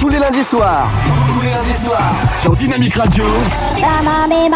Tous 0.00 0.08
les 0.08 0.18
lundis 0.18 0.42
soirs. 0.42 0.88
Tous 1.32 1.40
les 1.40 1.50
lundis 1.50 1.84
soirs. 1.84 2.12
Sur 2.42 2.56
Dynamique 2.56 2.94
Radio. 2.94 3.24
Dynamic 3.74 4.52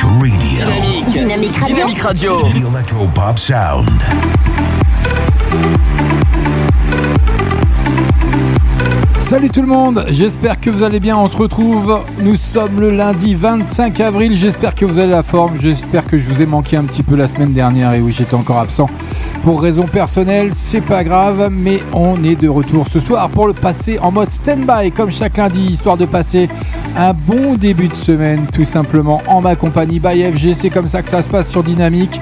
Radio. 0.00 0.40
Dynamique. 0.40 1.12
Dynamique 1.12 1.56
Radio. 1.58 1.76
Dynamique 1.76 2.02
Radio. 2.02 2.40
The 2.42 2.56
Electro 2.56 3.06
Pop 3.14 3.38
Sound. 3.38 4.53
Salut 9.24 9.48
tout 9.48 9.62
le 9.62 9.66
monde, 9.66 10.04
j'espère 10.08 10.60
que 10.60 10.68
vous 10.68 10.82
allez 10.82 11.00
bien, 11.00 11.16
on 11.16 11.30
se 11.30 11.36
retrouve, 11.38 11.98
nous 12.20 12.36
sommes 12.36 12.78
le 12.78 12.90
lundi 12.90 13.34
25 13.34 13.98
avril, 14.00 14.34
j'espère 14.34 14.74
que 14.74 14.84
vous 14.84 14.98
avez 14.98 15.10
la 15.10 15.22
forme, 15.22 15.56
j'espère 15.58 16.04
que 16.04 16.18
je 16.18 16.28
vous 16.28 16.42
ai 16.42 16.46
manqué 16.46 16.76
un 16.76 16.84
petit 16.84 17.02
peu 17.02 17.16
la 17.16 17.26
semaine 17.26 17.54
dernière 17.54 17.94
et 17.94 18.02
oui 18.02 18.12
j'étais 18.12 18.34
encore 18.34 18.58
absent. 18.58 18.90
Pour 19.42 19.62
raison 19.62 19.84
personnelle, 19.84 20.50
c'est 20.52 20.82
pas 20.82 21.04
grave, 21.04 21.48
mais 21.50 21.82
on 21.94 22.22
est 22.22 22.36
de 22.36 22.48
retour 22.48 22.86
ce 22.86 23.00
soir 23.00 23.30
pour 23.30 23.46
le 23.46 23.54
passer 23.54 23.98
en 23.98 24.12
mode 24.12 24.30
stand-by. 24.30 24.92
Comme 24.92 25.10
chaque 25.10 25.38
lundi, 25.38 25.62
histoire 25.62 25.96
de 25.96 26.06
passer 26.06 26.48
un 26.94 27.14
bon 27.14 27.54
début 27.54 27.88
de 27.88 27.94
semaine 27.94 28.46
tout 28.52 28.64
simplement 28.64 29.22
en 29.26 29.40
ma 29.40 29.56
compagnie. 29.56 30.00
By 30.00 30.32
FG, 30.32 30.52
c'est 30.52 30.70
comme 30.70 30.86
ça 30.86 31.02
que 31.02 31.08
ça 31.08 31.22
se 31.22 31.28
passe 31.28 31.50
sur 31.50 31.62
Dynamique. 31.62 32.20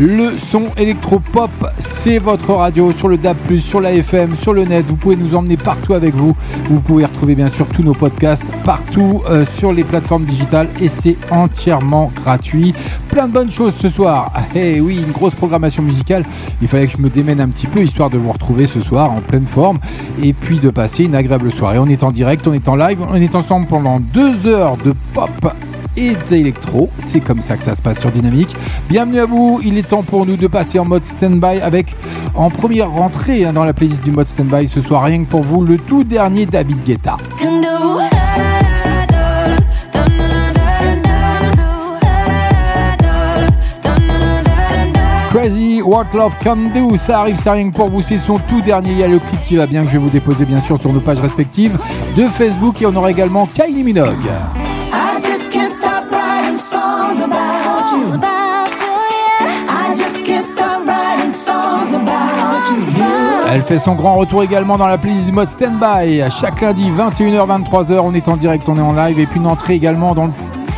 Le 0.00 0.38
son 0.38 0.66
électropop, 0.76 1.50
c'est 1.76 2.20
votre 2.20 2.52
radio 2.52 2.92
sur 2.92 3.08
le 3.08 3.18
DAB+, 3.18 3.58
sur 3.58 3.80
la 3.80 3.92
FM, 3.92 4.36
sur 4.36 4.52
le 4.52 4.62
net. 4.62 4.86
Vous 4.86 4.94
pouvez 4.94 5.16
nous 5.16 5.34
emmener 5.34 5.56
partout 5.56 5.92
avec 5.92 6.14
vous. 6.14 6.36
Vous 6.70 6.80
pouvez 6.80 7.04
retrouver 7.04 7.34
bien 7.34 7.48
sûr 7.48 7.66
tous 7.66 7.82
nos 7.82 7.94
podcasts 7.94 8.46
partout 8.62 9.22
euh, 9.28 9.44
sur 9.44 9.72
les 9.72 9.82
plateformes 9.82 10.24
digitales 10.24 10.68
et 10.80 10.86
c'est 10.86 11.16
entièrement 11.32 12.12
gratuit. 12.14 12.74
Plein 13.08 13.26
de 13.26 13.32
bonnes 13.32 13.50
choses 13.50 13.74
ce 13.74 13.90
soir. 13.90 14.32
Eh 14.54 14.80
oui, 14.80 15.02
une 15.04 15.12
grosse 15.12 15.34
programmation 15.34 15.82
musicale. 15.82 16.24
Il 16.62 16.68
fallait 16.68 16.86
que 16.86 16.92
je 16.92 17.02
me 17.02 17.10
démène 17.10 17.40
un 17.40 17.48
petit 17.48 17.66
peu 17.66 17.82
histoire 17.82 18.08
de 18.08 18.18
vous 18.18 18.30
retrouver 18.30 18.66
ce 18.66 18.80
soir 18.80 19.10
en 19.10 19.20
pleine 19.20 19.46
forme 19.46 19.78
et 20.22 20.32
puis 20.32 20.60
de 20.60 20.70
passer 20.70 21.04
une 21.04 21.16
agréable 21.16 21.50
soirée. 21.50 21.78
On 21.78 21.86
est 21.86 22.04
en 22.04 22.12
direct, 22.12 22.46
on 22.46 22.52
est 22.52 22.68
en 22.68 22.76
live, 22.76 23.00
on 23.08 23.16
est 23.16 23.34
ensemble 23.34 23.66
pendant 23.66 23.98
deux 23.98 24.46
heures 24.46 24.76
de 24.76 24.94
pop 25.12 25.52
et 25.98 26.16
d'électro. 26.30 26.88
C'est 27.02 27.20
comme 27.20 27.42
ça 27.42 27.56
que 27.56 27.62
ça 27.62 27.74
se 27.74 27.82
passe 27.82 28.00
sur 28.00 28.10
Dynamique. 28.12 28.54
Bienvenue 28.88 29.18
à 29.18 29.26
vous. 29.26 29.60
Il 29.64 29.76
est 29.76 29.88
temps 29.88 30.04
pour 30.04 30.26
nous 30.26 30.36
de 30.36 30.46
passer 30.46 30.78
en 30.78 30.84
mode 30.84 31.04
stand-by 31.04 31.60
avec 31.60 31.94
en 32.34 32.50
première 32.50 32.90
rentrée 32.90 33.44
hein, 33.44 33.52
dans 33.52 33.64
la 33.64 33.72
playlist 33.72 34.04
du 34.04 34.12
mode 34.12 34.28
stand-by 34.28 34.68
ce 34.68 34.80
soir, 34.80 35.02
rien 35.02 35.24
que 35.24 35.28
pour 35.28 35.42
vous, 35.42 35.64
le 35.64 35.76
tout 35.76 36.04
dernier 36.04 36.46
David 36.46 36.84
Guetta. 36.84 37.16
Crazy 45.30 45.82
What 45.82 46.06
Love 46.14 46.34
Can 46.42 46.70
Do, 46.74 46.96
ça 46.96 47.20
arrive, 47.20 47.36
c'est 47.36 47.50
rien 47.50 47.70
que 47.70 47.76
pour 47.76 47.90
vous, 47.90 48.02
c'est 48.02 48.18
son 48.18 48.38
tout 48.38 48.60
dernier. 48.60 48.92
Il 48.92 48.98
y 48.98 49.02
a 49.02 49.08
le 49.08 49.18
clip 49.18 49.42
qui 49.44 49.56
va 49.56 49.66
bien 49.66 49.82
que 49.82 49.88
je 49.88 49.94
vais 49.94 49.98
vous 49.98 50.10
déposer 50.10 50.44
bien 50.44 50.60
sûr 50.60 50.80
sur 50.80 50.92
nos 50.92 51.00
pages 51.00 51.20
respectives 51.20 51.76
de 52.16 52.24
Facebook 52.26 52.80
et 52.80 52.86
on 52.86 52.94
aura 52.94 53.10
également 53.10 53.46
Kylie 53.46 53.82
Minogue. 53.82 54.28
Elle 63.58 63.64
fait 63.64 63.80
son 63.80 63.96
grand 63.96 64.14
retour 64.14 64.44
également 64.44 64.78
dans 64.78 64.86
la 64.86 64.98
playlist 64.98 65.26
du 65.26 65.32
mode 65.32 65.48
Standby. 65.48 66.22
Chaque 66.30 66.60
lundi, 66.60 66.92
21h, 66.92 67.64
23h, 67.64 67.98
on 68.04 68.14
est 68.14 68.28
en 68.28 68.36
direct, 68.36 68.68
on 68.68 68.76
est 68.76 68.80
en 68.80 68.92
live. 68.92 69.18
Et 69.18 69.26
puis 69.26 69.40
une 69.40 69.48
entrée 69.48 69.74
également 69.74 70.14
dans 70.14 70.30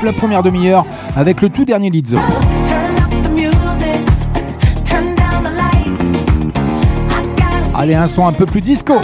la 0.03 0.15
première 0.15 0.43
demi-heure 0.43 0.87
avec 1.15 1.43
le 1.43 1.51
tout 1.51 1.67
dernier 1.67 1.91
Lizzo. 1.91 2.17
Allez, 7.75 7.95
un 7.95 8.07
son 8.07 8.27
un 8.27 8.33
peu 8.33 8.47
plus 8.47 8.63
disco. 8.63 8.95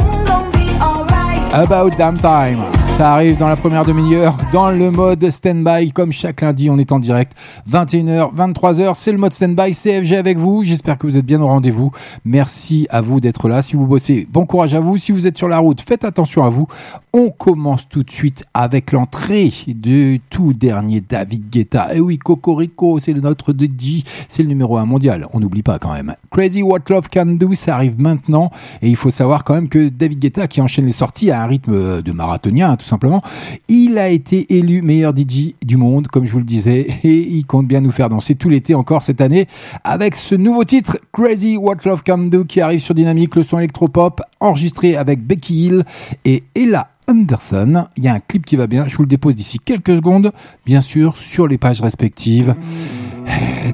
About 1.52 1.90
Damn 1.98 2.16
Time. 2.16 2.75
Ça 2.96 3.12
arrive 3.12 3.36
dans 3.36 3.48
la 3.48 3.56
première 3.56 3.84
demi-heure 3.84 4.38
dans 4.54 4.70
le 4.70 4.90
mode 4.90 5.28
stand-by. 5.28 5.92
Comme 5.92 6.12
chaque 6.12 6.40
lundi, 6.40 6.70
on 6.70 6.78
est 6.78 6.92
en 6.92 6.98
direct. 6.98 7.32
21h, 7.70 8.34
23h, 8.34 8.94
c'est 8.94 9.12
le 9.12 9.18
mode 9.18 9.34
stand-by. 9.34 9.74
CFG 9.74 10.14
avec 10.14 10.38
vous. 10.38 10.62
J'espère 10.62 10.96
que 10.96 11.06
vous 11.06 11.18
êtes 11.18 11.26
bien 11.26 11.42
au 11.42 11.46
rendez-vous. 11.46 11.90
Merci 12.24 12.86
à 12.88 13.02
vous 13.02 13.20
d'être 13.20 13.50
là. 13.50 13.60
Si 13.60 13.76
vous 13.76 13.86
bossez, 13.86 14.26
bon 14.32 14.46
courage 14.46 14.74
à 14.74 14.80
vous. 14.80 14.96
Si 14.96 15.12
vous 15.12 15.26
êtes 15.26 15.36
sur 15.36 15.46
la 15.46 15.58
route, 15.58 15.82
faites 15.82 16.06
attention 16.06 16.42
à 16.42 16.48
vous. 16.48 16.68
On 17.12 17.28
commence 17.28 17.86
tout 17.86 18.02
de 18.02 18.10
suite 18.10 18.44
avec 18.54 18.92
l'entrée 18.92 19.52
du 19.66 20.22
tout 20.30 20.54
dernier 20.54 21.02
David 21.02 21.50
Guetta. 21.50 21.94
Et 21.94 22.00
oui, 22.00 22.16
Cocorico, 22.16 22.98
c'est 22.98 23.12
notre 23.12 23.52
DJ. 23.52 24.04
C'est 24.26 24.42
le 24.42 24.48
numéro 24.48 24.78
1 24.78 24.86
mondial. 24.86 25.26
On 25.34 25.40
n'oublie 25.40 25.62
pas 25.62 25.78
quand 25.78 25.92
même. 25.92 26.14
Crazy 26.30 26.62
What 26.62 26.80
Love 26.88 27.10
Can 27.12 27.26
Do, 27.26 27.52
ça 27.52 27.74
arrive 27.74 28.00
maintenant. 28.00 28.50
Et 28.80 28.88
il 28.88 28.96
faut 28.96 29.10
savoir 29.10 29.44
quand 29.44 29.52
même 29.52 29.68
que 29.68 29.90
David 29.90 30.18
Guetta, 30.18 30.46
qui 30.46 30.62
enchaîne 30.62 30.86
les 30.86 30.92
sorties 30.92 31.30
à 31.30 31.42
un 31.42 31.46
rythme 31.46 32.00
de 32.00 32.12
marathonien, 32.12 32.70
hein, 32.70 32.76
tout 32.76 32.85
simplement, 32.86 33.22
il 33.68 33.98
a 33.98 34.08
été 34.08 34.56
élu 34.56 34.82
meilleur 34.82 35.12
DJ 35.16 35.54
du 35.64 35.76
monde, 35.76 36.08
comme 36.08 36.24
je 36.26 36.32
vous 36.32 36.38
le 36.38 36.44
disais, 36.44 36.86
et 37.04 37.28
il 37.28 37.44
compte 37.44 37.66
bien 37.66 37.80
nous 37.80 37.92
faire 37.92 38.08
danser 38.08 38.34
tout 38.34 38.48
l'été 38.48 38.74
encore 38.74 39.02
cette 39.02 39.20
année 39.20 39.46
avec 39.84 40.14
ce 40.14 40.34
nouveau 40.34 40.64
titre, 40.64 40.98
Crazy 41.12 41.56
What 41.56 41.76
Love 41.84 42.02
Can 42.04 42.18
Do, 42.18 42.44
qui 42.44 42.60
arrive 42.60 42.80
sur 42.80 42.94
Dynamique, 42.94 43.36
le 43.36 43.42
son 43.42 43.58
électropop, 43.58 44.20
enregistré 44.40 44.96
avec 44.96 45.22
Becky 45.26 45.66
Hill 45.66 45.84
et 46.24 46.44
Ella 46.54 46.88
Anderson. 47.08 47.84
Il 47.96 48.04
y 48.04 48.08
a 48.08 48.14
un 48.14 48.20
clip 48.20 48.44
qui 48.44 48.56
va 48.56 48.66
bien, 48.66 48.86
je 48.88 48.96
vous 48.96 49.02
le 49.02 49.08
dépose 49.08 49.34
d'ici 49.34 49.58
quelques 49.58 49.96
secondes, 49.96 50.32
bien 50.64 50.80
sûr, 50.80 51.16
sur 51.16 51.46
les 51.46 51.58
pages 51.58 51.80
respectives 51.80 52.54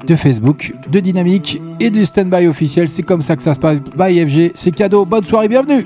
de 0.05 0.15
Facebook, 0.15 0.73
de 0.89 0.99
Dynamique 0.99 1.61
et 1.79 1.89
du 1.89 2.03
Standby 2.03 2.47
officiel. 2.47 2.89
C'est 2.89 3.03
comme 3.03 3.21
ça 3.21 3.35
que 3.35 3.43
ça 3.43 3.53
se 3.53 3.59
passe. 3.59 3.79
Bye 3.95 4.27
FG, 4.27 4.51
c'est 4.55 4.71
cadeau. 4.71 5.05
Bonne 5.05 5.25
soirée, 5.25 5.47
bienvenue. 5.47 5.85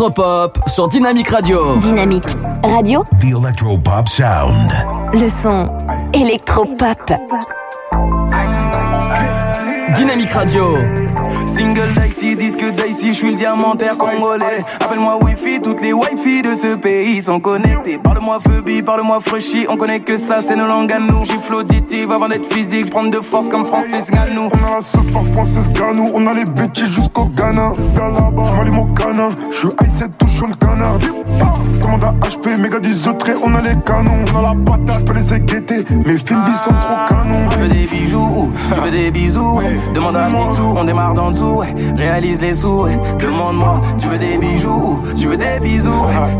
son 0.00 0.06
électropop 0.06 0.58
sur 0.66 0.88
Dynamique 0.88 1.28
Radio. 1.28 1.76
Dynamique 1.76 2.24
Radio, 2.64 3.04
The 3.20 3.36
Electropop 3.36 4.08
Sound. 4.08 4.70
le 5.12 5.28
son 5.28 5.68
électropop. 6.14 7.12
Dynamique 9.94 10.32
Radio. 10.32 11.09
Single 11.50 11.92
dicey, 12.00 12.36
disque 12.36 12.64
dicey, 12.76 13.08
je 13.08 13.12
suis 13.12 13.30
le 13.30 13.36
diamantaire 13.36 13.96
congolais. 13.98 14.62
Appelle-moi 14.80 15.18
Wi-Fi, 15.20 15.60
toutes 15.60 15.80
les 15.80 15.92
Wi-Fi 15.92 16.42
de 16.42 16.54
ce 16.54 16.76
pays 16.76 17.20
sont 17.20 17.40
connectées. 17.40 17.98
Parle-moi 17.98 18.38
Phoebe, 18.40 18.84
parle-moi 18.84 19.18
Freshie, 19.20 19.66
on 19.68 19.76
connaît 19.76 19.98
que 19.98 20.16
ça, 20.16 20.40
c'est 20.40 20.54
nos 20.54 20.66
langues 20.66 20.92
à 20.92 21.00
nous. 21.00 21.24
Gifle 21.24 21.56
auditive 21.56 22.12
avant 22.12 22.28
d'être 22.28 22.46
physique, 22.46 22.90
prendre 22.90 23.10
de 23.10 23.18
force 23.18 23.48
comme 23.48 23.66
Francis 23.66 24.12
Ganou. 24.12 24.48
On 24.52 24.68
a 24.68 24.76
la 24.76 24.80
seuf 24.80 25.10
par 25.12 25.24
Francis 25.24 25.72
Ganou, 25.72 26.12
on 26.14 26.24
a 26.28 26.34
les 26.34 26.44
bêtises 26.44 26.94
jusqu'au 26.94 27.24
Ghana. 27.24 27.72
J'm'allume 27.76 28.78
au 28.78 28.86
canin. 28.86 29.30
J'suis 29.50 29.70
high 29.80 30.10
touchant 30.18 30.46
le 30.46 30.54
canard. 30.54 30.98
Commande 31.80 32.04
à 32.04 32.12
HP, 32.26 32.58
méga 32.58 32.78
autres, 32.78 33.30
on 33.42 33.54
a 33.54 33.60
les 33.60 33.76
canons. 33.84 34.24
On 34.34 34.38
a 34.38 34.42
la 34.42 34.54
patate, 34.64 35.00
j'peux 35.00 35.14
les 35.14 35.34
éguetter. 35.34 35.84
Mes 35.90 36.16
films 36.16 36.44
sont 36.46 36.74
trop 36.80 36.94
canons. 37.08 37.48
Tu 37.50 37.58
veux 37.58 37.68
des 37.68 37.86
bijoux, 37.86 38.52
tu 38.74 38.80
veux 38.80 38.90
des 38.90 39.10
bisous. 39.10 39.60
Demande 39.94 40.16
à 40.16 40.26
Mitsou, 40.26 40.74
on 40.76 40.84
démarre 40.84 41.14
d'en 41.14 41.30
dessous. 41.30 41.56
ouais. 41.60 41.74
Réalise 41.96 42.40
les 42.42 42.54
sous, 42.54 42.82
ouais. 42.82 42.96
demande-moi. 43.18 43.80
Tu 43.98 44.08
veux 44.08 44.18
des 44.18 44.36
bijoux, 44.38 45.02
tu 45.18 45.28
veux 45.28 45.36
des 45.36 45.60
bisous. 45.60 45.90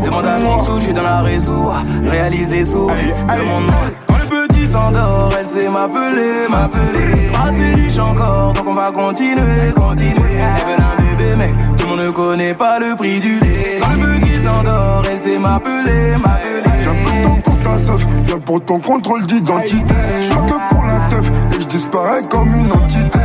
Demande 0.03 0.25
à 0.25 0.37
Mitsou, 0.37 0.73
je 0.77 0.83
suis 0.83 0.93
dans 0.93 1.03
la 1.03 1.21
réseau. 1.21 1.71
Réalise 2.09 2.51
les 2.51 2.63
sous, 2.63 2.87
demande-moi. 2.89 3.75
Quand 4.07 4.15
le 4.17 4.47
petit 4.47 4.67
s'endort, 4.67 5.29
elle 5.39 5.45
sait 5.47 5.69
m'appeler, 5.69 6.47
m'appeler. 6.49 7.29
Assez 7.43 7.73
riche 7.81 7.99
encore, 7.99 8.53
donc 8.53 8.65
on 8.67 8.73
va 8.73 8.91
continuer, 8.91 9.71
continuer. 9.75 10.13
Elle 10.15 10.65
veut 10.67 10.77
un 10.77 11.17
bébé, 11.17 11.35
mais 11.37 11.51
tout 11.77 11.85
le 11.87 11.89
monde 11.95 12.05
ne 12.05 12.11
connaît 12.11 12.53
pas 12.53 12.79
le 12.79 12.95
prix 12.95 13.19
du 13.19 13.39
lait. 13.39 13.79
Quand 13.81 14.01
le 14.01 14.19
petit 14.19 14.43
s'endort, 14.43 14.90
sait 15.21 15.37
m'appeler, 15.37 16.15
m'appeler. 16.23 16.81
Un 16.89 16.95
peu 17.05 17.11
de 17.11 17.23
temps 17.23 17.41
pour 17.43 17.55
pour 18.39 18.65
ton 18.65 18.79
contrôle 18.79 19.25
d'identité. 19.27 19.93
J'suis 20.19 20.33
que 20.33 20.73
pour 20.73 20.83
la 20.83 20.99
teuf, 21.09 21.29
et 21.53 21.61
j'disparais 21.61 22.21
comme 22.29 22.55
une 22.55 22.71
entité. 22.71 23.19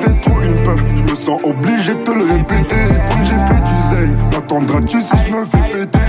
T'es 0.00 0.14
trop 0.20 0.40
une 0.40 0.54
peuf, 0.64 0.84
j'me 0.94 1.14
sens 1.14 1.40
obligé 1.44 1.94
de 1.94 2.02
te 2.02 2.10
le 2.10 2.24
répéter. 2.24 2.86
Comme 3.08 3.24
j'ai 3.24 3.40
fait 3.48 3.62
du 3.70 3.76
zèle, 3.90 4.18
m'attendras-tu 4.32 5.00
si 5.00 5.16
j'me 5.28 5.44
fais 5.44 5.78
péter? 5.78 6.01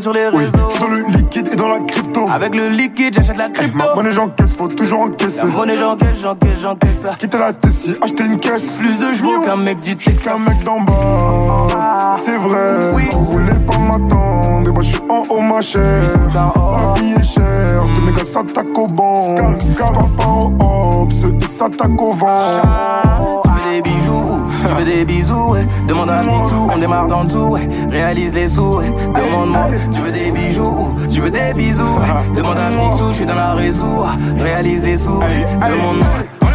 Pas 0.00 0.02
sur 0.02 0.12
les 0.12 0.28
Oui, 0.32 0.44
réseaux. 0.44 0.58
j'suis 0.70 0.80
dans 0.80 0.88
le 0.88 1.02
liquide 1.16 1.48
et 1.52 1.56
dans 1.56 1.68
la 1.68 1.80
crypto. 1.80 2.26
Avec 2.32 2.54
le 2.54 2.68
liquide, 2.68 3.14
j'achète 3.14 3.36
la 3.36 3.48
crypto. 3.50 3.76
Ma 3.76 3.94
monnaie 3.94 4.12
j'encaisse, 4.12 4.54
faut 4.54 4.68
toujours 4.68 5.00
encaisser. 5.02 5.38
La 5.38 5.44
monnaie, 5.44 5.76
j'encaisse, 5.78 6.20
j'encaisse, 6.22 6.60
j'encaisse 6.62 7.00
ça. 7.02 7.14
Quitter 7.18 7.38
la 7.38 7.52
Tessie, 7.52 7.94
acheter 8.02 8.24
une 8.24 8.38
caisse? 8.38 8.78
Plus 8.78 8.98
de 8.98 9.14
chevaux 9.14 9.40
qu'un 9.44 9.56
mec 9.56 9.80
du 9.80 9.96
Texas. 9.96 10.22
qu'un 10.24 10.38
mec 10.50 10.64
d'en 10.64 10.80
bas. 10.80 12.14
C'est 12.16 12.36
vrai, 12.36 12.92
Oui. 12.94 13.02
vous 13.12 13.24
voulez 13.24 13.52
pas 13.66 13.78
m'attendre. 13.78 14.72
Moi 14.72 14.82
j'suis 14.82 15.00
en 15.08 15.22
haut, 15.28 15.40
ma 15.40 15.60
chère. 15.60 15.82
La 16.34 17.00
vie 17.00 17.12
est 17.12 17.22
chère, 17.24 17.84
tous 17.94 18.02
mes 18.02 18.12
gars 18.12 18.24
s'attaquent 18.24 18.78
au 18.78 18.86
banc. 18.86 19.34
Scam, 19.36 19.60
scam, 19.60 19.92
pas 20.16 20.26
au 20.26 20.52
hop, 21.02 21.12
ceux 21.12 21.34
ils 21.38 21.46
s'attaquent 21.46 22.00
au 22.02 22.12
vent. 22.12 22.40
Des 23.70 23.82
bijoux, 23.82 24.39
tu 24.66 24.74
veux 24.74 24.84
des 24.84 25.04
bisous, 25.04 25.52
ouais. 25.52 25.66
Demande 25.86 26.10
à 26.10 26.20
Mitsou, 26.20 26.68
on 26.72 26.78
démarre 26.78 27.08
d'en 27.08 27.24
dessous, 27.24 27.48
ouais. 27.50 27.68
Réalise 27.90 28.34
les 28.34 28.48
sous. 28.48 28.80
Demande-moi, 29.14 29.66
tu 29.92 30.00
veux 30.00 30.12
des 30.12 30.30
bijoux, 30.30 30.94
tu 31.10 31.20
veux 31.20 31.30
des 31.30 31.54
bisous, 31.54 31.84
ouais. 31.84 32.36
Demande 32.36 32.58
à 32.58 32.70
Mitsou, 32.70 33.08
je 33.08 33.14
suis 33.14 33.26
dans 33.26 33.34
la 33.34 33.54
réseau, 33.54 34.04
réalise 34.38 34.84
les 34.84 34.96
sous. 34.96 35.20
Demande-moi. 35.20 36.06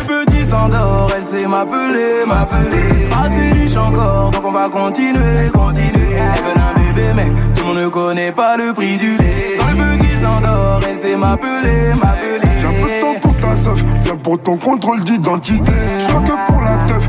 Le 0.07 0.25
petit 0.25 0.45
s'endort, 0.45 1.07
elle 1.17 1.23
sait 1.23 1.47
m'appeler, 1.47 2.25
m'appeler. 2.27 3.09
Assez 3.23 3.51
riche 3.59 3.75
encore, 3.77 4.31
donc 4.31 4.43
on 4.45 4.51
va 4.51 4.69
continuer, 4.69 5.49
continuer. 5.51 6.13
Elle 6.13 6.43
veut 6.43 6.55
un 6.55 6.93
bébé, 6.93 7.07
mais 7.15 7.29
tout 7.55 7.63
le 7.63 7.67
monde 7.67 7.83
ne 7.83 7.87
connaît 7.89 8.31
pas 8.31 8.55
le 8.55 8.71
prix 8.73 8.97
du 8.97 9.17
lait. 9.17 9.57
Quand 9.59 9.65
le 9.77 9.97
petit 9.97 10.15
s'endort, 10.21 10.79
elle 10.87 10.97
sait 10.97 11.17
m'appeler, 11.17 11.93
m'appeler. 11.99 12.51
J'ai 12.59 12.67
un 12.67 12.71
peu 12.71 12.87
de 12.87 13.01
temps 13.01 13.19
pour 13.19 13.35
ta 13.37 13.55
seuf, 13.55 13.83
viens 14.03 14.15
pour 14.15 14.41
ton 14.41 14.57
contrôle 14.57 15.03
d'identité. 15.03 15.71
J'suis 15.97 16.13
que 16.13 16.51
pour 16.51 16.61
la 16.61 16.77
teuf, 16.85 17.04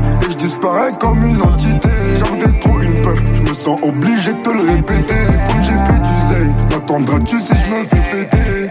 j'disparais 0.67 0.91
comme 0.99 1.25
une 1.25 1.41
entité. 1.41 1.89
Genre 2.17 2.37
t'es 2.39 2.59
trop 2.59 2.79
une 2.79 3.01
peuf, 3.01 3.21
j'me 3.35 3.53
sens 3.53 3.79
obligé 3.81 4.33
de 4.33 4.41
te 4.41 4.49
le 4.49 4.61
répéter. 4.61 5.25
Comme 5.47 5.63
j'ai 5.63 5.71
fait 5.71 5.99
du 5.99 6.13
zèle, 6.27 6.55
m'attendras-tu 6.71 7.39
si 7.39 7.53
j'me 7.53 7.83
fais 7.85 8.25
péter? 8.25 8.69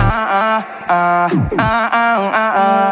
Ah, 0.00 0.06
ah, 0.30 0.64
ah, 0.88 1.26
ah, 1.58 1.90
ah, 1.92 2.32
ah. 2.34 2.91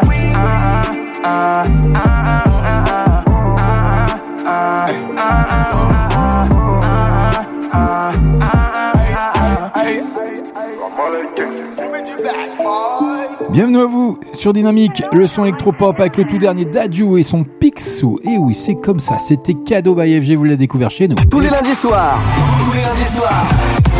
Bienvenue 13.51 13.79
à 13.79 13.85
vous 13.85 14.17
sur 14.31 14.53
Dynamique, 14.53 15.03
le 15.11 15.27
son 15.27 15.43
électropop 15.43 15.99
avec 15.99 16.15
le 16.15 16.23
tout 16.23 16.37
dernier 16.37 16.63
Dadju 16.63 17.19
et 17.19 17.23
son 17.23 17.43
Picsou. 17.43 18.17
Et 18.23 18.37
oui, 18.37 18.53
c'est 18.53 18.75
comme 18.75 18.99
ça, 18.99 19.17
c'était 19.17 19.53
cadeau 19.53 19.93
by 19.93 20.21
FG, 20.21 20.37
vous 20.37 20.45
l'avez 20.45 20.55
découvert 20.55 20.89
chez 20.89 21.09
nous. 21.09 21.15
Tous 21.29 21.41
les 21.41 21.49
lundis 21.49 21.75
soirs. 21.75 22.17
Tous 22.63 22.71
les 22.71 22.81
lundis 22.81 23.03
soirs. 23.03 23.45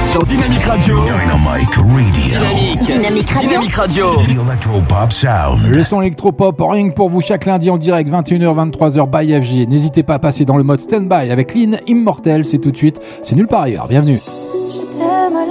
Sur 0.10 0.24
Dynamique 0.24 0.64
Radio. 0.64 0.96
Dynamite 1.04 1.76
Radio. 1.76 2.12
Dynamique. 2.14 2.80
Dynamique 2.86 3.30
Radio. 3.30 3.50
Dynamique 3.50 3.76
Radio. 3.76 4.06
The 4.16 4.30
Electropop 4.30 5.12
Sound. 5.12 5.66
Le 5.68 5.84
son 5.84 6.02
électropop, 6.02 6.56
rien 6.62 6.90
que 6.90 6.96
pour 6.96 7.10
vous 7.10 7.20
chaque 7.20 7.46
lundi 7.46 7.70
en 7.70 7.78
direct, 7.78 8.10
21h, 8.10 8.72
23h 8.72 9.10
by 9.10 9.42
FG. 9.42 9.68
N'hésitez 9.68 10.04
pas 10.04 10.14
à 10.14 10.20
passer 10.20 10.46
dans 10.46 10.56
le 10.56 10.64
mode 10.64 10.80
stand-by 10.80 11.30
avec 11.30 11.54
Lynn 11.54 11.78
Immortel, 11.88 12.46
c'est 12.46 12.60
tout 12.60 12.72
de 12.72 12.78
suite, 12.78 13.02
c'est 13.22 13.36
nulle 13.36 13.48
part 13.48 13.64
ailleurs. 13.64 13.88
Bienvenue. 13.90 14.20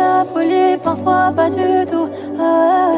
La 0.01 0.25
folie, 0.25 0.79
parfois 0.83 1.31
pas 1.37 1.51
du 1.51 1.85
tout. 1.91 2.09
Ah, 2.41 2.93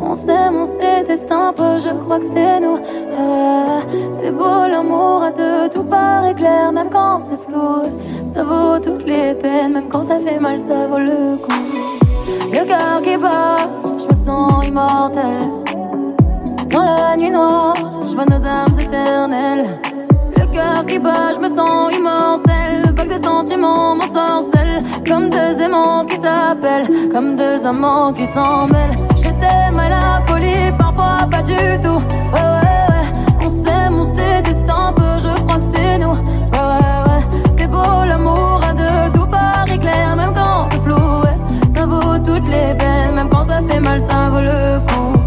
on 0.00 0.14
s'aime, 0.14 0.56
on 0.62 0.64
se 0.64 0.76
déteste 0.78 1.30
un 1.30 1.52
peu, 1.52 1.78
je 1.78 1.90
crois 2.02 2.18
que 2.18 2.24
c'est 2.24 2.60
nous. 2.60 2.78
Ah, 3.18 3.80
c'est 4.08 4.30
beau 4.30 4.66
l'amour 4.72 5.22
à 5.22 5.32
deux, 5.32 5.68
tout 5.68 5.84
paraît 5.84 6.34
clair, 6.34 6.72
même 6.72 6.88
quand 6.90 7.18
c'est 7.20 7.40
flou. 7.44 7.82
Ça 8.24 8.42
vaut 8.42 8.78
toutes 8.78 9.06
les 9.06 9.34
peines, 9.34 9.74
même 9.74 9.88
quand 9.88 10.04
ça 10.04 10.18
fait 10.18 10.40
mal, 10.40 10.58
ça 10.58 10.86
vaut 10.86 10.98
le 10.98 11.36
coup. 11.36 11.62
Le 12.54 12.64
cœur 12.64 13.02
qui 13.02 13.18
bat, 13.18 13.56
je 13.98 14.06
me 14.06 14.24
sens 14.24 14.66
immortel. 14.66 15.42
Dans 16.70 16.82
la 16.82 17.16
nuit 17.18 17.30
noire, 17.30 17.74
je 18.08 18.14
vois 18.14 18.24
nos 18.24 18.42
âmes 18.46 18.80
éternelles. 18.80 19.78
Qui 20.86 20.98
bat, 20.98 21.32
je 21.34 21.40
me 21.40 21.48
sens 21.48 21.94
immortel. 21.96 22.94
Vague 22.96 23.18
de 23.18 23.22
sentiments 23.22 23.96
m'ensorcellent. 23.96 24.80
Comme 25.06 25.28
deux 25.28 25.60
aimants 25.60 26.04
qui 26.04 26.16
s'appellent. 26.16 26.88
Comme 27.12 27.36
deux 27.36 27.66
amants 27.66 28.12
qui 28.12 28.24
s'en 28.26 28.66
mêlent. 28.68 28.96
Je 29.16 29.30
t'aime 29.40 29.78
à 29.78 29.88
la 29.88 30.22
folie, 30.26 30.72
parfois 30.78 31.26
pas 31.30 31.42
du 31.42 31.56
tout. 31.82 32.00
Ouais, 32.34 32.48
ouais, 32.54 32.82
ouais. 32.90 33.06
On 33.46 33.64
s'aime, 33.64 33.94
on 34.00 34.04
se 34.04 34.10
déteste 34.12 34.66
peu, 34.96 35.12
je 35.24 35.42
crois 35.42 35.56
que 35.56 35.64
c'est 35.74 35.98
nous. 35.98 36.16
Ouais, 36.54 36.66
ouais, 36.72 37.00
ouais. 37.06 37.22
C'est 37.58 37.70
beau 37.70 38.04
l'amour 38.06 38.60
à 38.68 38.72
deux, 38.72 39.18
tout 39.18 39.26
paraît 39.26 39.78
clair, 39.78 40.16
même 40.16 40.32
quand 40.34 40.68
c'est 40.70 40.82
flou. 40.82 41.22
Ça 41.74 41.84
vaut 41.84 42.18
toutes 42.18 42.48
les 42.48 42.74
peines, 42.74 43.14
même 43.14 43.28
quand 43.28 43.44
ça 43.46 43.58
fait 43.68 43.80
mal, 43.80 44.00
ça 44.00 44.30
vaut 44.30 44.40
le 44.40 44.78
coup. 44.86 45.18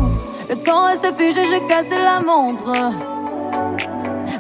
Le 0.50 0.56
temps 0.56 0.86
reste 0.86 1.08
figé, 1.18 1.42
j'ai 1.46 1.62
cassé 1.68 1.98
la 2.04 2.20
montre. 2.20 3.19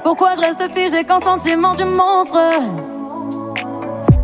Pourquoi 0.03 0.33
je 0.35 0.41
reste 0.41 0.73
figé 0.73 1.03
quand 1.03 1.19
sentiment 1.23 1.73
tu 1.73 1.83
me 1.83 1.95
montres 1.95 2.37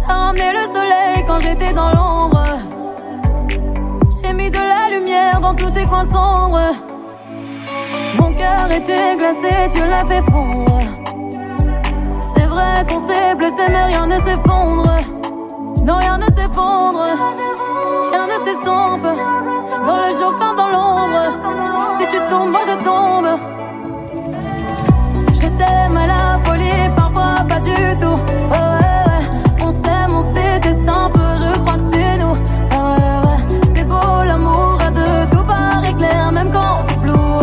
T'as 0.07 0.13
ramené 0.13 0.53
le 0.53 0.65
soleil 0.67 1.25
quand 1.27 1.39
j'étais 1.39 1.73
dans 1.73 1.89
l'ombre. 1.89 2.43
J'ai 4.21 4.33
mis 4.33 4.49
de 4.49 4.57
la 4.57 4.97
lumière 4.97 5.39
dans 5.41 5.53
tous 5.53 5.69
tes 5.71 5.85
coins 5.85 6.05
sombres. 6.05 6.75
Mon 8.17 8.33
cœur 8.33 8.71
était 8.71 9.15
glacé, 9.17 9.49
tu 9.73 9.85
l'as 9.85 10.05
fait 10.05 10.21
fondre. 10.31 10.79
C'est 12.35 12.45
vrai 12.45 12.85
qu'on 12.87 13.07
s'est 13.07 13.35
blessé 13.35 13.63
mais 13.69 13.85
rien 13.85 14.05
ne 14.07 14.17
s'effondre. 14.17 14.95
Non 15.83 15.95
rien 15.97 16.17
ne 16.17 16.25
s'effondre. 16.25 17.05
Rien 18.11 18.27
ne 18.27 18.45
s'estompe. 18.45 19.07
Dans 19.85 19.97
le 19.97 20.11
jour 20.17 20.35
comme 20.35 20.55
dans 20.55 20.67
l'ombre. 20.67 21.97
Si 21.99 22.07
tu 22.07 22.17
tombes 22.27 22.51
moi 22.51 22.61
je 22.65 22.83
tombe. 22.83 23.25
je 23.25 23.64
t'aime 25.57 25.97
à 25.97 26.07
la 26.07 26.39
folie, 26.43 26.89
parfois 26.95 27.45
pas 27.47 27.59
du 27.59 27.75
tout. 27.99 28.05
Oh, 28.07 28.53
ouais, 28.53 29.03
ouais. 29.07 29.23
On 29.63 29.71
s'aime, 29.71 30.11
on 30.11 30.21
se 30.21 30.33
déteste 30.33 30.87
un 30.87 31.09
peu, 31.09 31.29
je 31.43 31.59
crois 31.59 31.73
que 31.75 31.85
c'est 31.91 32.17
nous. 32.17 32.35
Oh, 32.73 33.55
c'est 33.75 33.87
beau 33.87 34.23
l'amour 34.25 34.77
à 34.85 34.91
deux, 34.91 35.17
tout 35.31 35.43
paraît 35.43 35.93
clair, 35.93 36.31
même 36.31 36.51
quand 36.51 36.77
c'est 36.87 36.99
flou. 36.99 37.41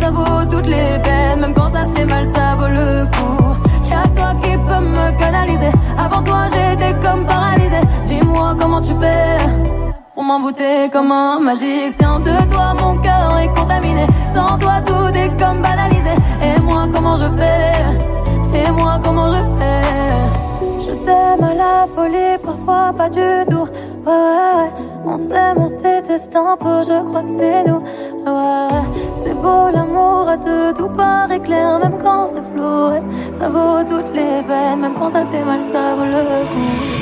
Ça 0.00 0.10
vaut 0.10 0.44
toutes 0.50 0.66
les 0.66 0.98
peines, 1.02 1.40
même 1.40 1.54
quand 1.54 1.70
ça 1.72 1.84
fait 1.94 2.04
mal, 2.04 2.26
ça 2.34 2.56
vaut 2.56 2.68
le 2.68 3.06
coup. 3.06 3.54
Y'a 3.90 4.02
toi 4.16 4.34
qui 4.42 4.50
peux 4.50 4.84
me 4.84 5.18
canaliser, 5.18 5.72
avant 5.98 6.22
toi 6.22 6.46
j'étais 6.52 6.94
comme 7.06 7.24
paralysée. 7.26 7.80
Dis-moi 8.04 8.54
comment 8.58 8.80
tu 8.80 8.94
fais 9.00 9.81
pour 10.14 10.24
m'envoûter 10.24 10.88
comme 10.92 11.10
un 11.12 11.38
magicien. 11.40 12.20
De 12.20 12.52
toi, 12.52 12.74
mon 12.80 12.98
cœur 12.98 13.38
est 13.38 13.48
contaminé. 13.48 14.06
Sans 14.34 14.58
toi, 14.58 14.74
tout 14.84 15.08
est 15.16 15.30
comme 15.40 15.62
banalisé. 15.62 16.14
Et 16.42 16.60
moi, 16.60 16.88
comment 16.92 17.16
je 17.16 17.26
fais? 17.38 18.60
Et 18.60 18.70
moi, 18.70 19.00
comment 19.02 19.28
je 19.28 19.42
fais? 19.58 19.82
Je 20.86 20.92
t'aime 21.04 21.44
à 21.44 21.54
la 21.54 21.86
folie, 21.94 22.38
parfois 22.42 22.92
pas 22.96 23.08
du 23.08 23.46
tout. 23.50 23.66
Ouais, 24.04 24.12
ouais, 24.12 24.70
on 25.06 25.16
s'aime, 25.16 25.58
on 25.58 25.68
se 25.68 25.74
déteste 25.74 26.34
un 26.34 26.56
peu, 26.56 26.82
je 26.82 27.04
crois 27.04 27.22
que 27.22 27.30
c'est 27.30 27.64
nous. 27.64 27.82
Ouais, 28.26 28.68
c'est 29.22 29.34
beau 29.34 29.70
l'amour 29.72 30.28
à 30.28 30.36
deux, 30.36 30.72
tout 30.74 30.88
paraît 30.96 31.38
clair, 31.38 31.78
même 31.78 31.98
quand 32.02 32.26
c'est 32.26 32.42
flou. 32.52 32.90
Ça 33.38 33.48
vaut 33.48 33.84
toutes 33.84 34.12
les 34.12 34.42
peines, 34.42 34.80
même 34.80 34.94
quand 34.98 35.10
ça 35.10 35.24
fait 35.26 35.44
mal, 35.44 35.62
ça 35.62 35.94
vaut 35.94 36.04
le 36.04 36.22
coup. 36.50 37.01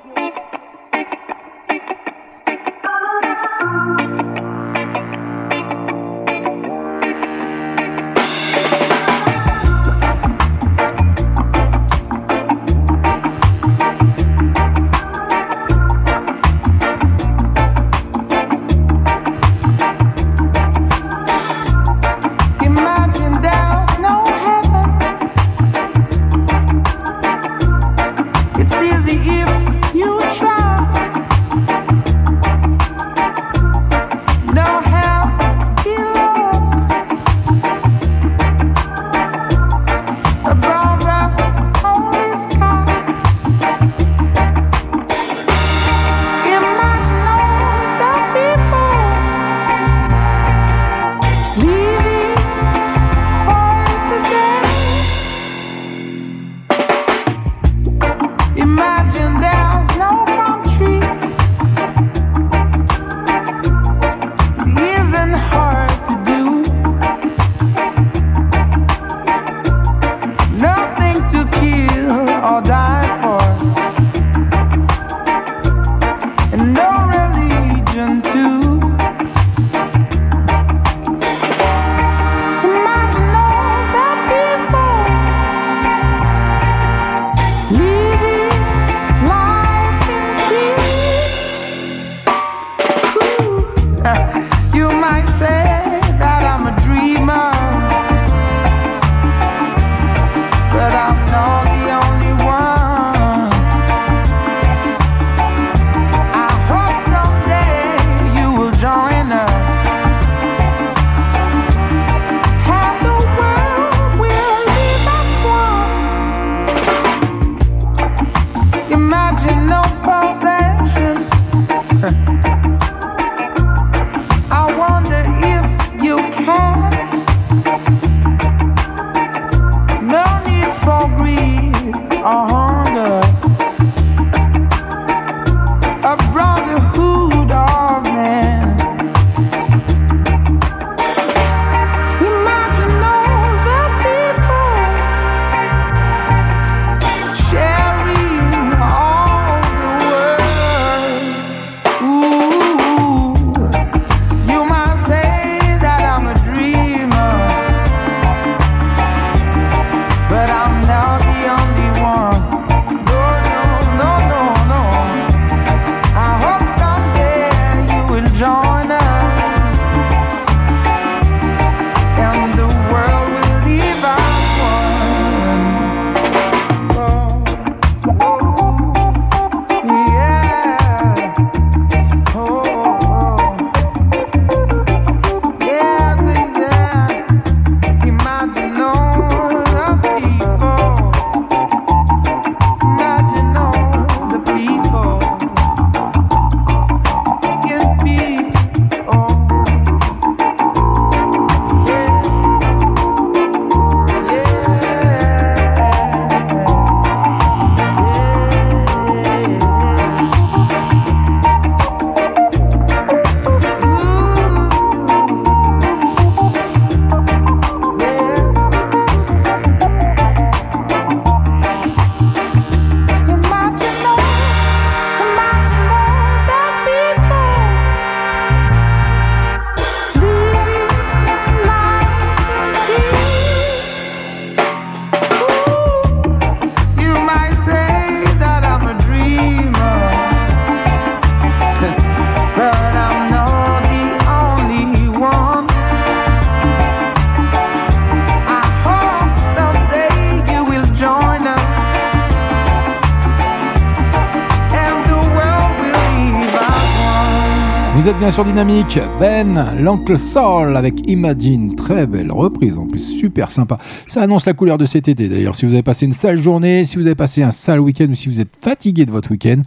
Bien 258.31 258.43
sur 258.43 258.45
Dynamique. 258.45 258.99
Ben, 259.19 259.65
l'oncle 259.81 260.17
Sol 260.17 260.77
avec 260.77 261.09
Imagine. 261.09 261.75
Très 261.75 262.07
belle 262.07 262.31
reprise 262.31 262.77
en 262.77 262.87
plus, 262.87 262.99
super 262.99 263.51
sympa. 263.51 263.77
Ça 264.07 264.21
annonce 264.21 264.45
la 264.45 264.53
couleur 264.53 264.77
de 264.77 264.85
cet 264.85 265.07
été 265.07 265.27
d'ailleurs. 265.27 265.55
Si 265.55 265.65
vous 265.65 265.73
avez 265.73 265.83
passé 265.83 266.05
une 266.05 266.13
sale 266.13 266.37
journée, 266.37 266.85
si 266.85 266.97
vous 266.97 267.05
avez 267.05 267.15
passé 267.15 267.43
un 267.43 267.51
sale 267.51 267.79
week-end 267.79 268.07
ou 268.09 268.15
si 268.15 268.29
vous 268.29 268.39
êtes 268.39 268.53
fatigué 268.61 269.05
de 269.05 269.11
votre 269.11 269.31
week-end, 269.31 269.61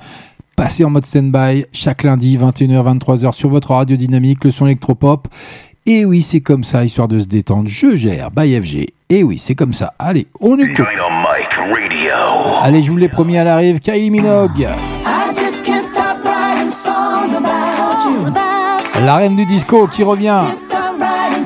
passez 0.56 0.84
en 0.84 0.90
mode 0.90 1.04
stand-by 1.04 1.66
chaque 1.72 2.04
lundi 2.04 2.38
21h 2.38 2.98
23h 2.98 3.32
sur 3.32 3.48
votre 3.48 3.72
radio 3.72 3.96
dynamique, 3.96 4.44
le 4.44 4.50
son 4.50 4.66
électropop. 4.66 5.28
Et 5.86 6.04
oui, 6.04 6.22
c'est 6.22 6.40
comme 6.40 6.64
ça, 6.64 6.84
histoire 6.84 7.08
de 7.08 7.18
se 7.18 7.26
détendre. 7.26 7.68
Je 7.68 7.96
gère 7.96 8.30
by 8.30 8.60
FG. 8.60 8.86
Et 9.10 9.22
oui, 9.22 9.36
c'est 9.38 9.54
comme 9.54 9.72
ça. 9.72 9.94
Allez, 9.98 10.26
on 10.40 10.56
Radio. 10.56 12.12
Allez, 12.62 12.82
je 12.82 12.90
vous 12.90 12.96
l'ai 12.96 13.08
promis 13.08 13.36
à 13.36 13.44
l'arrive, 13.44 13.80
Kylie 13.80 14.10
Minogue. 14.10 14.68
La 19.04 19.16
reine 19.16 19.36
du 19.36 19.44
disco 19.44 19.86
qui 19.86 20.02
revient 20.02 20.40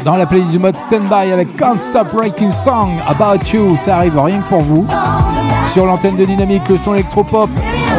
dans 0.05 0.15
la 0.15 0.27
playlist 0.27 0.53
du 0.53 0.61
mode 0.61 0.77
Standby 0.77 1.33
avec 1.33 1.57
Can't 1.57 1.81
Stop 1.81 2.13
Writing 2.13 2.53
Song 2.53 2.91
About 3.09 3.45
You. 3.53 3.77
Ça 3.77 3.97
arrive 3.97 4.17
rien 4.17 4.39
que 4.39 4.49
pour 4.49 4.61
vous. 4.61 4.87
Sur 5.73 5.87
l'antenne 5.87 6.15
de 6.15 6.25
Dynamique, 6.25 6.63
le 6.69 6.77
son 6.79 6.95
électropop. 6.95 7.51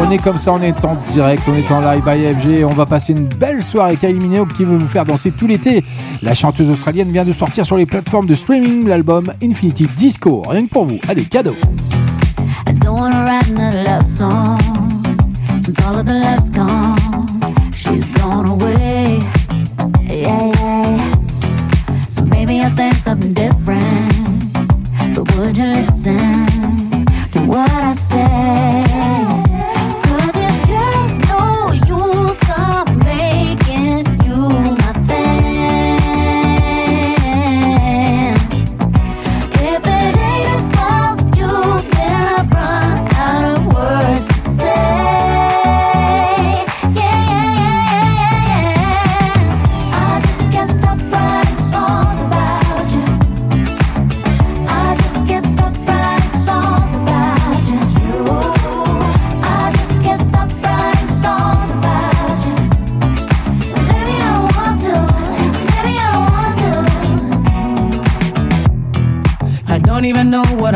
On 0.02 0.10
est 0.10 0.16
comme 0.16 0.38
ça, 0.38 0.54
on 0.54 0.62
est 0.62 0.82
en 0.82 0.96
direct, 1.12 1.42
on 1.46 1.54
est 1.54 1.70
en 1.70 1.80
live 1.80 2.02
by 2.02 2.34
FG. 2.34 2.64
On 2.64 2.72
va 2.72 2.86
passer 2.86 3.12
une 3.12 3.26
belle 3.26 3.62
soirée. 3.62 3.98
Kylie 3.98 4.14
Minogue 4.14 4.50
qui 4.54 4.64
veut 4.64 4.78
vous 4.78 4.86
faire 4.86 5.04
danser 5.04 5.30
tout 5.30 5.46
l'été. 5.46 5.84
La 6.22 6.32
chanteuse 6.32 6.70
australienne 6.70 7.12
vient 7.12 7.26
de 7.26 7.34
sortir 7.34 7.66
sur 7.66 7.76
les 7.76 7.84
plateformes 7.84 8.26
de 8.26 8.34
streaming 8.34 8.88
l'album 8.88 9.30
Infinity 9.42 9.86
Disco. 9.94 10.42
Rien 10.48 10.64
que 10.64 10.70
pour 10.70 10.86
vous. 10.86 10.98
Allez, 11.06 11.24
cadeau. 11.24 11.54
Maybe 22.60 22.68
I'll 22.68 22.76
say 22.76 22.90
something 22.90 23.32
different. 23.32 24.52
But 25.14 25.34
would 25.34 25.56
you 25.56 25.64
listen 25.64 27.06
to 27.32 27.40
what 27.46 27.70
I 27.70 27.94
say? 27.94 28.89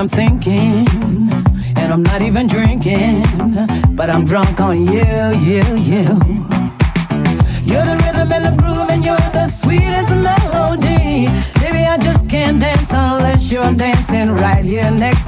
I'm 0.04 0.10
thinking. 0.10 0.86
And 1.76 1.90
I'm 1.90 2.02
not 2.02 2.20
even 2.20 2.46
drinking. 2.46 3.22
But 3.96 4.10
I'm 4.10 4.26
drunk 4.26 4.60
on 4.60 4.84
you, 4.84 5.06
you, 5.48 5.64
you. 5.80 6.04
You're 7.64 7.86
the 7.88 7.98
rhythm 8.04 8.30
and 8.30 8.44
the 8.44 8.54
groove, 8.58 8.90
and 8.90 9.02
you're 9.02 9.16
the 9.32 9.48
sweetest 9.48 10.10
melody. 10.10 11.28
Baby, 11.58 11.86
I 11.88 11.96
just 11.96 12.28
can't 12.28 12.60
dance 12.60 12.92
unless 12.92 13.50
you're 13.50 13.72
dancing 13.72 14.32
right 14.32 14.62
here 14.62 14.90
next 14.90 15.23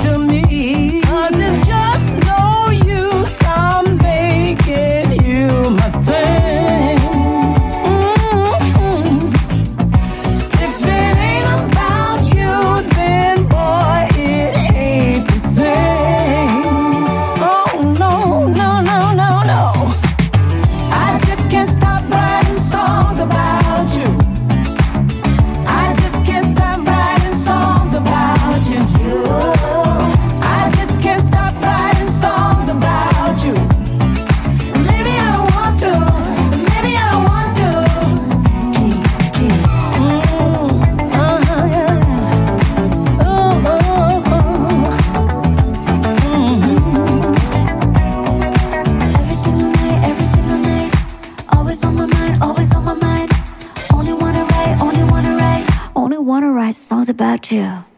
about 57.16 57.50
you. 57.50 57.95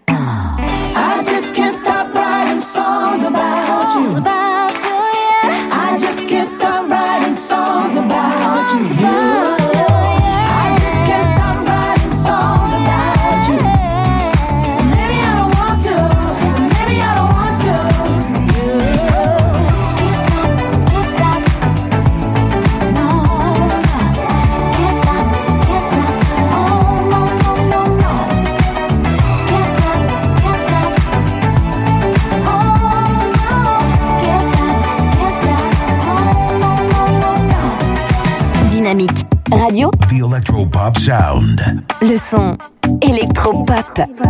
Europe. 43.99 44.28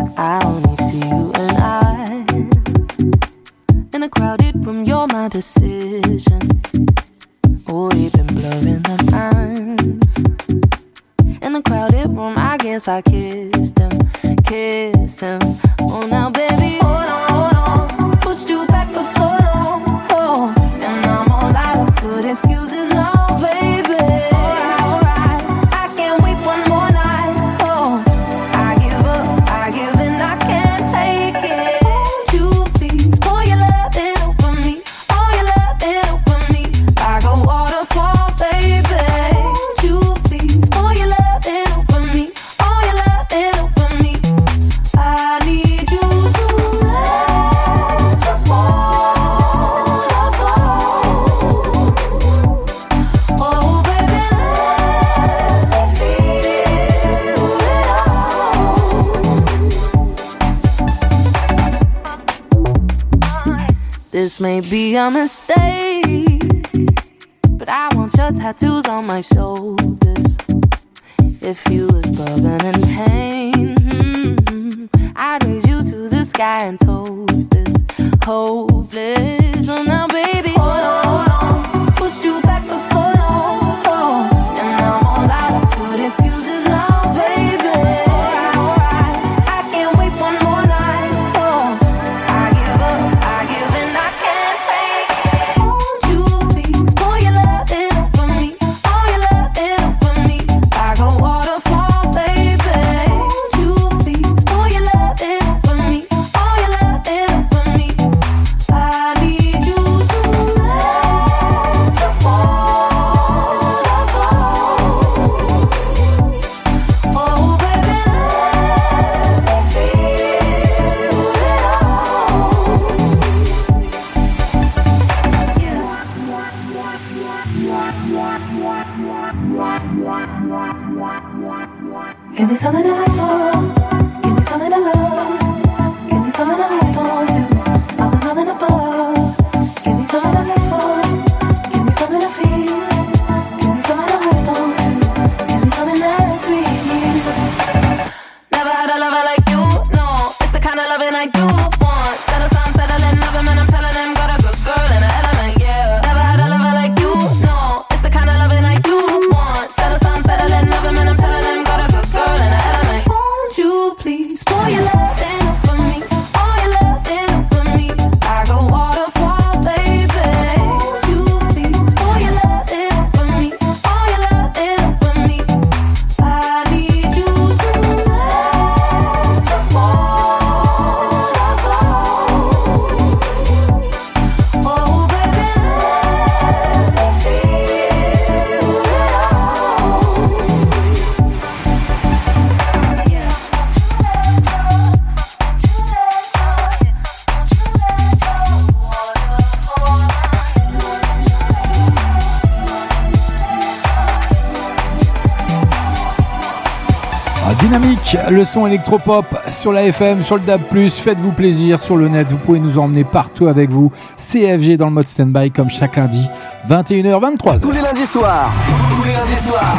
le 208.39 208.45
son 208.45 208.69
électropop 208.69 209.27
sur 209.51 209.73
la 209.73 209.83
FM, 209.83 210.23
sur 210.23 210.37
le 210.37 210.43
DAB+, 210.43 210.63
faites-vous 210.89 211.33
plaisir 211.33 211.81
sur 211.81 211.97
le 211.97 212.07
net, 212.09 212.29
vous 212.31 212.37
pouvez 212.37 212.61
nous 212.61 212.79
emmener 212.79 213.03
partout 213.03 213.49
avec 213.49 213.69
vous. 213.69 213.91
CFG 214.17 214.77
dans 214.77 214.87
le 214.87 214.93
mode 214.93 215.09
standby 215.09 215.51
comme 215.51 215.69
chaque 215.69 215.97
lundi, 215.97 216.25
21h23 216.71 217.61
Tous 217.61 217.73
les 217.73 217.81
lundis 217.81 218.07
soirs. 218.07 218.53
Tous 218.95 219.03
les 219.03 219.13
lundis 219.13 219.43
soirs. 219.45 219.77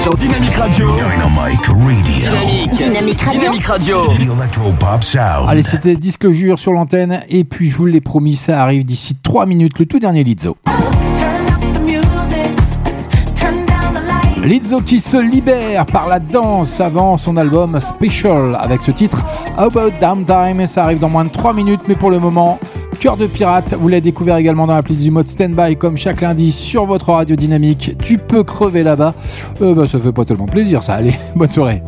Sur 0.00 0.14
Dynamic 0.14 0.54
Radio. 0.54 0.90
Dynamic 2.70 3.20
Radio. 3.20 3.40
Dynamic 3.40 3.66
Radio. 3.66 4.12
Dynamic 4.12 4.80
Radio. 4.80 5.48
Allez, 5.48 5.64
c'était 5.64 5.96
Disque 5.96 6.28
Jure 6.28 6.56
sur 6.56 6.72
l'antenne 6.72 7.24
et 7.28 7.42
puis 7.42 7.68
je 7.68 7.74
vous 7.74 7.86
l'ai 7.86 8.00
promis, 8.00 8.36
ça 8.36 8.62
arrive 8.62 8.84
d'ici 8.84 9.16
3 9.20 9.46
minutes 9.46 9.76
le 9.80 9.86
tout 9.86 9.98
dernier 9.98 10.22
Lizzo. 10.22 10.56
Lizzo 14.48 14.78
qui 14.78 14.98
se 14.98 15.18
libère 15.18 15.84
par 15.84 16.08
la 16.08 16.18
danse 16.18 16.80
avant 16.80 17.18
son 17.18 17.36
album 17.36 17.78
Special 17.86 18.56
avec 18.58 18.80
ce 18.80 18.90
titre 18.90 19.22
About 19.58 19.90
Damn 20.00 20.24
Time. 20.24 20.66
Ça 20.66 20.84
arrive 20.84 20.98
dans 20.98 21.10
moins 21.10 21.26
de 21.26 21.28
3 21.28 21.52
minutes, 21.52 21.82
mais 21.86 21.94
pour 21.94 22.10
le 22.10 22.18
moment, 22.18 22.58
Cœur 22.98 23.18
de 23.18 23.26
Pirate, 23.26 23.74
vous 23.74 23.88
l'avez 23.88 24.00
découvert 24.00 24.38
également 24.38 24.66
dans 24.66 24.74
l'appli 24.74 24.96
du 24.96 25.10
mode 25.10 25.28
Standby, 25.28 25.76
comme 25.76 25.98
chaque 25.98 26.22
lundi 26.22 26.50
sur 26.50 26.86
votre 26.86 27.12
radio 27.12 27.36
dynamique. 27.36 27.94
Tu 28.02 28.16
peux 28.16 28.42
crever 28.42 28.82
là-bas. 28.82 29.12
Euh, 29.60 29.74
bah, 29.74 29.86
ça 29.86 29.98
fait 29.98 30.12
pas 30.12 30.24
tellement 30.24 30.46
plaisir, 30.46 30.82
ça. 30.82 30.94
Allez, 30.94 31.12
bonne 31.36 31.50
soirée. 31.50 31.82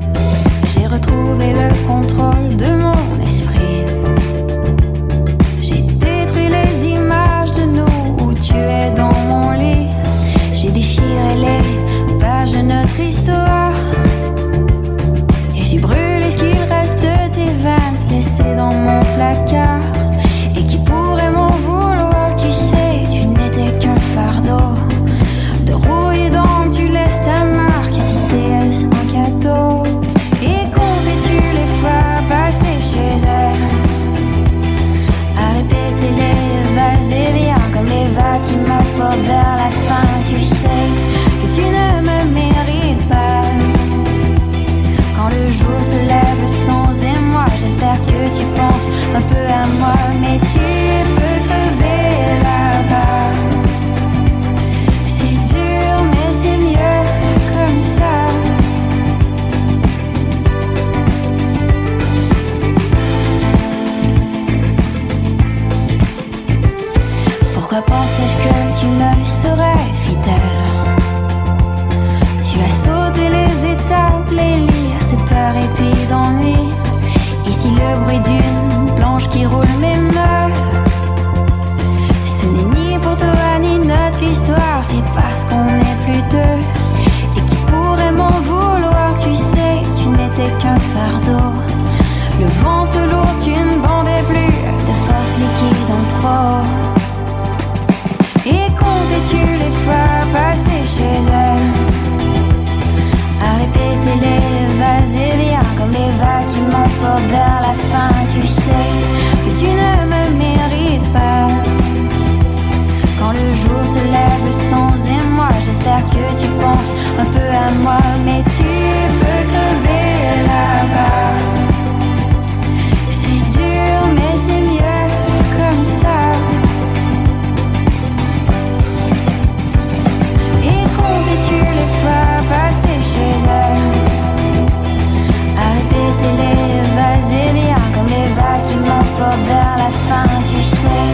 la 139.77 139.91
fin, 139.91 140.29
tu 140.49 140.63
sais 140.63 141.09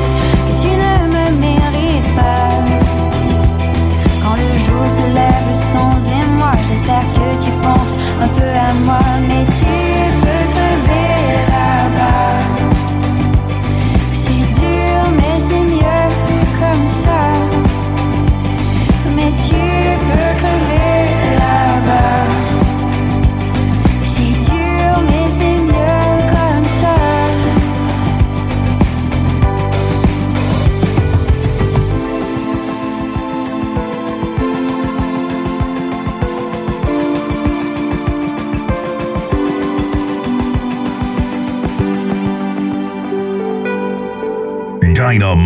que 0.47 0.55
tu 0.63 0.71
ne 0.85 0.95
me 1.15 1.25
mérites 1.41 2.15
pas. 2.15 2.49
Quand 4.23 4.37
le 4.37 4.57
jour 4.65 4.85
se 4.99 5.07
lève 5.15 5.51
sans 5.73 5.97
émoi, 6.21 6.53
j'espère 6.69 7.07
que 7.17 7.45
tu 7.45 7.51
penses 7.63 7.95
un 8.23 8.29
peu 8.29 8.49
à 8.49 8.73
moi. 8.85 9.06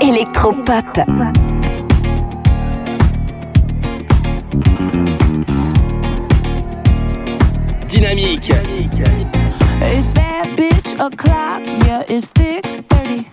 électropop. 0.00 0.94
Dynamique. 7.88 8.52
It's 9.80 10.08
bad 10.08 10.56
bitch 10.56 10.92
o'clock, 10.94 11.62
yeah, 11.86 12.02
it's 12.08 12.30
thick 12.30 12.64
30. 12.88 13.26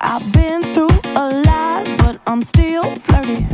I've 0.00 0.32
been 0.32 0.62
through 0.74 0.88
a 1.16 1.42
lot, 1.46 1.84
but 1.98 2.18
I'm 2.26 2.42
still 2.42 2.84
flirty. 2.96 3.46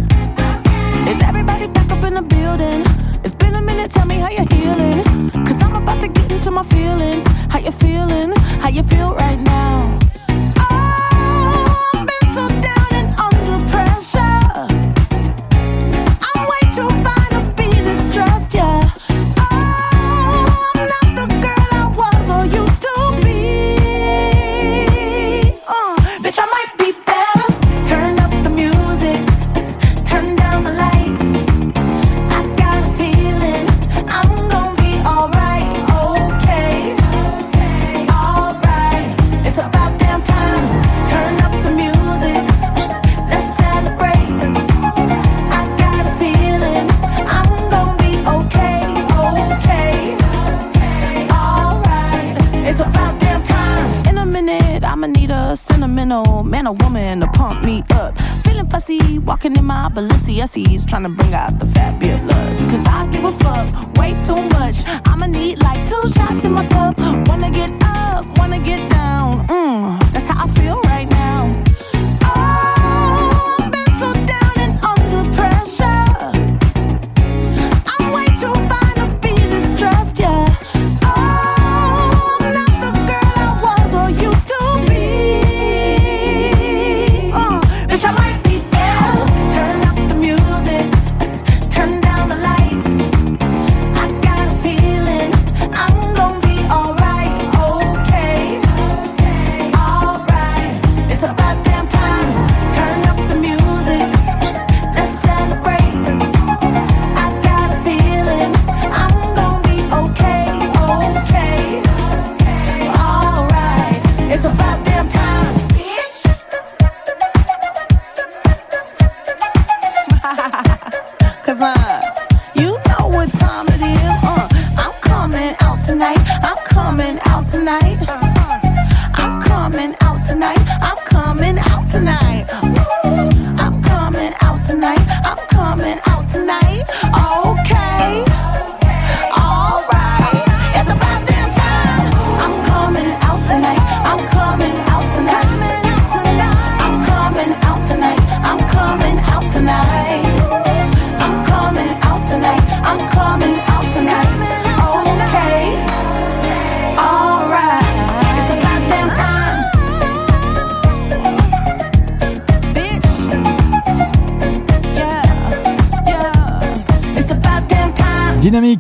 Is 1.11 1.22
everybody 1.22 1.66
back 1.68 1.90
up 1.90 2.04
in 2.04 2.14
the 2.14 2.22
building? 2.22 2.83
It's 3.24 3.35
been 3.35 3.54
a 3.54 3.62
minute, 3.62 3.90
tell 3.90 4.06
me 4.06 4.16
how 4.16 4.30
you're 4.30 4.48
healing. 4.54 5.02
Cause 5.44 5.62
I'm 5.62 5.76
about 5.76 6.00
to 6.00 6.09
get 6.09 6.30
into 6.30 6.50
my 6.50 6.64
feelings. 6.64 7.26
How 7.48 7.59
you 7.59 7.70
feeling? 7.72 8.33
How 8.61 8.68
you 8.68 8.83
feel 8.85 9.14
right 9.14 9.40
now? 9.40 9.60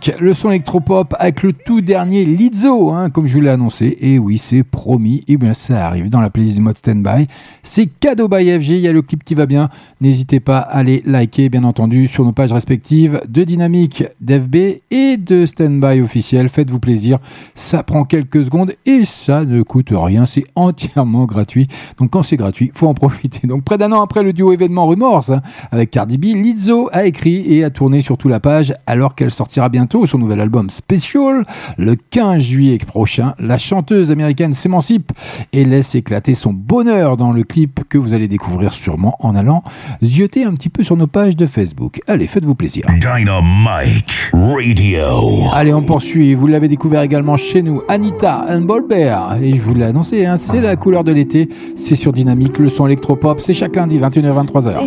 Le 0.06 0.34
son 0.34 0.50
électropop 0.50 1.14
avec 1.18 1.42
le 1.42 1.52
tout 1.52 1.80
dernier 1.80 2.24
Lizzo, 2.24 2.90
hein, 2.90 3.10
comme 3.10 3.26
je 3.26 3.34
vous 3.34 3.40
l'ai 3.40 3.50
annoncé. 3.50 3.96
Et 4.00 4.18
oui, 4.18 4.38
c'est 4.38 4.62
promis. 4.62 5.24
Et 5.28 5.36
bien, 5.36 5.54
ça 5.54 5.86
arrive 5.86 6.08
dans 6.08 6.20
la 6.20 6.30
playlist 6.30 6.56
du 6.56 6.62
mode 6.62 6.78
standby. 6.78 7.26
C'est 7.62 7.86
cadeau 7.86 8.28
by 8.28 8.58
FG. 8.58 8.70
Il 8.70 8.80
y 8.80 8.88
a 8.88 8.92
le 8.92 9.02
clip 9.02 9.24
qui 9.24 9.34
va 9.34 9.46
bien. 9.46 9.68
N'hésitez 10.00 10.40
pas 10.40 10.58
à 10.58 10.78
aller 10.78 11.02
liker, 11.04 11.48
bien 11.48 11.64
entendu, 11.64 12.08
sur 12.08 12.24
nos 12.24 12.32
pages 12.32 12.52
respectives 12.52 13.20
de 13.28 13.44
Dynamique, 13.44 14.04
d'FB 14.20 14.56
et 14.90 15.16
de 15.16 15.46
Standby 15.46 16.00
officiel. 16.00 16.48
Faites-vous 16.48 16.80
plaisir. 16.80 17.18
Ça 17.54 17.82
prend 17.82 18.04
quelques 18.04 18.44
secondes 18.44 18.72
et 18.86 19.04
ça 19.04 19.44
ne 19.44 19.62
coûte 19.62 19.90
rien. 19.92 20.26
C'est 20.26 20.44
entièrement 20.54 21.26
gratuit. 21.26 21.68
Donc, 21.98 22.10
quand 22.10 22.22
c'est 22.22 22.36
gratuit, 22.36 22.70
faut 22.74 22.86
en 22.86 22.94
profiter. 22.94 23.46
Donc, 23.46 23.64
près 23.64 23.78
d'un 23.78 23.92
an 23.92 24.02
après 24.02 24.22
le 24.22 24.32
duo 24.32 24.52
événement 24.52 24.86
Remorse, 24.86 25.30
hein, 25.30 25.42
avec 25.70 25.90
Cardi 25.90 26.16
B, 26.16 26.36
Lizzo 26.36 26.88
a 26.92 27.04
écrit 27.04 27.54
et 27.54 27.64
a 27.64 27.70
tourné 27.70 28.00
sur 28.00 28.16
toute 28.16 28.30
la 28.30 28.40
page 28.40 28.74
alors 28.86 29.14
qu'elle 29.14 29.30
sortira 29.30 29.68
bientôt 29.68 29.89
son 30.06 30.18
nouvel 30.18 30.40
album 30.40 30.70
Special 30.70 31.42
le 31.76 31.96
15 31.96 32.42
juillet 32.42 32.78
prochain. 32.78 33.34
La 33.38 33.58
chanteuse 33.58 34.10
américaine 34.10 34.54
s'émancipe 34.54 35.12
et 35.52 35.64
laisse 35.64 35.94
éclater 35.94 36.34
son 36.34 36.52
bonheur 36.52 37.16
dans 37.16 37.32
le 37.32 37.42
clip 37.42 37.80
que 37.88 37.98
vous 37.98 38.14
allez 38.14 38.28
découvrir 38.28 38.72
sûrement 38.72 39.16
en 39.20 39.34
allant 39.34 39.62
zioter 40.02 40.44
un 40.44 40.54
petit 40.54 40.68
peu 40.68 40.84
sur 40.84 40.96
nos 40.96 41.06
pages 41.06 41.36
de 41.36 41.46
Facebook. 41.46 42.00
Allez, 42.06 42.26
faites-vous 42.26 42.54
plaisir. 42.54 42.86
Dynamite 42.98 44.30
Radio. 44.32 45.50
Allez, 45.52 45.74
on 45.74 45.82
poursuit. 45.82 46.34
Vous 46.34 46.46
l'avez 46.46 46.68
découvert 46.68 47.02
également 47.02 47.36
chez 47.36 47.62
nous, 47.62 47.82
Anita 47.88 48.46
and 48.48 48.62
Bolbert. 48.62 49.38
Et 49.42 49.56
je 49.56 49.60
vous 49.62 49.74
l'ai 49.74 49.84
annoncé, 49.84 50.24
hein, 50.24 50.36
c'est 50.36 50.60
la 50.60 50.76
couleur 50.76 51.04
de 51.04 51.12
l'été. 51.12 51.48
C'est 51.76 51.96
sur 51.96 52.12
Dynamique, 52.12 52.58
le 52.58 52.68
son 52.68 52.86
électropop. 52.86 53.40
C'est 53.40 53.52
chaque 53.52 53.76
lundi, 53.76 53.98
21h-23h. 53.98 54.78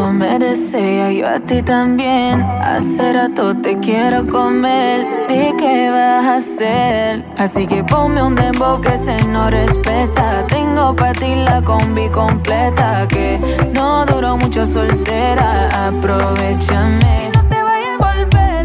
Tú 0.00 0.06
me 0.06 0.38
deseas, 0.38 1.14
yo 1.14 1.28
a 1.28 1.38
ti 1.40 1.60
también. 1.62 2.40
Hace 2.42 3.12
rato 3.12 3.54
te 3.56 3.78
quiero 3.78 4.26
comer. 4.26 5.06
Di 5.28 5.52
qué 5.58 5.90
vas 5.90 6.24
a 6.24 6.34
hacer. 6.36 7.24
Así 7.36 7.66
que 7.66 7.82
ponme 7.84 8.22
un 8.22 8.34
dembow 8.34 8.80
que 8.80 8.96
se 8.96 9.16
no 9.26 9.50
respeta. 9.50 10.46
Tengo 10.46 10.96
para 10.96 11.12
ti 11.12 11.34
la 11.48 11.60
combi 11.62 12.08
completa. 12.08 13.06
Que 13.08 13.38
no 13.74 14.06
duró 14.06 14.36
mucho 14.38 14.64
soltera. 14.64 15.48
Aprovechame. 15.88 17.30
No 17.34 17.42
te 17.50 17.62
vayas 17.62 17.94
a 17.98 18.04
volver. 18.06 18.59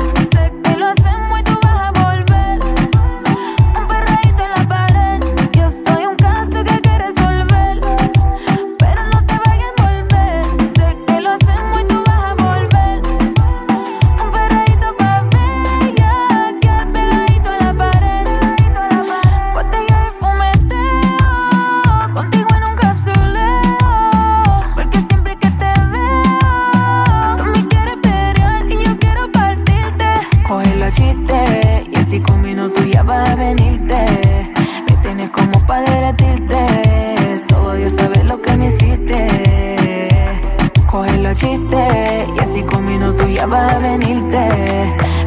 acaba 43.45 43.67
de 43.67 43.79
venirte. 43.79 44.47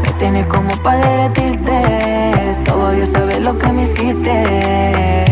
Me 0.02 0.12
tienes 0.18 0.46
como 0.46 0.70
para 0.82 0.98
derretirte. 0.98 2.52
Solo 2.66 2.90
Dios 2.90 3.08
sabe 3.10 3.38
lo 3.40 3.56
que 3.56 3.68
me 3.68 3.82
hiciste. 3.84 5.27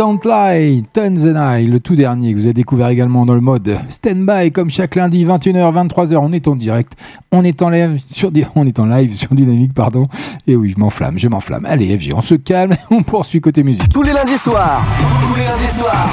Don't 0.00 0.20
Lie, 0.24 0.82
Tons 0.94 1.26
and 1.26 1.58
I, 1.58 1.66
le 1.66 1.78
tout 1.78 1.94
dernier 1.94 2.32
que 2.32 2.38
vous 2.38 2.46
avez 2.46 2.54
découvert 2.54 2.88
également 2.88 3.26
dans 3.26 3.34
le 3.34 3.42
mode 3.42 3.76
Standby, 3.90 4.50
comme 4.50 4.70
chaque 4.70 4.94
lundi, 4.94 5.26
21h, 5.26 5.88
23h, 5.88 6.16
on 6.16 6.32
est 6.32 6.48
en 6.48 6.56
direct, 6.56 6.94
on 7.32 7.44
est 7.44 7.60
en 7.60 7.68
live 7.68 8.02
sur, 8.08 8.30
on 8.54 8.66
est 8.66 8.78
en 8.78 8.86
live 8.86 9.14
sur 9.14 9.34
Dynamique, 9.34 9.74
pardon. 9.74 10.08
Et 10.46 10.56
oui, 10.56 10.70
je 10.70 10.80
m'enflamme, 10.80 11.18
je 11.18 11.28
m'enflamme. 11.28 11.66
Allez, 11.66 11.98
FG, 11.98 12.14
on 12.14 12.22
se 12.22 12.34
calme, 12.34 12.72
on 12.90 13.02
poursuit 13.02 13.42
côté 13.42 13.62
musique. 13.62 13.92
Tous 13.92 14.02
les 14.02 14.14
lundis 14.14 14.38
soirs. 14.38 14.82
Tous 15.20 15.34
les 15.34 15.44
lundis 15.44 15.78
soirs. 15.78 16.10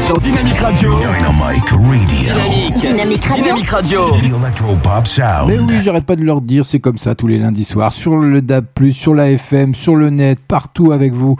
Sur 0.00 0.18
Dynamique 0.18 0.58
Radio. 0.58 0.94
Dynamic 0.98 1.70
Radio. 1.70 1.78
Dynamique. 2.06 2.74
Dynamique 2.82 3.24
Radio. 3.24 3.44
Dynamique 3.44 3.70
Radio. 3.70 4.10
The 4.10 4.24
Electropop 4.24 5.06
Sound. 5.06 5.48
Mais 5.48 5.58
oui, 5.58 5.80
j'arrête 5.80 6.04
pas 6.04 6.16
de 6.16 6.22
leur 6.22 6.42
dire, 6.42 6.66
c'est 6.66 6.80
comme 6.80 6.98
ça 6.98 7.14
tous 7.14 7.28
les 7.28 7.38
lundis 7.38 7.64
soirs, 7.64 7.92
sur 7.92 8.16
le 8.16 8.42
DAB+, 8.42 8.66
sur 8.90 9.14
la 9.14 9.30
FM, 9.30 9.74
sur 9.74 9.96
le 9.96 10.10
net, 10.10 10.38
partout 10.46 10.92
avec 10.92 11.14
vous. 11.14 11.36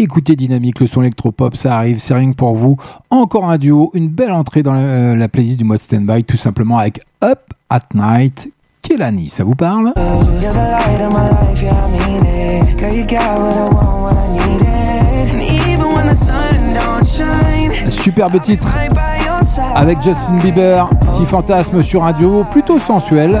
Écoutez 0.00 0.36
Dynamique, 0.36 0.78
le 0.78 0.86
son 0.86 1.02
électropop, 1.02 1.56
ça 1.56 1.76
arrive, 1.76 1.98
c'est 1.98 2.14
rien 2.14 2.30
que 2.30 2.36
pour 2.36 2.54
vous. 2.54 2.76
Encore 3.10 3.50
un 3.50 3.58
duo, 3.58 3.90
une 3.94 4.06
belle 4.08 4.30
entrée 4.30 4.62
dans 4.62 4.72
la, 4.72 5.16
la 5.16 5.28
playlist 5.28 5.58
du 5.58 5.64
mode 5.64 5.80
standby, 5.80 6.22
tout 6.22 6.36
simplement 6.36 6.78
avec 6.78 7.00
Up 7.24 7.40
at 7.68 7.80
Night, 7.94 8.48
Kelani, 8.80 9.28
ça 9.28 9.42
vous 9.42 9.56
parle? 9.56 9.92
Superbe 17.90 18.40
titre 18.40 18.72
avec 19.74 20.00
Justin 20.00 20.38
Bieber 20.38 20.88
qui 21.16 21.26
fantasme 21.26 21.82
sur 21.82 22.04
un 22.04 22.12
duo 22.12 22.44
plutôt 22.44 22.78
sensuel. 22.78 23.40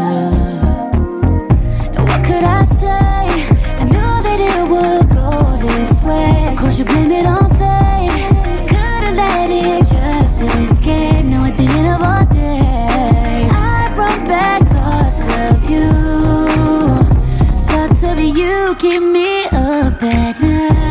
this 5.81 6.03
way. 6.03 6.53
Of 6.53 6.57
course, 6.59 6.77
you 6.77 6.85
blame 6.85 7.11
it 7.11 7.25
on 7.25 7.49
fate. 7.49 8.11
Could've 8.71 9.15
let 9.15 9.49
it 9.49 9.79
just 9.79 10.41
escape. 10.41 11.25
Now 11.25 11.45
at 11.45 11.57
the 11.57 11.67
end 11.77 11.87
of 11.95 12.01
our 12.03 12.25
days, 12.25 13.51
I 13.51 13.91
brought 13.95 14.23
back 14.27 14.61
thoughts 14.75 15.21
of 15.45 15.69
you. 15.69 15.89
Thoughts 17.71 18.03
of 18.03 18.19
you 18.19 18.75
keep 18.77 19.01
me 19.01 19.45
up 19.45 20.03
at 20.03 20.39
night. 20.41 20.90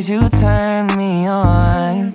Ways 0.00 0.08
you 0.08 0.28
turn 0.40 0.86
me 0.96 1.26
on. 1.26 2.12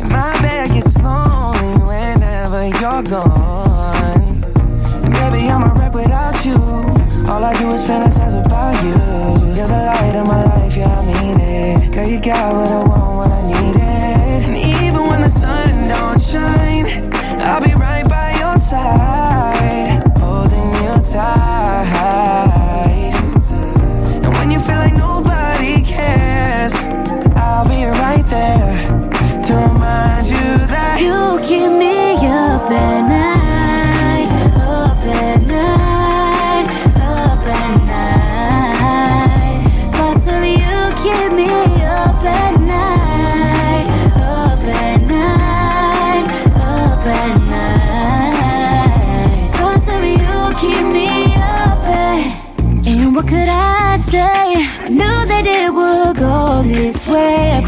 And 0.00 0.10
my 0.10 0.32
bed 0.42 0.70
gets 0.70 1.00
lonely 1.02 1.78
whenever 1.86 2.66
you're 2.66 3.02
gone. 3.02 4.24
And 5.04 5.12
baby, 5.14 5.48
I'm 5.48 5.62
a 5.62 5.74
wreck 5.78 5.94
without 5.94 6.44
you. 6.44 6.58
All 7.30 7.44
I 7.44 7.52
do 7.54 7.70
is 7.72 7.82
fantasize 7.88 8.34
about 8.38 8.82
you. 8.82 8.90
You're 9.54 9.68
the 9.68 9.82
light 9.86 10.16
of 10.16 10.26
my 10.26 10.44
life, 10.44 10.76
yeah, 10.76 10.88
I 10.88 11.22
mean 11.22 11.40
it. 11.40 11.92
Girl, 11.92 12.08
you 12.08 12.20
got 12.20 12.52
what 12.52 12.70
I 12.70 12.78
want, 12.84 12.95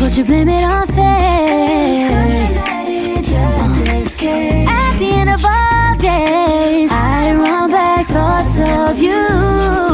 Of 0.09 0.17
you 0.17 0.25
blame 0.25 0.49
it 0.49 0.65
on 0.65 0.87
fate. 0.87 0.97
At 4.67 4.99
the 4.99 5.11
end 5.13 5.29
of 5.29 5.45
all 5.45 5.97
days, 5.97 6.91
I 6.91 7.35
run 7.35 7.71
back 7.71 8.07
thoughts 8.07 8.59
of 8.59 8.99
you. 9.03 9.88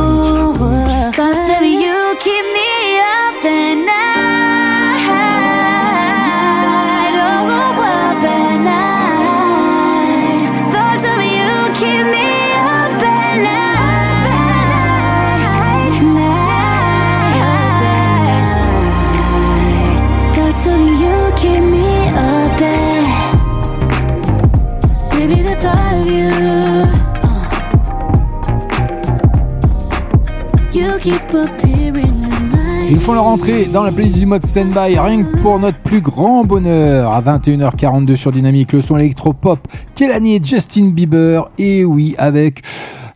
Font 33.05 33.13
leur 33.13 33.27
entrée 33.29 33.67
dans 33.67 33.83
la 33.83 33.93
playlist 33.93 34.19
du 34.21 34.27
mode 34.27 34.47
standby, 34.47 34.99
rien 34.99 35.23
que 35.25 35.39
pour 35.41 35.59
notre 35.59 35.79
plus 35.79 36.01
grand 36.01 36.45
bonheur. 36.45 37.13
À 37.13 37.21
21h42 37.21 38.17
sur 38.17 38.31
Dynamique, 38.31 38.73
le 38.73 38.81
son 38.81 38.97
électropop, 38.97 39.59
Kelani 39.95 40.37
et 40.37 40.41
Justin 40.43 40.87
Bieber. 40.89 41.51
Et 41.59 41.85
oui, 41.85 42.15
avec 42.17 42.63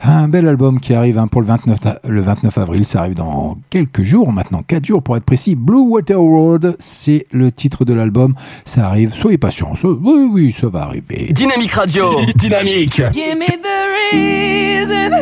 un 0.02 0.28
bel 0.28 0.46
album 0.46 0.78
qui 0.78 0.92
arrive 0.92 1.18
hein, 1.18 1.26
pour 1.26 1.40
le 1.40 1.46
29, 1.46 1.80
ta- 1.80 2.00
le 2.06 2.20
29 2.20 2.58
avril. 2.58 2.84
Ça 2.84 3.00
arrive 3.00 3.14
dans 3.14 3.56
quelques 3.70 4.02
jours, 4.02 4.30
maintenant 4.30 4.62
4 4.66 4.84
jours 4.84 5.02
pour 5.02 5.16
être 5.16 5.24
précis. 5.24 5.54
Blue 5.54 5.80
Water 5.80 6.18
Road, 6.20 6.76
c'est 6.78 7.24
le 7.32 7.50
titre 7.50 7.86
de 7.86 7.94
l'album. 7.94 8.34
Ça 8.66 8.86
arrive, 8.88 9.14
soyez 9.14 9.38
patients. 9.38 9.72
Oui, 9.82 10.28
oui, 10.30 10.52
ça 10.52 10.68
va 10.68 10.82
arriver. 10.82 11.30
Dynamique 11.32 11.72
Radio. 11.72 12.10
Dynamique. 12.36 13.00
Give 13.14 13.36
me 13.38 13.46
the 13.46 14.12
reason. 14.12 15.12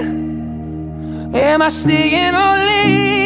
Am 1.34 1.62
I 1.62 1.68
staying 1.70 2.34
or 2.34 2.56
leaving? 2.66 3.25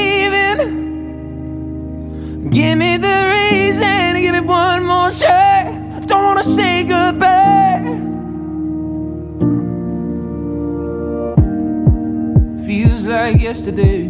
Give 2.49 2.79
me 2.79 2.97
the 2.97 3.19
reason. 3.37 4.15
Give 4.21 4.33
me 4.33 4.41
one 4.41 4.85
more 4.85 5.13
shot. 5.13 6.07
Don't 6.07 6.25
wanna 6.25 6.43
say 6.43 6.85
goodbye. 6.85 7.85
Feels 12.67 13.07
like 13.07 13.41
yesterday. 13.41 14.05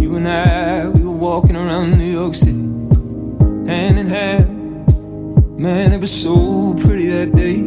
You 0.00 0.16
and 0.16 0.26
I, 0.26 0.88
we 0.88 1.04
were 1.04 1.10
walking 1.10 1.56
around 1.56 1.98
New 1.98 2.10
York 2.10 2.34
City, 2.34 2.64
hand 3.70 3.98
in 3.98 4.06
hand. 4.06 5.58
Man, 5.58 5.92
it 5.92 6.00
was 6.00 6.10
so 6.10 6.74
pretty 6.74 7.08
that 7.08 7.34
day. 7.34 7.62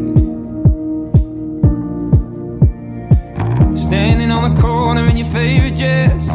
Standing 3.75 4.31
on 4.31 4.53
the 4.53 4.61
corner 4.61 5.05
in 5.07 5.17
your 5.17 5.27
favorite 5.27 5.75
dress. 5.75 6.29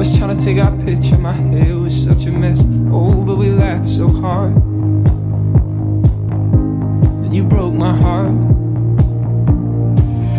Was 0.00 0.16
trying 0.16 0.34
to 0.34 0.42
take 0.42 0.56
our 0.56 0.74
picture, 0.78 1.18
my 1.18 1.34
hair 1.34 1.76
was 1.76 1.94
such 2.06 2.24
a 2.24 2.32
mess. 2.32 2.64
Oh, 2.90 3.22
but 3.22 3.36
we 3.36 3.50
laughed 3.50 3.90
so 3.90 4.08
hard. 4.08 4.56
And 7.22 7.34
you 7.36 7.44
broke 7.44 7.74
my 7.74 7.94
heart. 7.94 8.32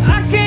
I 0.09 0.28
can't 0.32 0.41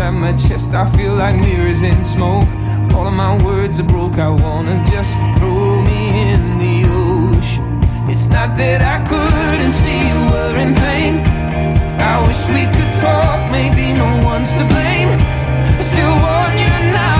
inside 0.00 0.18
my 0.18 0.32
chest. 0.32 0.74
I 0.74 0.84
feel 0.96 1.14
like 1.14 1.36
mirrors 1.36 1.82
in 1.82 2.02
smoke. 2.04 2.48
All 2.94 3.06
of 3.06 3.12
my 3.12 3.36
words 3.44 3.80
are 3.80 3.84
broke. 3.86 4.18
I 4.18 4.30
wanna 4.30 4.82
just 4.90 5.14
throw 5.38 5.82
me 5.82 6.32
in 6.32 6.58
the 6.58 6.76
ocean. 6.88 7.80
It's 8.08 8.28
not 8.28 8.56
that 8.56 8.80
I 8.80 8.96
couldn't 9.10 9.72
see 9.72 10.00
you 10.10 10.20
were 10.32 10.56
in 10.64 10.74
pain. 10.74 11.14
I 12.12 12.14
wish 12.26 12.40
we 12.48 12.64
could 12.74 12.92
talk. 13.00 13.50
Maybe 13.52 13.92
no 13.92 14.10
one's 14.24 14.52
to 14.58 14.64
blame. 14.72 15.10
I 15.78 15.82
still 15.82 16.14
want 16.24 16.54
you 16.64 16.92
now. 16.92 17.19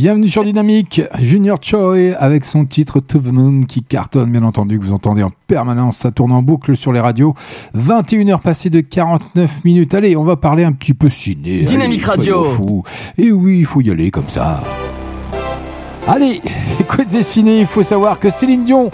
Bienvenue 0.00 0.28
sur 0.28 0.44
Dynamique, 0.44 1.02
Junior 1.18 1.58
Choi 1.60 2.14
avec 2.18 2.46
son 2.46 2.64
titre 2.64 3.00
To 3.00 3.18
the 3.18 3.32
Moon 3.32 3.64
qui 3.64 3.82
cartonne, 3.82 4.32
bien 4.32 4.42
entendu, 4.44 4.78
que 4.78 4.84
vous 4.86 4.94
entendez 4.94 5.22
en 5.22 5.30
permanence, 5.46 5.98
ça 5.98 6.10
tourne 6.10 6.32
en 6.32 6.40
boucle 6.40 6.74
sur 6.74 6.90
les 6.90 7.00
radios. 7.00 7.34
21h 7.76 8.40
passées 8.40 8.70
de 8.70 8.80
49 8.80 9.62
minutes. 9.62 9.92
Allez, 9.92 10.16
on 10.16 10.24
va 10.24 10.36
parler 10.36 10.64
un 10.64 10.72
petit 10.72 10.94
peu 10.94 11.10
ciné. 11.10 11.64
Dynamique 11.64 12.02
Radio. 12.02 12.46
Et 13.18 13.30
oui, 13.30 13.58
il 13.58 13.66
faut 13.66 13.82
y 13.82 13.90
aller 13.90 14.10
comme 14.10 14.30
ça. 14.30 14.62
Allez, 16.08 16.40
écoutez 16.80 17.20
ciné, 17.20 17.60
il 17.60 17.66
faut 17.66 17.82
savoir 17.82 18.18
que 18.18 18.30
Céline 18.30 18.64
Dion 18.64 18.90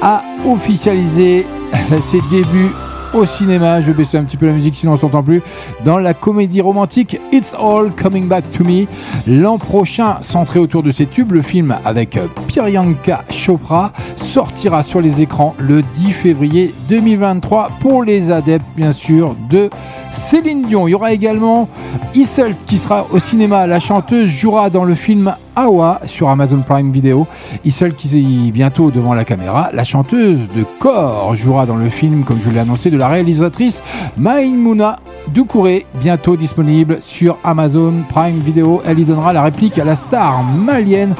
a 0.00 0.22
officialisé 0.46 1.44
ses 2.00 2.22
débuts 2.30 2.72
au 3.14 3.24
cinéma. 3.24 3.80
Je 3.80 3.86
vais 3.86 3.92
baisser 3.92 4.18
un 4.18 4.24
petit 4.24 4.36
peu 4.36 4.46
la 4.46 4.52
musique 4.52 4.76
sinon 4.76 4.92
on 4.92 4.98
s'entend 4.98 5.22
plus. 5.22 5.42
Dans 5.84 5.98
la 5.98 6.14
comédie 6.14 6.60
romantique 6.60 7.18
It's 7.32 7.54
All 7.54 7.90
Coming 7.90 8.26
Back 8.26 8.44
to 8.52 8.64
Me. 8.64 8.86
L'an 9.26 9.58
prochain, 9.58 10.16
centré 10.20 10.58
autour 10.58 10.82
de 10.82 10.90
ces 10.90 11.06
tubes, 11.06 11.32
le 11.32 11.42
film 11.42 11.76
avec 11.84 12.18
Priyanka 12.48 13.24
Chopra 13.30 13.92
sortira 14.16 14.82
sur 14.82 15.00
les 15.00 15.22
écrans 15.22 15.54
le 15.58 15.82
10 15.82 16.12
février 16.12 16.74
2023 16.88 17.70
pour 17.80 18.02
les 18.02 18.30
adeptes 18.30 18.66
bien 18.76 18.92
sûr 18.92 19.34
de 19.50 19.70
Céline 20.12 20.62
Dion. 20.62 20.88
Il 20.88 20.92
y 20.92 20.94
aura 20.94 21.12
également 21.12 21.68
Issel 22.14 22.54
qui 22.66 22.78
sera 22.78 23.06
au 23.12 23.18
cinéma. 23.18 23.66
La 23.66 23.80
chanteuse 23.80 24.28
jouera 24.28 24.70
dans 24.70 24.84
le 24.84 24.94
film 24.94 25.34
Awa 25.56 26.00
sur 26.04 26.28
Amazon 26.28 26.62
Prime 26.66 26.92
Video. 26.92 27.26
Issel 27.64 27.94
qui 27.94 28.08
est 28.18 28.50
bientôt 28.52 28.90
devant 28.90 29.14
la 29.14 29.24
caméra. 29.24 29.70
La 29.72 29.84
chanteuse 29.84 30.40
de 30.54 30.64
corps 30.78 31.34
jouera 31.34 31.66
dans 31.66 31.76
le 31.76 31.88
film, 31.88 32.24
comme 32.24 32.38
je 32.44 32.50
l'ai 32.50 32.60
annoncé, 32.60 32.90
de 32.90 32.98
la 32.98 33.08
réalisatrice 33.08 33.82
Maïmouna 34.18 34.98
Doucouré, 35.28 35.86
bientôt 35.94 36.36
disponible 36.36 36.98
sur 37.00 37.36
Amazon 37.42 37.94
Prime 38.08 38.38
Video. 38.38 38.82
Elle 38.86 39.00
y 39.00 39.04
donnera 39.04 39.32
la 39.32 39.42
réplique 39.42 39.78
à 39.78 39.84
la 39.84 39.96
star 39.96 40.44
malienne 40.44 41.14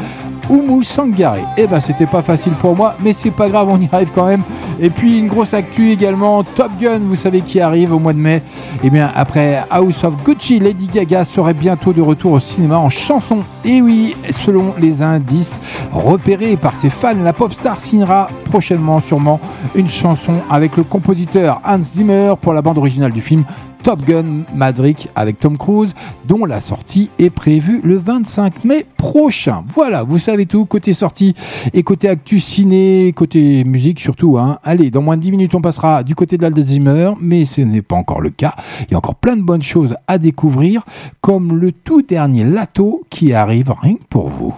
Oumou 0.48 0.82
Sangaré. 0.82 1.42
Eh 1.56 1.66
ben 1.66 1.80
c'était 1.80 2.06
pas 2.06 2.22
facile 2.22 2.52
pour 2.52 2.76
moi, 2.76 2.94
mais 3.02 3.12
c'est 3.12 3.32
pas 3.32 3.48
grave, 3.48 3.68
on 3.68 3.80
y 3.80 3.88
arrive 3.90 4.10
quand 4.14 4.26
même. 4.26 4.42
Et 4.78 4.90
puis 4.90 5.18
une 5.18 5.26
grosse 5.26 5.54
actu 5.54 5.90
également, 5.90 6.44
Top 6.44 6.70
Gun, 6.80 7.00
vous 7.00 7.16
savez 7.16 7.40
qui 7.40 7.60
arrive 7.60 7.92
au 7.92 7.98
mois 7.98 8.12
de 8.12 8.18
mai. 8.18 8.42
Et 8.84 8.90
bien 8.90 9.10
après 9.16 9.64
House 9.70 10.04
of 10.04 10.14
Gucci, 10.24 10.60
Lady 10.60 10.86
Gaga 10.86 11.24
serait 11.24 11.54
bientôt 11.54 11.92
de 11.92 12.02
retour 12.02 12.32
au 12.32 12.40
cinéma 12.40 12.78
en 12.78 12.90
chanson. 12.90 13.38
Et 13.64 13.82
oui, 13.82 14.14
selon 14.32 14.74
les 14.78 15.02
indices 15.02 15.60
repérés 15.92 16.56
par 16.56 16.76
ses 16.76 16.90
fans, 16.90 17.14
la 17.22 17.32
pop 17.32 17.52
star 17.52 17.80
signera 17.80 18.28
prochainement 18.44 19.00
sûrement 19.00 19.40
une 19.74 19.88
chanson 19.88 20.34
avec 20.50 20.76
le 20.76 20.84
compositeur 20.84 21.60
Hans 21.64 21.82
Zimmer 21.82 22.34
pour 22.40 22.52
la 22.52 22.62
bande 22.62 22.78
originale 22.78 23.12
du 23.12 23.20
film 23.20 23.44
Top 23.86 24.04
Gun 24.04 24.42
Maverick 24.52 25.08
avec 25.14 25.38
Tom 25.38 25.56
Cruise, 25.56 25.94
dont 26.24 26.44
la 26.44 26.60
sortie 26.60 27.08
est 27.20 27.30
prévue 27.30 27.80
le 27.84 27.96
25 27.96 28.64
mai 28.64 28.84
prochain. 28.96 29.62
Voilà, 29.68 30.02
vous 30.02 30.18
savez 30.18 30.44
tout, 30.44 30.64
côté 30.64 30.92
sortie 30.92 31.34
et 31.72 31.84
côté 31.84 32.08
actu 32.08 32.40
ciné, 32.40 33.12
côté 33.14 33.62
musique 33.62 34.00
surtout. 34.00 34.38
Hein. 34.38 34.58
Allez, 34.64 34.90
dans 34.90 35.02
moins 35.02 35.16
de 35.16 35.22
10 35.22 35.30
minutes, 35.30 35.54
on 35.54 35.60
passera 35.60 36.02
du 36.02 36.16
côté 36.16 36.36
de 36.36 36.42
l'Alzheimer, 36.42 37.12
mais 37.20 37.44
ce 37.44 37.60
n'est 37.60 37.80
pas 37.80 37.94
encore 37.94 38.20
le 38.20 38.30
cas. 38.30 38.56
Il 38.88 38.90
y 38.90 38.94
a 38.96 38.98
encore 38.98 39.14
plein 39.14 39.36
de 39.36 39.42
bonnes 39.42 39.62
choses 39.62 39.94
à 40.08 40.18
découvrir, 40.18 40.82
comme 41.20 41.56
le 41.56 41.70
tout 41.70 42.02
dernier 42.02 42.42
Lato 42.42 43.04
qui 43.08 43.34
arrive 43.34 43.72
rien 43.80 43.94
que 43.94 44.04
pour 44.10 44.26
vous. 44.26 44.52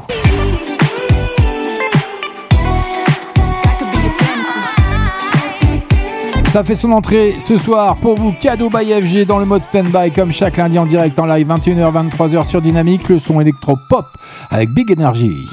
Ça 6.59 6.65
fait 6.65 6.75
son 6.75 6.91
entrée 6.91 7.37
ce 7.39 7.57
soir 7.57 7.95
pour 7.99 8.17
vous, 8.17 8.33
cadeau 8.33 8.69
by 8.69 8.91
FG 8.91 9.27
dans 9.27 9.39
le 9.39 9.45
mode 9.45 9.63
stand-by 9.63 10.11
comme 10.11 10.33
chaque 10.33 10.57
lundi 10.57 10.77
en 10.77 10.87
direct 10.87 11.17
en 11.21 11.25
live 11.25 11.47
21h 11.47 12.11
23h 12.11 12.49
sur 12.49 12.61
Dynamique, 12.61 13.09
le 13.09 13.19
son 13.19 13.41
électro-pop 13.41 14.07
avec 14.51 14.71
Big 14.71 14.91
Energy. 14.91 15.49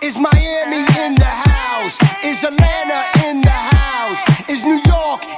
Is 0.00 0.16
Miami 0.16 0.86
in 1.04 1.16
the 1.16 1.24
house? 1.24 1.98
Is 2.22 2.44
Atlanta 2.44 3.02
in 3.28 3.40
the 3.40 3.48
house? 3.48 4.24
Is 4.48 4.62
New 4.62 4.78
York 4.86 5.37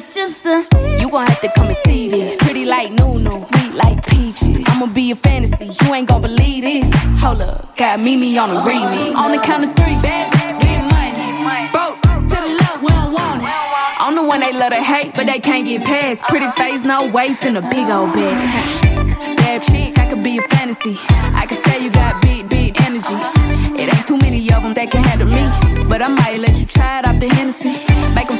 it's 0.00 0.14
just 0.14 0.46
a 0.46 0.56
You 0.98 1.10
gon' 1.10 1.26
have 1.26 1.40
to 1.40 1.50
come 1.54 1.66
and 1.66 1.76
see 1.84 2.08
this. 2.08 2.36
Pretty 2.38 2.64
like 2.64 2.92
Nunu, 2.92 3.30
sweet 3.30 3.74
like 3.74 4.06
peaches. 4.06 4.64
I'ma 4.68 4.86
be 4.86 5.10
a 5.10 5.16
fantasy, 5.16 5.66
you 5.66 5.94
ain't 5.94 6.08
gon' 6.08 6.22
believe 6.22 6.62
this. 6.62 6.88
Hold 7.20 7.42
up, 7.42 7.76
got 7.76 8.00
Mimi 8.00 8.38
on 8.38 8.48
the 8.50 8.60
remix. 8.60 9.14
On 9.14 9.30
the 9.30 9.42
count 9.42 9.64
of 9.66 9.74
three, 9.76 9.96
bad, 10.00 10.32
get 10.62 10.80
money. 10.94 11.70
Broke 11.72 12.00
to 12.02 12.36
the 12.44 12.52
left, 12.60 12.82
we 12.82 12.88
don't 12.88 13.12
want 13.12 13.42
it. 13.42 13.48
I'm 14.00 14.14
the 14.14 14.24
one 14.24 14.40
they 14.40 14.52
love 14.52 14.72
to 14.72 14.82
hate, 14.82 15.12
but 15.14 15.26
they 15.26 15.38
can't 15.38 15.66
get 15.66 15.84
past. 15.84 16.22
Pretty 16.22 16.50
face, 16.52 16.82
no 16.84 17.06
waist, 17.10 17.44
and 17.44 17.56
a 17.58 17.62
big 17.62 17.88
old 17.88 18.12
bag. 18.14 19.36
Bad 19.36 19.62
chick, 19.62 19.98
I 19.98 20.08
could 20.08 20.24
be 20.24 20.38
a 20.38 20.42
fantasy. 20.42 20.96
I 21.34 21.44
could 21.46 21.60
tell 21.60 21.80
you 21.80 21.90
got 21.90 22.22
big, 22.22 22.48
big 22.48 22.80
energy. 22.82 23.18
It 23.80 23.92
ain't 23.92 24.06
too 24.06 24.16
many 24.16 24.40
of 24.52 24.62
them 24.62 24.74
that 24.74 24.90
can 24.90 25.02
handle 25.04 25.28
me. 25.28 25.44
But 25.88 26.00
I 26.02 26.08
might 26.08 26.38
let 26.38 26.58
you 26.58 26.66
try 26.66 27.00
it 27.00 27.06
off 27.06 27.18
the 27.18 27.28
Hennessy. 27.28 27.74
Make 28.14 28.28
them 28.28 28.38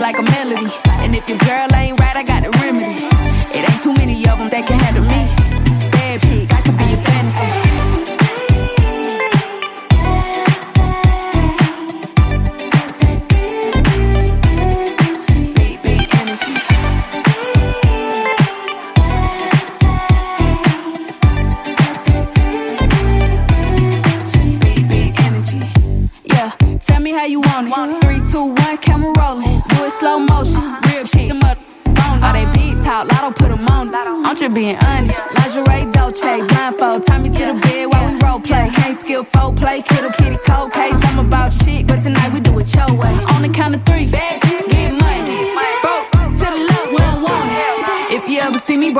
like 0.00 0.18
a 0.18 0.22
melody. 0.22 0.72
And 1.04 1.14
if 1.14 1.28
your 1.28 1.38
girl 1.38 1.68
ain't 1.74 2.00
right, 2.00 2.16
I 2.16 2.22
got 2.22 2.42
the 2.42 2.50
remedy. 2.58 3.06
It 3.56 3.68
ain't 3.70 3.82
too 3.82 3.92
many 3.92 4.26
of 4.26 4.38
them 4.38 4.48
that 4.48 4.66
can 4.66 4.78
handle 4.78 5.04
me. 5.04 5.39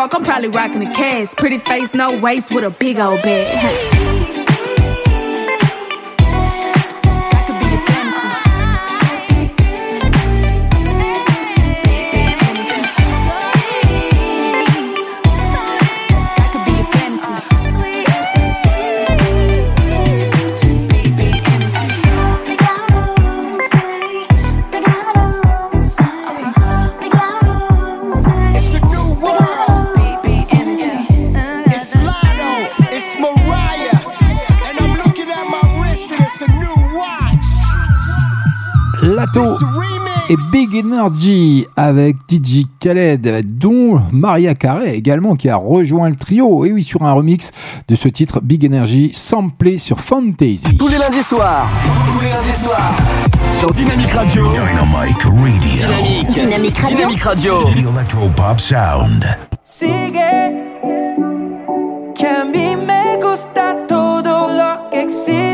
I'm 0.03 0.25
probably 0.25 0.49
rocking 0.49 0.87
a 0.87 0.93
cast. 0.95 1.37
Pretty 1.37 1.59
face, 1.59 1.93
no 1.95 2.19
waist, 2.19 2.51
with 2.51 2.65
a 2.65 2.71
big 2.71 2.99
old 2.99 3.21
bag. 3.23 4.10
Et 40.29 40.37
Big 40.53 40.69
Energy 40.77 41.67
avec 41.77 42.17
DJ 42.29 42.67
Khaled, 42.79 43.59
dont 43.59 44.01
Maria 44.13 44.55
Carey 44.55 44.95
également 44.95 45.35
qui 45.35 45.49
a 45.49 45.57
rejoint 45.57 46.09
le 46.09 46.15
trio. 46.15 46.65
Et 46.65 46.73
oui, 46.73 46.85
sur 46.85 47.03
un 47.03 47.13
remix 47.13 47.51
de 47.89 47.97
ce 47.97 48.07
titre 48.07 48.41
Big 48.41 48.65
Energy 48.65 49.11
samplé 49.13 49.79
sur 49.79 49.99
Fantasy. 49.99 50.77
Tous 50.79 50.87
les 50.87 50.99
lundis 50.99 51.23
soirs, 51.23 51.69
tous 52.13 52.21
les 52.21 52.29
lundis 52.29 52.59
soirs, 52.63 52.95
sur 53.59 53.73
Dynamic 53.73 54.11
Radio. 54.13 54.47
Dynamic 54.53 55.23
Radio. 55.23 56.29
Dynamic, 56.29 56.79
Radio. 56.79 56.97
Dynamic 56.97 57.23
Radio. 57.23 58.31
The 58.57 58.61
Sound. 58.61 59.25
Sigue. 59.65 60.71
Que 62.15 62.27
a 62.27 62.45
mí 62.45 62.77
me 62.77 63.17
gusta 63.21 63.77
todo 63.89 64.49
lo 64.49 64.91
que 64.91 65.01
existe. 65.03 65.50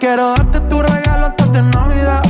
Quiero 0.00 0.34
darte 0.34 0.60
tu 0.60 0.82
regalo 0.82 1.26
antes 1.26 1.52
de 1.52 1.62
Navidad. 1.62 2.22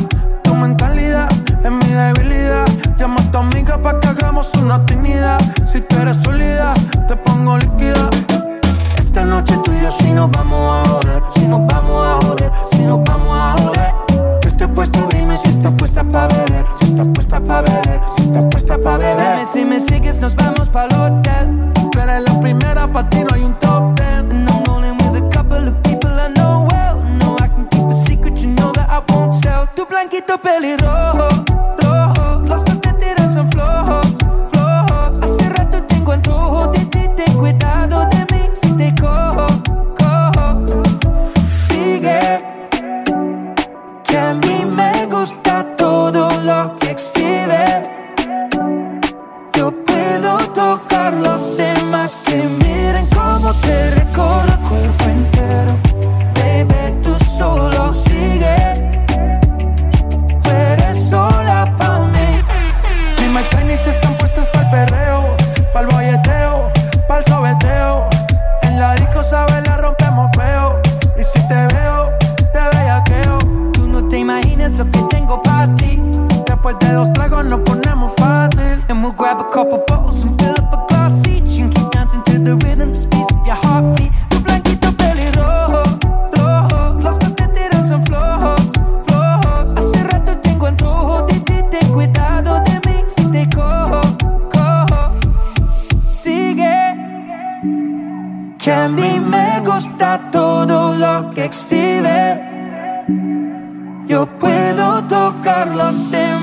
Tu 0.43 0.55
mentalidad 0.55 1.29
es 1.65 1.71
mi 1.71 1.87
debilidad. 1.87 2.67
Llama 2.97 3.17
a 3.21 3.31
tu 3.31 3.39
amiga 3.39 3.79
para 3.79 4.01
que 4.01 4.09
hagamos 4.09 4.53
una 4.55 4.85
timidez. 4.85 5.43
Si 5.71 5.81
tú 5.81 5.97
eres 5.97 6.17
sólida, 6.23 6.75
te 7.09 7.17
pongo 7.17 7.57
líquida. 7.59 8.11
Esta 8.99 9.25
noche 9.25 9.57
tú 9.65 9.73
y 9.73 9.83
yo 9.83 9.91
si 9.91 10.13
nos 10.13 10.31
vamos 10.31 10.71
a 10.71 10.89
joder, 10.91 11.23
si 11.35 11.47
nos 11.47 11.67
vamos 11.67 12.07
a 12.07 12.27
joder, 12.27 12.53
si 12.71 12.83
nos 12.83 13.03
vamos 13.05 13.37
a 13.37 13.63
joder. 13.63 14.39
Estoy 14.47 14.67
puesto, 14.69 15.09
dime 15.11 15.37
si 15.39 15.49
estás 15.49 15.73
puesta 15.73 16.05
para 16.05 16.29
beber, 16.29 16.67
si 16.79 16.87
estás 16.87 17.09
puesta 17.15 17.41
para 17.41 17.63
beber, 17.63 18.01
si 18.15 18.23
estás 18.23 18.45
puesta 18.45 18.79
para 18.79 18.99
beber. 18.99 19.37
Dime 19.37 19.47
si 19.47 19.65
me 19.65 19.81
sigues, 19.81 20.21
nos 20.21 20.37
vamos 20.37 20.69
para 20.69 20.87
el 20.87 21.01
hotel 21.01 21.64
peligroso. 30.39 31.24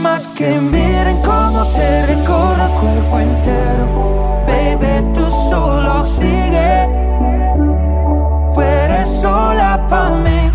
más 0.02 0.28
que 0.38 0.50
miren 0.60 1.22
cómo 1.22 1.64
te 1.74 2.06
recorre 2.08 2.64
el 2.64 2.72
cuerpo 2.80 3.20
entero. 3.20 4.44
Baby, 4.48 5.14
tú 5.14 5.30
solo 5.30 6.06
sigue. 6.06 6.88
Tú 8.54 8.62
eres 8.62 9.10
sola 9.22 9.80
para 9.90 10.16
mí. 10.16 10.52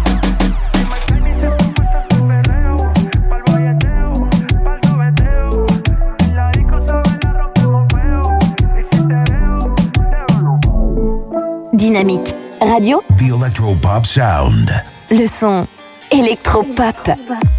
Dynamique 11.72 12.34
Radio. 12.61 13.03
The 13.16 13.26
Electropop 13.26 14.05
Sound. 14.05 14.70
Le 15.11 15.28
son 15.28 15.68
Electropop. 16.11 17.55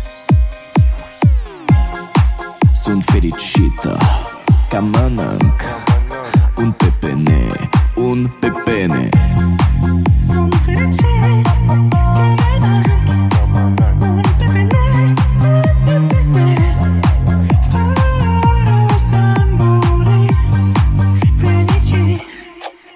Sunt 2.88 3.04
fericită. 3.04 3.98
Ca 4.70 4.80
mănânc 4.80 5.62
Un 6.56 6.72
pepene, 6.72 7.48
un 7.96 8.30
pepene. 8.40 9.10
Sunt 10.28 10.54
fericit. 10.66 11.48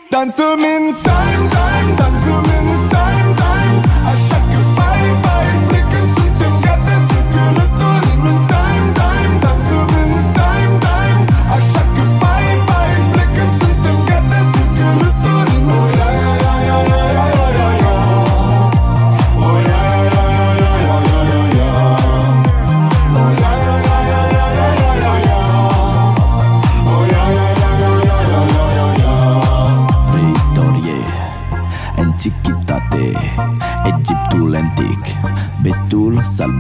Dansăm 0.09 0.59
în 0.77 0.95
tare. 1.03 1.30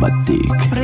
batték. 0.01 0.80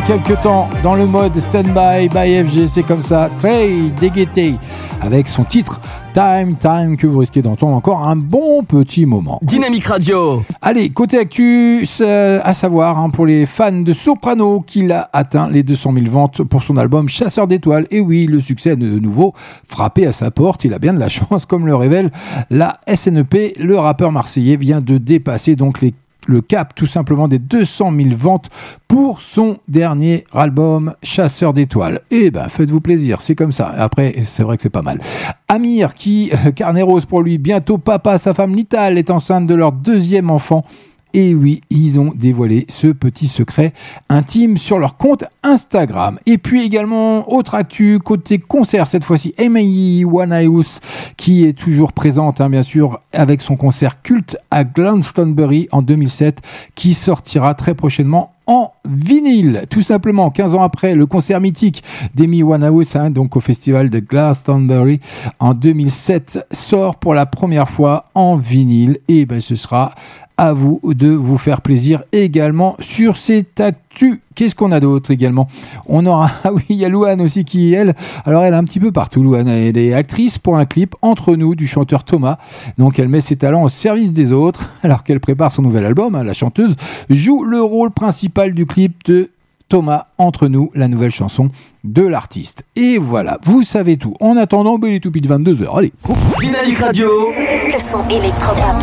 A 0.00 0.02
quelques 0.02 0.40
temps 0.40 0.68
dans 0.82 0.94
le 0.94 1.06
mode 1.06 1.38
Standby 1.38 2.08
by 2.08 2.44
FG, 2.44 2.66
c'est 2.66 2.82
comme 2.82 3.02
ça, 3.02 3.28
très 3.38 3.68
déguetté 4.00 4.54
avec 5.02 5.28
son 5.28 5.44
titre 5.44 5.80
Time 6.14 6.56
Time 6.56 6.96
que 6.96 7.06
vous 7.06 7.18
risquez 7.18 7.42
d'entendre 7.42 7.74
encore 7.74 8.06
un 8.06 8.16
bon 8.16 8.62
petit 8.62 9.04
moment. 9.04 9.40
Dynamique 9.42 9.86
Radio. 9.86 10.42
Allez, 10.62 10.90
côté 10.90 11.18
actu, 11.18 11.84
c'est 11.84 12.40
à 12.42 12.54
savoir 12.54 12.98
hein, 12.98 13.10
pour 13.10 13.26
les 13.26 13.46
fans 13.46 13.72
de 13.72 13.92
Soprano 13.92 14.60
qu'il 14.60 14.90
a 14.92 15.10
atteint 15.12 15.48
les 15.48 15.62
200 15.62 15.92
000 15.92 16.06
ventes 16.06 16.42
pour 16.44 16.62
son 16.62 16.76
album 16.76 17.08
Chasseur 17.08 17.46
d'étoiles. 17.46 17.86
Et 17.90 18.00
oui, 18.00 18.26
le 18.26 18.40
succès 18.40 18.76
de 18.76 18.98
nouveau 18.98 19.34
frappé 19.66 20.06
à 20.06 20.12
sa 20.12 20.30
porte. 20.30 20.64
Il 20.64 20.72
a 20.72 20.78
bien 20.78 20.94
de 20.94 21.00
la 21.00 21.08
chance, 21.10 21.46
comme 21.46 21.66
le 21.66 21.74
révèle 21.74 22.10
la 22.48 22.80
SNEP. 22.92 23.58
Le 23.58 23.78
rappeur 23.78 24.12
marseillais 24.12 24.56
vient 24.56 24.80
de 24.80 24.98
dépasser 24.98 25.56
donc 25.56 25.80
les 25.80 25.94
le 26.26 26.40
cap 26.40 26.74
tout 26.74 26.86
simplement 26.86 27.28
des 27.28 27.38
200 27.38 27.92
000 27.94 28.08
ventes 28.16 28.48
pour 28.88 29.20
son 29.20 29.58
dernier 29.68 30.24
album 30.32 30.94
Chasseur 31.02 31.52
d'étoiles. 31.52 32.00
Et 32.10 32.30
ben 32.30 32.48
faites-vous 32.48 32.80
plaisir, 32.80 33.20
c'est 33.20 33.34
comme 33.34 33.52
ça. 33.52 33.68
Après, 33.76 34.14
c'est 34.24 34.42
vrai 34.42 34.56
que 34.56 34.62
c'est 34.62 34.70
pas 34.70 34.82
mal. 34.82 35.00
Amir, 35.48 35.94
qui, 35.94 36.30
euh, 36.46 36.50
carnet 36.50 36.82
rose 36.82 37.06
pour 37.06 37.22
lui, 37.22 37.38
bientôt 37.38 37.78
papa, 37.78 38.18
sa 38.18 38.34
femme 38.34 38.54
Lital 38.54 38.98
est 38.98 39.10
enceinte 39.10 39.46
de 39.46 39.54
leur 39.54 39.72
deuxième 39.72 40.30
enfant. 40.30 40.64
Et 41.12 41.34
oui, 41.34 41.60
ils 41.70 41.98
ont 41.98 42.12
dévoilé 42.14 42.66
ce 42.68 42.86
petit 42.86 43.26
secret 43.26 43.72
intime 44.08 44.56
sur 44.56 44.78
leur 44.78 44.96
compte 44.96 45.24
Instagram. 45.42 46.18
Et 46.26 46.38
puis 46.38 46.64
également, 46.64 47.32
autre 47.32 47.54
actu, 47.54 47.98
côté 47.98 48.38
concert, 48.38 48.86
cette 48.86 49.04
fois-ci, 49.04 49.34
Amy 49.38 50.04
Winehouse, 50.04 50.80
qui 51.16 51.44
est 51.44 51.52
toujours 51.52 51.92
présente, 51.92 52.40
hein, 52.40 52.48
bien 52.48 52.62
sûr, 52.62 53.00
avec 53.12 53.40
son 53.40 53.56
concert 53.56 54.02
culte 54.02 54.36
à 54.50 54.64
Glastonbury 54.64 55.68
en 55.72 55.82
2007, 55.82 56.40
qui 56.74 56.94
sortira 56.94 57.54
très 57.54 57.74
prochainement 57.74 58.32
en 58.46 58.72
vinyle, 58.84 59.64
tout 59.70 59.80
simplement. 59.80 60.30
15 60.30 60.56
ans 60.56 60.62
après 60.62 60.96
le 60.96 61.06
concert 61.06 61.40
mythique 61.40 61.84
d'Amy 62.16 62.42
Winehouse, 62.42 62.96
hein, 62.96 63.10
donc 63.10 63.36
au 63.36 63.40
festival 63.40 63.90
de 63.90 64.00
Glastonbury 64.00 65.00
en 65.38 65.54
2007, 65.54 66.46
sort 66.50 66.96
pour 66.96 67.14
la 67.14 67.26
première 67.26 67.68
fois 67.68 68.06
en 68.14 68.34
vinyle. 68.34 68.98
Et 69.06 69.24
ben, 69.24 69.40
ce 69.40 69.54
sera 69.54 69.94
à 70.40 70.54
vous 70.54 70.80
de 70.84 71.10
vous 71.10 71.36
faire 71.36 71.60
plaisir 71.60 72.02
également 72.12 72.74
sur 72.80 73.18
cette 73.18 73.60
actu. 73.60 74.22
Qu'est-ce 74.34 74.54
qu'on 74.54 74.72
a 74.72 74.80
d'autre 74.80 75.10
également? 75.10 75.48
On 75.86 76.06
aura, 76.06 76.30
ah 76.44 76.50
oui, 76.54 76.62
il 76.70 76.76
y 76.76 76.86
a 76.86 76.88
Louane 76.88 77.20
aussi 77.20 77.44
qui, 77.44 77.74
elle, 77.74 77.94
alors 78.24 78.42
elle 78.44 78.54
est 78.54 78.56
un 78.56 78.64
petit 78.64 78.80
peu 78.80 78.90
partout, 78.90 79.22
Louane, 79.22 79.48
elle 79.48 79.76
est 79.76 79.92
actrice 79.92 80.38
pour 80.38 80.56
un 80.56 80.64
clip 80.64 80.94
entre 81.02 81.36
nous 81.36 81.54
du 81.54 81.66
chanteur 81.66 82.04
Thomas. 82.04 82.38
Donc 82.78 82.98
elle 82.98 83.08
met 83.08 83.20
ses 83.20 83.36
talents 83.36 83.64
au 83.64 83.68
service 83.68 84.14
des 84.14 84.32
autres 84.32 84.70
alors 84.82 85.04
qu'elle 85.04 85.20
prépare 85.20 85.52
son 85.52 85.60
nouvel 85.60 85.84
album. 85.84 86.14
hein, 86.14 86.24
la 86.24 86.32
chanteuse 86.32 86.74
joue 87.10 87.44
le 87.44 87.60
rôle 87.60 87.90
principal 87.90 88.54
du 88.54 88.64
clip 88.64 89.04
de 89.04 89.28
Thomas 89.70 90.06
entre 90.18 90.48
nous, 90.48 90.72
la 90.74 90.88
nouvelle 90.88 91.12
chanson 91.12 91.48
de 91.84 92.02
l'artiste. 92.02 92.64
Et 92.74 92.98
voilà, 92.98 93.38
vous 93.44 93.62
savez 93.62 93.96
tout. 93.96 94.14
En 94.20 94.36
attendant, 94.36 94.78
ben, 94.78 94.88
il 94.88 94.96
est 94.96 95.00
tout 95.00 95.12
pile 95.12 95.28
22h. 95.28 95.78
Allez. 95.78 95.92
Dynamique 96.40 96.78
Radio. 96.78 97.08
Le 97.38 97.78
son 97.78 98.06
électropop. 98.08 98.78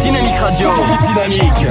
Dynamique 0.00 0.38
Radio. 0.38 0.68
Dynamique. 1.06 1.66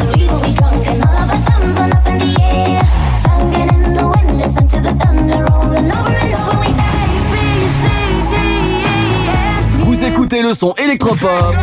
Vous 9.83 10.05
écoutez 10.05 10.43
le 10.43 10.53
son 10.53 10.73
électropop. 10.75 11.55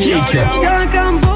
Dynamique. 0.00 1.29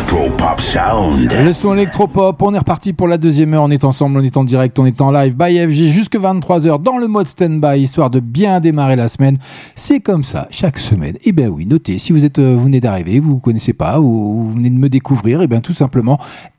Radio. 0.00 0.10
The 0.10 0.10
Electro 0.10 0.30
Pop 0.36 0.60
Sound. 0.60 1.32
Le 1.44 1.52
son 1.52 1.74
électropop, 1.74 2.40
on 2.42 2.54
est 2.54 2.58
reparti 2.58 2.92
pour 2.92 3.06
la 3.06 3.18
deuxième 3.18 3.54
heure. 3.54 3.62
On 3.62 3.70
est 3.70 3.84
ensemble, 3.84 4.18
on 4.18 4.22
est 4.22 4.36
en 4.36 4.44
direct, 4.44 4.78
on 4.78 4.86
est 4.86 5.00
en 5.00 5.10
live 5.10 5.36
by 5.36 5.58
FG 5.58 5.90
jusque 5.90 6.16
23h 6.16 6.82
dans 6.82 6.96
le 6.98 7.06
mode 7.06 7.28
stand-by, 7.28 7.80
histoire 7.80 8.08
de 8.08 8.20
bien 8.20 8.60
démarrer 8.60 8.96
la 8.96 9.08
semaine. 9.08 9.36
C'est 9.74 10.00
comme 10.00 10.24
ça, 10.24 10.48
chaque 10.50 10.78
semaine. 10.78 11.16
Et 11.24 11.32
ben 11.32 11.48
oui, 11.48 11.66
notez, 11.66 11.98
si 11.98 12.12
vous 12.12 12.24
êtes, 12.24 12.38
euh, 12.38 12.54
vous 12.54 12.64
venez 12.64 12.80
d'arriver, 12.80 13.20
vous 13.20 13.34
ne 13.34 13.40
connaissez 13.40 13.72
pas, 13.72 14.00
ou 14.00 14.42
vous 14.42 14.52
venez 14.52 14.70
de 14.70 14.78
me 14.78 14.88
découvrir, 14.88 15.42
et 15.42 15.46
bien 15.46 15.60
tout 15.60 15.74
simplement, 15.74 16.18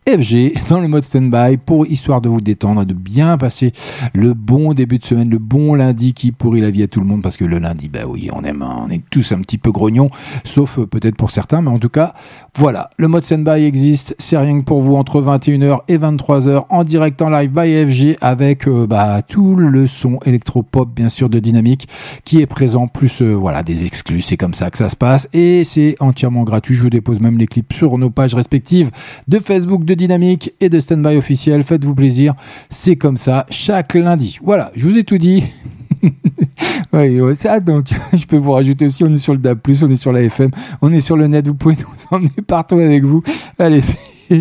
FG 0.09 0.53
dans 0.67 0.79
le 0.79 0.87
mode 0.87 1.03
stand-by 1.03 1.57
pour 1.57 1.85
histoire 1.85 2.21
de 2.21 2.29
vous 2.29 2.41
détendre, 2.41 2.85
de 2.85 2.93
bien 2.95 3.37
passer 3.37 3.71
le 4.15 4.33
bon 4.33 4.73
début 4.73 4.97
de 4.97 5.05
semaine, 5.05 5.29
le 5.29 5.37
bon 5.37 5.75
lundi 5.75 6.15
qui 6.15 6.31
pourrit 6.31 6.59
la 6.59 6.71
vie 6.71 6.81
à 6.81 6.87
tout 6.87 6.99
le 6.99 7.05
monde 7.05 7.21
parce 7.21 7.37
que 7.37 7.45
le 7.45 7.59
lundi, 7.59 7.87
bah 7.87 7.99
oui, 8.07 8.27
on 8.33 8.43
aime, 8.43 8.63
on 8.63 8.89
est 8.89 9.03
tous 9.11 9.31
un 9.31 9.39
petit 9.41 9.59
peu 9.59 9.71
grognons, 9.71 10.09
sauf 10.43 10.79
euh, 10.79 10.87
peut-être 10.87 11.15
pour 11.15 11.29
certains, 11.29 11.61
mais 11.61 11.69
en 11.69 11.77
tout 11.77 11.89
cas, 11.89 12.15
voilà, 12.55 12.89
le 12.97 13.09
mode 13.09 13.23
stand-by 13.23 13.63
existe, 13.63 14.15
c'est 14.17 14.37
rien 14.37 14.61
que 14.61 14.65
pour 14.65 14.81
vous 14.81 14.95
entre 14.95 15.21
21h 15.21 15.81
et 15.87 15.99
23h 15.99 16.65
en 16.69 16.83
direct 16.83 17.21
en 17.21 17.29
live 17.29 17.51
by 17.51 17.91
FG 17.91 18.17
avec 18.21 18.67
euh, 18.67 18.87
bah, 18.87 19.21
tout 19.21 19.55
le 19.55 19.85
son 19.85 20.17
électropop 20.25 20.89
bien 20.95 21.09
sûr 21.09 21.29
de 21.29 21.37
Dynamique 21.37 21.87
qui 22.25 22.41
est 22.41 22.47
présent, 22.47 22.87
plus 22.87 23.21
euh, 23.21 23.35
voilà 23.35 23.61
des 23.61 23.85
exclus, 23.85 24.21
c'est 24.21 24.37
comme 24.37 24.55
ça 24.55 24.71
que 24.71 24.79
ça 24.79 24.89
se 24.89 24.95
passe 24.95 25.29
et 25.31 25.63
c'est 25.63 25.95
entièrement 25.99 26.43
gratuit. 26.43 26.73
Je 26.73 26.81
vous 26.81 26.89
dépose 26.89 27.19
même 27.19 27.37
les 27.37 27.45
clips 27.45 27.71
sur 27.71 27.99
nos 27.99 28.09
pages 28.09 28.33
respectives 28.33 28.89
de 29.27 29.37
Facebook 29.37 29.85
Dynamique 29.93 30.53
et 30.59 30.69
de 30.69 30.79
Standby 30.79 31.17
officiel. 31.17 31.63
Faites-vous 31.63 31.95
plaisir, 31.95 32.33
c'est 32.69 32.95
comme 32.95 33.17
ça 33.17 33.45
chaque 33.49 33.93
lundi. 33.93 34.39
Voilà, 34.43 34.71
je 34.75 34.85
vous 34.85 34.97
ai 34.97 35.03
tout 35.03 35.17
dit. 35.17 35.43
ouais, 36.93 37.19
c'est 37.35 37.49
ah, 37.49 37.59
donc 37.59 37.87
je 38.13 38.25
peux 38.25 38.37
vous 38.37 38.51
rajouter 38.51 38.85
aussi, 38.85 39.03
on 39.03 39.13
est 39.13 39.17
sur 39.17 39.33
le 39.33 39.39
DAB+, 39.39 39.59
on 39.81 39.89
est 39.89 39.95
sur 39.95 40.11
la 40.11 40.21
FM, 40.21 40.51
on 40.81 40.91
est 40.91 41.01
sur 41.01 41.15
le 41.15 41.27
net, 41.27 41.47
vous 41.47 41.53
pouvez 41.53 41.75
nous 41.75 41.87
emmener 42.17 42.29
partout 42.45 42.75
avec 42.75 43.03
vous. 43.03 43.21
Allez, 43.59 43.81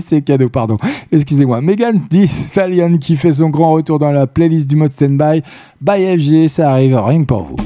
c'est 0.04 0.22
cadeau, 0.22 0.48
pardon. 0.48 0.78
Excusez-moi. 1.10 1.60
Megan 1.60 2.00
Thee 2.08 2.28
Stallion 2.28 2.96
qui 2.98 3.16
fait 3.16 3.32
son 3.32 3.48
grand 3.48 3.72
retour 3.72 3.98
dans 3.98 4.10
la 4.10 4.26
playlist 4.26 4.68
du 4.68 4.76
mode 4.76 4.92
Standby. 4.92 5.42
By 5.80 6.18
FG, 6.18 6.48
ça 6.48 6.70
arrive 6.70 6.96
rien 6.96 7.20
que 7.22 7.26
pour 7.26 7.44
vous. 7.44 7.56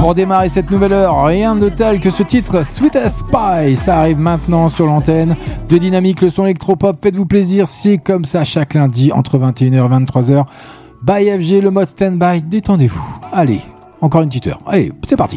Pour 0.00 0.14
démarrer 0.14 0.48
cette 0.48 0.70
nouvelle 0.70 0.92
heure, 0.92 1.24
rien 1.24 1.56
de 1.56 1.68
tel 1.68 2.00
que 2.00 2.10
ce 2.10 2.22
titre 2.22 2.64
Sweetest 2.64 3.24
Pie. 3.30 3.76
Ça 3.76 3.98
arrive 3.98 4.18
maintenant 4.18 4.68
sur 4.68 4.86
l'antenne 4.86 5.34
de 5.68 5.76
Dynamique, 5.76 6.20
le 6.22 6.28
son 6.28 6.44
électropop. 6.44 6.96
Faites-vous 7.02 7.26
plaisir, 7.26 7.66
c'est 7.66 7.98
comme 7.98 8.24
ça 8.24 8.44
chaque 8.44 8.74
lundi 8.74 9.10
entre 9.12 9.38
21h 9.38 9.74
et 9.74 10.04
23h. 10.04 10.44
By 11.02 11.30
FG, 11.40 11.62
le 11.62 11.70
mode 11.70 11.88
standby, 11.88 12.42
détendez-vous. 12.42 13.18
Allez, 13.32 13.60
encore 14.00 14.22
une 14.22 14.28
petite 14.28 14.46
heure. 14.46 14.60
Allez, 14.66 14.92
c'est 15.06 15.16
parti. 15.16 15.36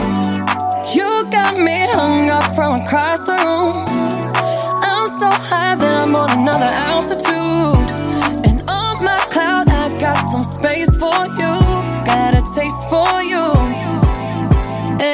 Across 2.85 3.25
the 3.25 3.37
room. 3.37 3.85
I'm 4.81 5.07
so 5.07 5.29
high 5.29 5.75
that 5.75 6.05
I'm 6.05 6.15
on 6.15 6.29
another 6.41 6.71
altitude. 6.89 7.77
And 8.47 8.61
on 8.69 8.95
my 9.03 9.21
cloud, 9.29 9.69
I 9.69 9.89
got 9.99 10.17
some 10.17 10.43
space 10.43 10.89
for 10.97 11.19
you. 11.37 11.53
Got 12.05 12.35
a 12.35 12.43
taste 12.53 12.89
for 12.89 13.21
you. 13.21 13.43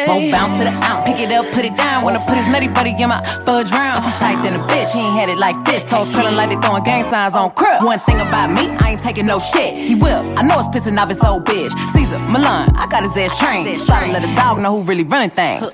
Won't 0.08 0.32
bounce 0.32 0.60
to 0.60 0.64
the 0.68 0.76
ounce. 0.84 1.08
Pick 1.08 1.20
it 1.20 1.32
up, 1.32 1.46
put 1.52 1.64
it 1.64 1.76
down. 1.76 2.04
Wanna 2.04 2.20
put 2.28 2.36
his 2.36 2.48
nutty 2.48 2.68
buddy 2.68 2.92
in 2.92 3.10
my 3.10 3.22
fudge 3.46 3.72
round. 3.72 4.04
He 4.04 4.12
tight 4.20 4.40
than 4.44 4.56
a 4.56 4.64
bitch, 4.68 4.92
he 4.92 5.00
ain't 5.00 5.20
had 5.20 5.30
it 5.30 5.38
like 5.38 5.56
this. 5.64 5.88
Toes 5.90 6.10
curling 6.12 6.36
like 6.36 6.50
they 6.50 6.60
throwing 6.60 6.84
gang 6.84 7.04
signs 7.04 7.36
on 7.36 7.52
crib. 7.52 7.84
One 7.84 8.00
thing 8.00 8.20
about 8.20 8.52
me, 8.52 8.68
I 8.80 8.92
ain't 8.92 9.02
taking 9.02 9.26
no 9.26 9.40
shit. 9.40 9.80
He 9.80 9.96
will. 9.96 10.24
I 10.40 10.44
know 10.44 10.60
it's 10.60 10.68
pissing 10.68 10.98
off 11.00 11.10
his 11.10 11.24
old 11.24 11.46
bitch. 11.46 11.72
Caesar, 11.94 12.20
Milan, 12.28 12.70
I 12.76 12.88
got 12.88 13.04
his 13.04 13.16
ass 13.18 13.40
trained. 13.40 13.68
Try 13.86 14.08
to 14.08 14.12
let 14.12 14.24
a 14.24 14.32
dog 14.36 14.60
know 14.60 14.76
who 14.76 14.84
really 14.84 15.04
running 15.04 15.32
things. 15.32 15.74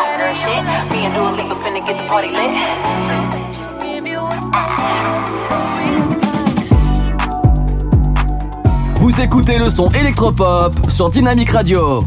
hot 0.31 0.35
girl 0.35 0.35
shit. 0.35 0.63
Me 0.91 1.05
and 1.05 1.13
Dua 1.13 1.31
Lipa 1.31 1.55
finna 1.55 1.85
get 1.85 1.97
the 1.97 2.07
party 2.07 2.29
lit. 2.29 2.51
Vous 8.95 9.21
écoutez 9.21 9.57
le 9.57 9.69
son 9.69 9.89
électropop 9.89 10.73
sur 10.89 11.09
Dynamic 11.09 11.49
Radio. 11.51 12.05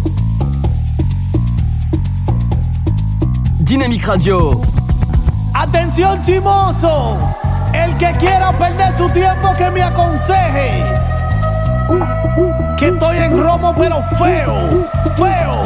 Dynamic 3.61 4.05
Radio. 4.05 4.61
Atención 5.55 6.23
chimoso, 6.25 7.17
el 7.73 7.97
que 7.97 8.13
quiera 8.19 8.53
perder 8.53 8.97
su 8.97 9.07
tiempo 9.07 9.53
que 9.57 9.71
me 9.71 9.83
aconseje. 9.83 10.83
Que 12.77 12.89
estoy 12.89 13.19
en 13.19 13.43
romo 13.43 13.75
pero 13.77 14.03
feo, 14.19 14.87
feo. 15.15 15.63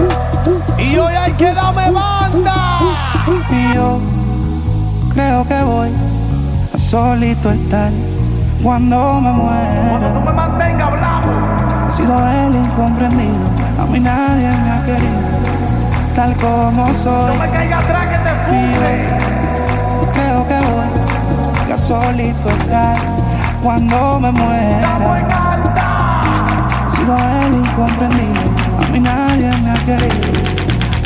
Y 0.78 0.96
hoy 0.98 1.14
hay 1.14 1.32
que 1.32 1.52
darme 1.52 1.90
banda. 1.90 2.78
Y 3.50 3.74
yo 3.74 3.98
creo 5.14 5.46
que 5.46 5.62
voy 5.62 5.90
a 6.74 6.78
solito 6.78 7.50
estar 7.50 7.90
cuando 8.62 9.20
me 9.20 9.32
muera. 9.32 10.08
He 11.88 11.92
sido 11.92 12.14
el 12.28 12.54
incomprendido, 12.54 13.34
a 13.80 13.86
mí 13.86 13.98
nadie 13.98 14.48
me 14.48 14.70
ha 14.70 14.84
querido, 14.84 15.20
tal 16.14 16.34
como 16.36 16.86
soy. 17.02 17.34
No 17.34 17.42
me 17.42 17.50
caiga 17.50 17.78
atrás 17.78 18.06
que 18.06 18.18
te 18.18 18.30
yo 20.00 20.12
creo 20.12 20.48
que 20.48 20.58
voy 20.66 21.72
a 21.72 21.78
solito 21.78 22.48
estar 22.50 22.96
cuando 23.62 24.20
me 24.20 24.32
muera. 24.32 25.67
Sido 27.08 27.16
el 27.16 27.54
incomprendido, 27.54 28.42
a 28.76 28.88
mí 28.92 29.00
nadie 29.00 29.50
me 29.62 29.70
ha 29.70 29.78
querido, 29.82 30.28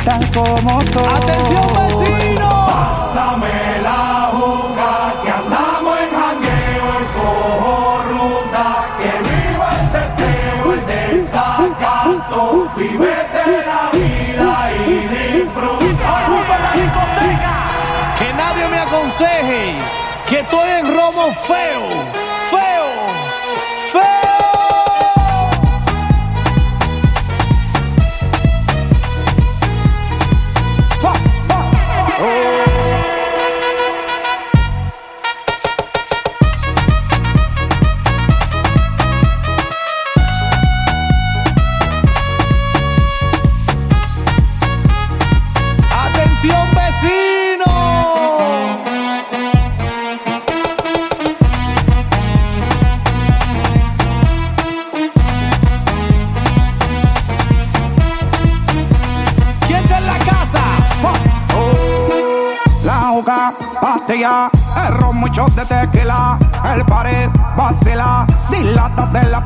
tal 0.05 0.29
como 0.33 0.81
soy. 0.81 1.05
Atención 1.05 1.69
vecino. 1.79 2.49
Pásame 2.67 3.57
la 3.85 4.31
juca 4.33 4.91
que 5.23 5.31
andamos 5.31 5.95
en 6.03 6.11
jangueo, 6.19 6.87
el 6.99 7.07
cojo 7.15 8.03
ruta, 8.11 8.67
que 8.99 9.11
viva 9.31 9.69
el 9.79 9.87
teteo, 9.95 10.73
el 10.73 10.83
desacato, 10.87 12.41
vivete 12.77 13.45
la 13.65 13.83
vida 13.93 14.53
y 14.85 15.07
disfruta. 15.07 16.13
Que 18.19 18.29
nadie 18.35 18.65
me 18.73 18.79
aconseje 18.81 19.63
que 20.29 20.41
estoy 20.41 20.69
en 20.81 20.97
romo 20.97 21.33
feo, 21.47 22.02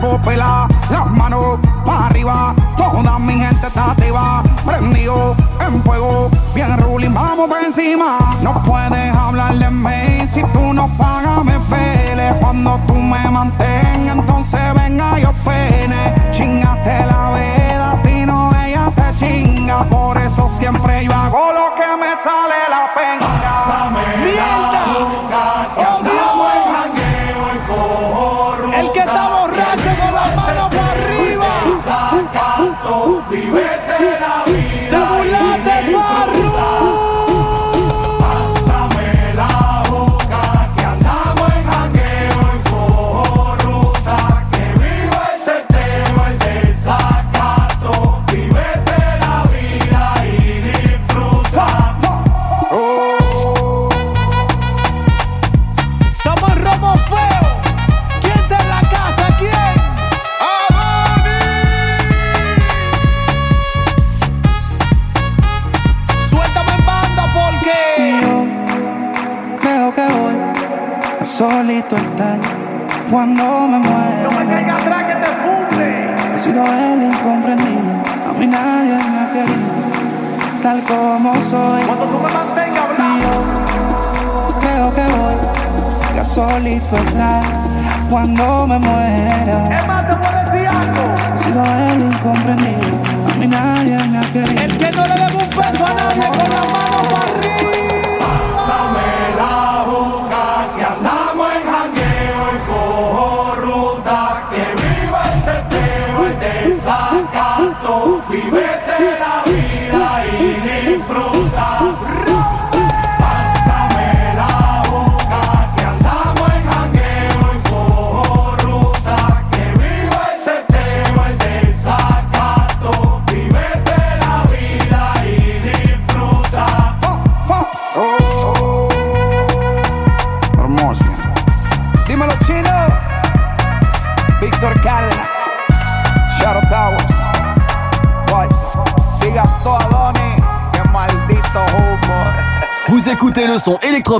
dilata 0.07 0.67
de 0.67 0.67
la 0.67 0.69
pupila, 0.69 0.69
las 0.91 1.11
manos 1.11 1.59
para 1.85 2.07
arriba, 2.07 2.55
toda 2.77 3.19
mi 3.19 3.35
gente 3.35 3.67
está 3.67 3.91
activa, 3.93 4.43
prendido 4.65 5.35
en 5.67 5.83
fuego, 5.83 6.31
bien 6.55 6.77
ruling, 6.79 7.13
vamos 7.13 7.49
por 7.49 7.63
encima, 7.63 8.19
no 8.43 8.53
puedes 8.65 9.15
hablar 9.15 9.55
de 9.57 9.71
mí, 9.71 10.27
si 10.27 10.43
tú 10.53 10.73
no 10.73 10.89
pagas 10.97 11.45
me 11.45 11.59
pele, 11.71 12.33
cuando 12.41 12.79
tú 12.87 12.95
me 12.95 13.31
mantengas, 13.31 13.66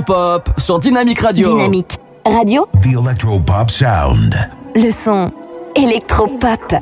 électropop 0.07 0.49
sur 0.57 0.79
Dynamique 0.79 1.19
Radio. 1.19 1.49
Dynamique 1.57 1.97
Radio. 2.25 2.67
The 2.81 2.97
Electropop 2.97 3.69
Sound. 3.69 4.35
Le 4.75 4.91
son 4.91 5.31
électropop. 5.75 6.75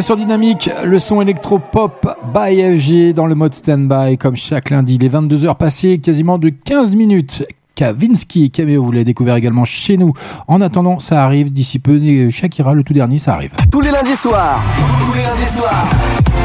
Sur 0.00 0.16
Dynamique, 0.16 0.70
le 0.82 0.98
son 0.98 1.20
électro-pop 1.20 2.08
by 2.34 2.78
FG 2.78 3.12
dans 3.12 3.26
le 3.26 3.34
mode 3.34 3.52
stand-by 3.52 4.16
comme 4.16 4.34
chaque 4.34 4.70
lundi. 4.70 4.96
Les 4.96 5.10
22h 5.10 5.56
passées, 5.56 5.98
quasiment 5.98 6.38
de 6.38 6.48
15 6.48 6.96
minutes. 6.96 7.44
Kavinsky 7.74 8.44
et 8.44 8.48
Cameo, 8.48 8.82
vous 8.82 8.92
l'avez 8.92 9.04
découvert 9.04 9.36
également 9.36 9.64
chez 9.64 9.98
nous. 9.98 10.12
En 10.48 10.60
attendant, 10.62 11.00
ça 11.00 11.22
arrive 11.22 11.52
d'ici 11.52 11.78
peu. 11.78 12.00
Shakira, 12.30 12.72
le 12.74 12.82
tout 12.82 12.92
dernier, 12.92 13.18
ça 13.18 13.34
arrive. 13.34 13.52
Tous 13.70 13.80
les 13.82 13.90
lundis 13.90 14.16
soirs. 14.16 14.62
Tous 15.00 15.12
les 15.12 15.22
lundis 15.22 15.56
soirs. 15.56 15.86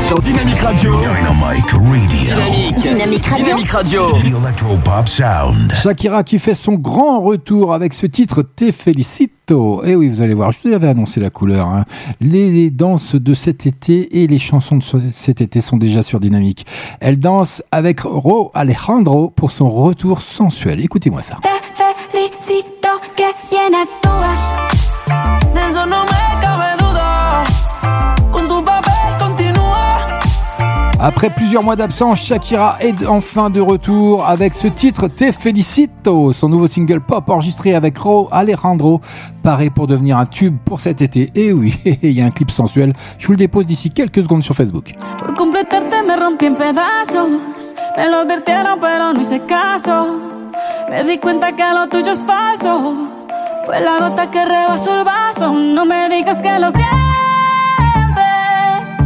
Sur 0.01 0.19
Dynamic 0.19 0.59
Radio. 0.59 0.91
Dynamic 0.99 1.71
Radio. 1.71 2.07
Dynamique. 2.09 2.75
Dynamique 2.81 3.25
Radio. 3.25 3.45
Dynamic 3.45 3.69
Radio. 3.69 4.01
The 4.11 4.25
Electropop 4.25 5.07
Sound. 5.07 5.71
Shakira 5.73 6.23
qui 6.23 6.39
fait 6.39 6.53
son 6.53 6.73
grand 6.73 7.21
retour 7.21 7.73
avec 7.73 7.93
ce 7.93 8.05
titre 8.05 8.43
Te 8.43 8.71
Et 9.51 9.95
oui, 9.95 10.09
vous 10.09 10.21
allez 10.21 10.33
voir, 10.33 10.51
je 10.51 10.59
vous 10.67 10.73
avais 10.73 10.87
annoncé 10.87 11.19
la 11.19 11.29
couleur. 11.29 11.67
hein. 11.67 11.85
Les, 12.21 12.49
les 12.51 12.71
danses 12.71 13.15
de 13.15 13.33
cet 13.33 13.65
été 13.65 14.23
et 14.23 14.27
les 14.27 14.39
chansons 14.39 14.77
de 14.77 14.83
ce- 14.83 15.11
cet 15.11 15.41
été 15.41 15.61
sont 15.61 15.77
déjà 15.77 16.01
sur 16.03 16.19
Dynamique. 16.19 16.65
Elle 16.99 17.19
danse 17.19 17.61
avec 17.71 18.01
Ro 18.01 18.51
Alejandro 18.53 19.29
pour 19.29 19.51
son 19.51 19.69
retour 19.69 20.21
sensuel. 20.21 20.79
Écoutez-moi 20.79 21.21
ça. 21.21 21.35
Te 21.43 22.17
felicito 22.17 22.89
que 23.15 23.49
bien 23.49 23.79
actúas. 23.81 24.53
Après 30.99 31.29
plusieurs 31.29 31.63
mois 31.63 31.75
d'absence, 31.75 32.23
Shakira 32.23 32.77
est 32.79 33.05
enfin 33.07 33.49
de 33.49 33.59
retour 33.59 34.25
avec 34.25 34.53
ce 34.53 34.67
titre 34.67 35.07
Te 35.07 35.31
Felicito, 35.31 36.31
son 36.33 36.49
nouveau 36.49 36.67
single 36.67 37.01
pop 37.01 37.29
enregistré 37.29 37.75
avec 37.75 37.97
Ro 37.97 38.29
Alejandro, 38.31 39.01
paraît 39.43 39.69
pour 39.69 39.87
devenir 39.87 40.17
un 40.17 40.25
tube 40.25 40.57
pour 40.63 40.79
cet 40.79 41.01
été. 41.01 41.31
Et 41.35 41.51
oui, 41.51 41.77
il 42.01 42.11
y 42.11 42.21
a 42.21 42.25
un 42.25 42.31
clip 42.31 42.49
sensuel. 42.49 42.93
Je 43.17 43.27
vous 43.27 43.33
le 43.33 43.37
dépose 43.37 43.65
d'ici 43.65 43.91
quelques 43.91 44.23
secondes 44.23 44.43
sur 44.43 44.55
Facebook. 44.55 44.93
Me 50.89 51.03
di 51.03 51.17
cuenta 51.17 51.55
que 51.55 51.73
lo 51.73 51.87
tuyo 51.89 52.11
es 52.11 52.23
falso. 52.23 53.09
Fue 53.65 53.79
la 53.81 53.97
gota 53.99 54.29
que 54.29 54.45
vaso. 55.03 55.51
No 55.51 55.85
me 55.85 56.09
digas 56.09 56.41
que 56.41 56.59
lo 56.59 56.69
sientes. 56.69 57.04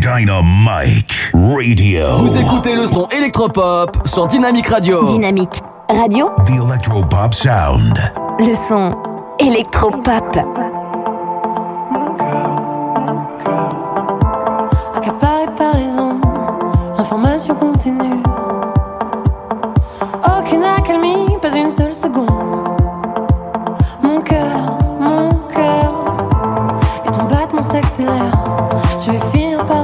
Dynamite 0.00 1.30
Radio. 1.34 2.16
Vous 2.20 2.38
écoutez 2.38 2.74
le 2.74 2.86
son 2.86 3.06
électropop 3.08 3.98
sur 4.06 4.26
Dynamic 4.28 4.66
Radio. 4.66 5.04
Dynamique 5.04 5.60
Radio, 5.90 6.30
The 6.46 6.52
Electropop 6.52 7.34
Sound. 7.34 7.98
le 8.38 8.54
son 8.54 8.96
électropop. 9.38 10.38
accaparé 14.96 15.46
par 15.58 15.76
les 15.76 15.92
ondes, 15.98 16.24
l'information 16.96 17.54
continue. 17.54 18.22
Aucune 20.24 20.64
accalmie, 20.64 21.36
pas 21.42 21.54
une 21.54 21.68
seule 21.70 21.92
seconde. 21.92 22.30
Mon 24.02 24.22
cœur, 24.22 24.78
mon 24.98 25.28
cœur, 25.52 25.92
et 27.06 27.10
ton 27.10 27.24
battement 27.24 27.60
s'accélère. 27.60 28.32
Je 29.02 29.12
vais 29.12 29.20
finir 29.32 29.64
par 29.64 29.82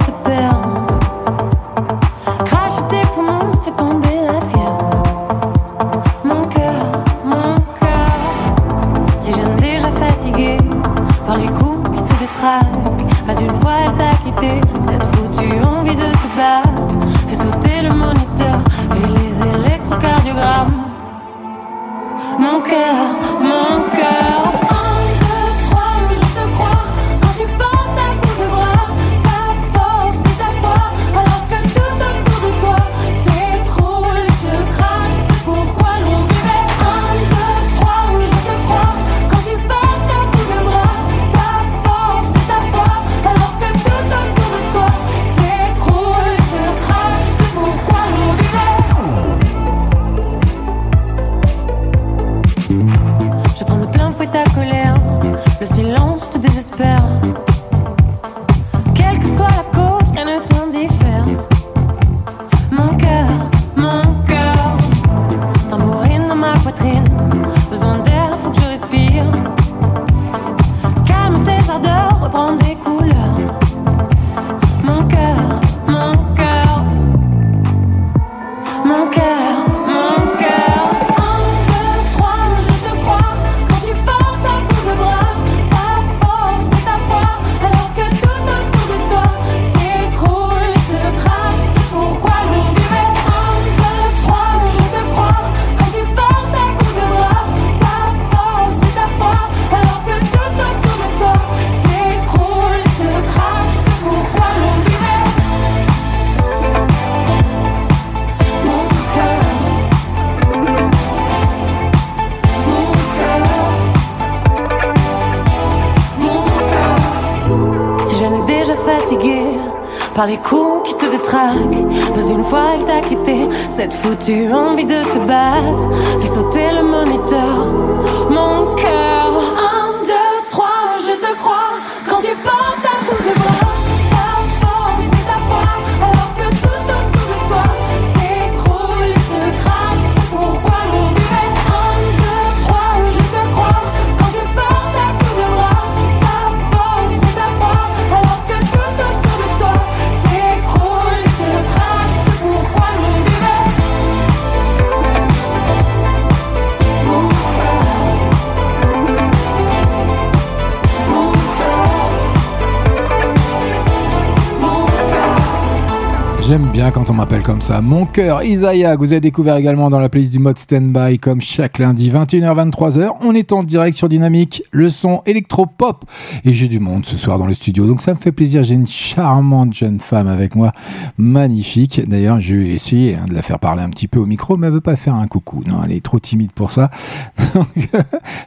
Mon 167.83 168.07
cœur, 168.07 168.43
Isaiah, 168.43 168.95
que 168.95 169.01
vous 169.01 169.13
avez 169.13 169.21
découvert 169.21 169.57
également 169.57 169.91
dans 169.91 169.99
la 169.99 170.09
playlist 170.09 170.33
du 170.33 170.39
mode 170.39 170.57
Standby, 170.57 171.19
comme 171.19 171.41
chaque 171.41 171.79
lundi, 171.79 172.11
21h-23h. 172.11 173.17
On 173.21 173.35
est 173.35 173.53
en 173.53 173.63
direct 173.63 173.97
sur 173.97 174.09
Dynamique, 174.09 174.63
le 174.71 174.89
son 174.89 175.23
électro-pop. 175.27 176.05
Et 176.45 176.55
j'ai 176.55 176.69
du 176.69 176.81
monde 176.81 177.05
ce 177.05 177.17
soir 177.17 177.39
dans 177.39 177.47
le 177.47 177.55
studio, 177.55 177.87
donc 177.87 178.03
ça 178.03 178.15
me 178.15 178.19
fait 178.19 178.33
plaisir. 178.33 178.63
J'ai 178.63 178.75
une 178.75 178.87
charmante 178.87 179.75
jeune 179.75 180.01
femme 180.01 180.27
avec 180.27 180.55
moi, 180.55 180.73
magnifique. 181.19 182.01
D'ailleurs, 182.09 182.41
je 182.41 182.55
vais 182.57 182.69
essayer 182.69 183.17
hein, 183.17 183.27
de 183.29 183.35
la 183.35 183.43
faire 183.43 183.59
parler 183.59 183.83
un 183.83 183.91
petit 183.91 184.09
peu 184.09 184.19
au 184.19 184.27
micro, 184.27 184.57
mais 184.57 184.69
elle 184.69 184.73
veut 184.73 184.81
pas 184.81 184.97
faire 184.97 185.15
un 185.15 185.27
coucou. 185.27 185.63
Non, 185.67 185.83
elle 185.85 185.93
est 185.93 186.05
trop 186.05 186.19
timide 186.19 186.53
pour 186.53 186.73
ça. 186.73 186.91
Donc, 187.55 187.69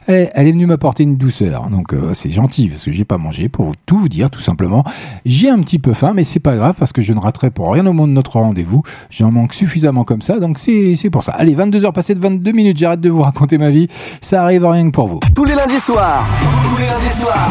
elle, 0.06 0.30
elle 0.34 0.46
est 0.48 0.52
venue 0.52 0.66
m'apporter 0.66 1.04
une 1.04 1.16
douceur. 1.16 1.70
Donc, 1.70 1.92
euh, 1.92 2.14
c'est 2.14 2.30
gentil, 2.30 2.68
parce 2.68 2.84
que 2.84 2.92
j'ai 2.92 3.04
pas 3.04 3.18
mangé, 3.18 3.48
pour 3.48 3.74
tout 3.86 3.98
vous 3.98 4.08
dire, 4.08 4.30
tout 4.30 4.40
simplement. 4.40 4.84
J'ai 5.24 5.50
un 5.50 5.60
petit 5.60 5.78
peu 5.78 5.92
faim, 5.92 6.12
mais 6.14 6.24
c'est 6.24 6.40
pas 6.40 6.56
grave, 6.56 6.74
parce 6.78 6.92
que 6.92 7.02
je 7.02 7.12
ne 7.12 7.20
raterai 7.20 7.50
pour 7.50 7.72
rien 7.72 7.86
au 7.86 7.92
monde 7.92 8.10
notre 8.10 8.40
rendez-vous. 8.40 8.82
J'en 9.20 9.30
manque 9.30 9.52
suffisamment 9.52 10.04
comme 10.04 10.22
ça, 10.22 10.38
donc 10.38 10.58
c'est 10.58 10.94
c'est 10.96 11.10
pour 11.10 11.22
ça. 11.22 11.32
Allez, 11.32 11.54
22h 11.54 11.92
passées 11.92 12.14
de 12.14 12.20
22 12.20 12.52
minutes, 12.52 12.78
j'arrête 12.78 13.02
de 13.02 13.10
vous 13.10 13.20
raconter 13.20 13.58
ma 13.58 13.68
vie. 13.68 13.86
Ça 14.22 14.42
arrive 14.42 14.64
rien 14.64 14.86
que 14.86 14.92
pour 14.92 15.08
vous. 15.08 15.20
Tous 15.34 15.44
les 15.44 15.54
lundis 15.54 15.78
soirs. 15.78 16.24
Tous 16.64 16.78
les 16.78 16.86
lundis 16.86 17.20
soirs. 17.20 17.50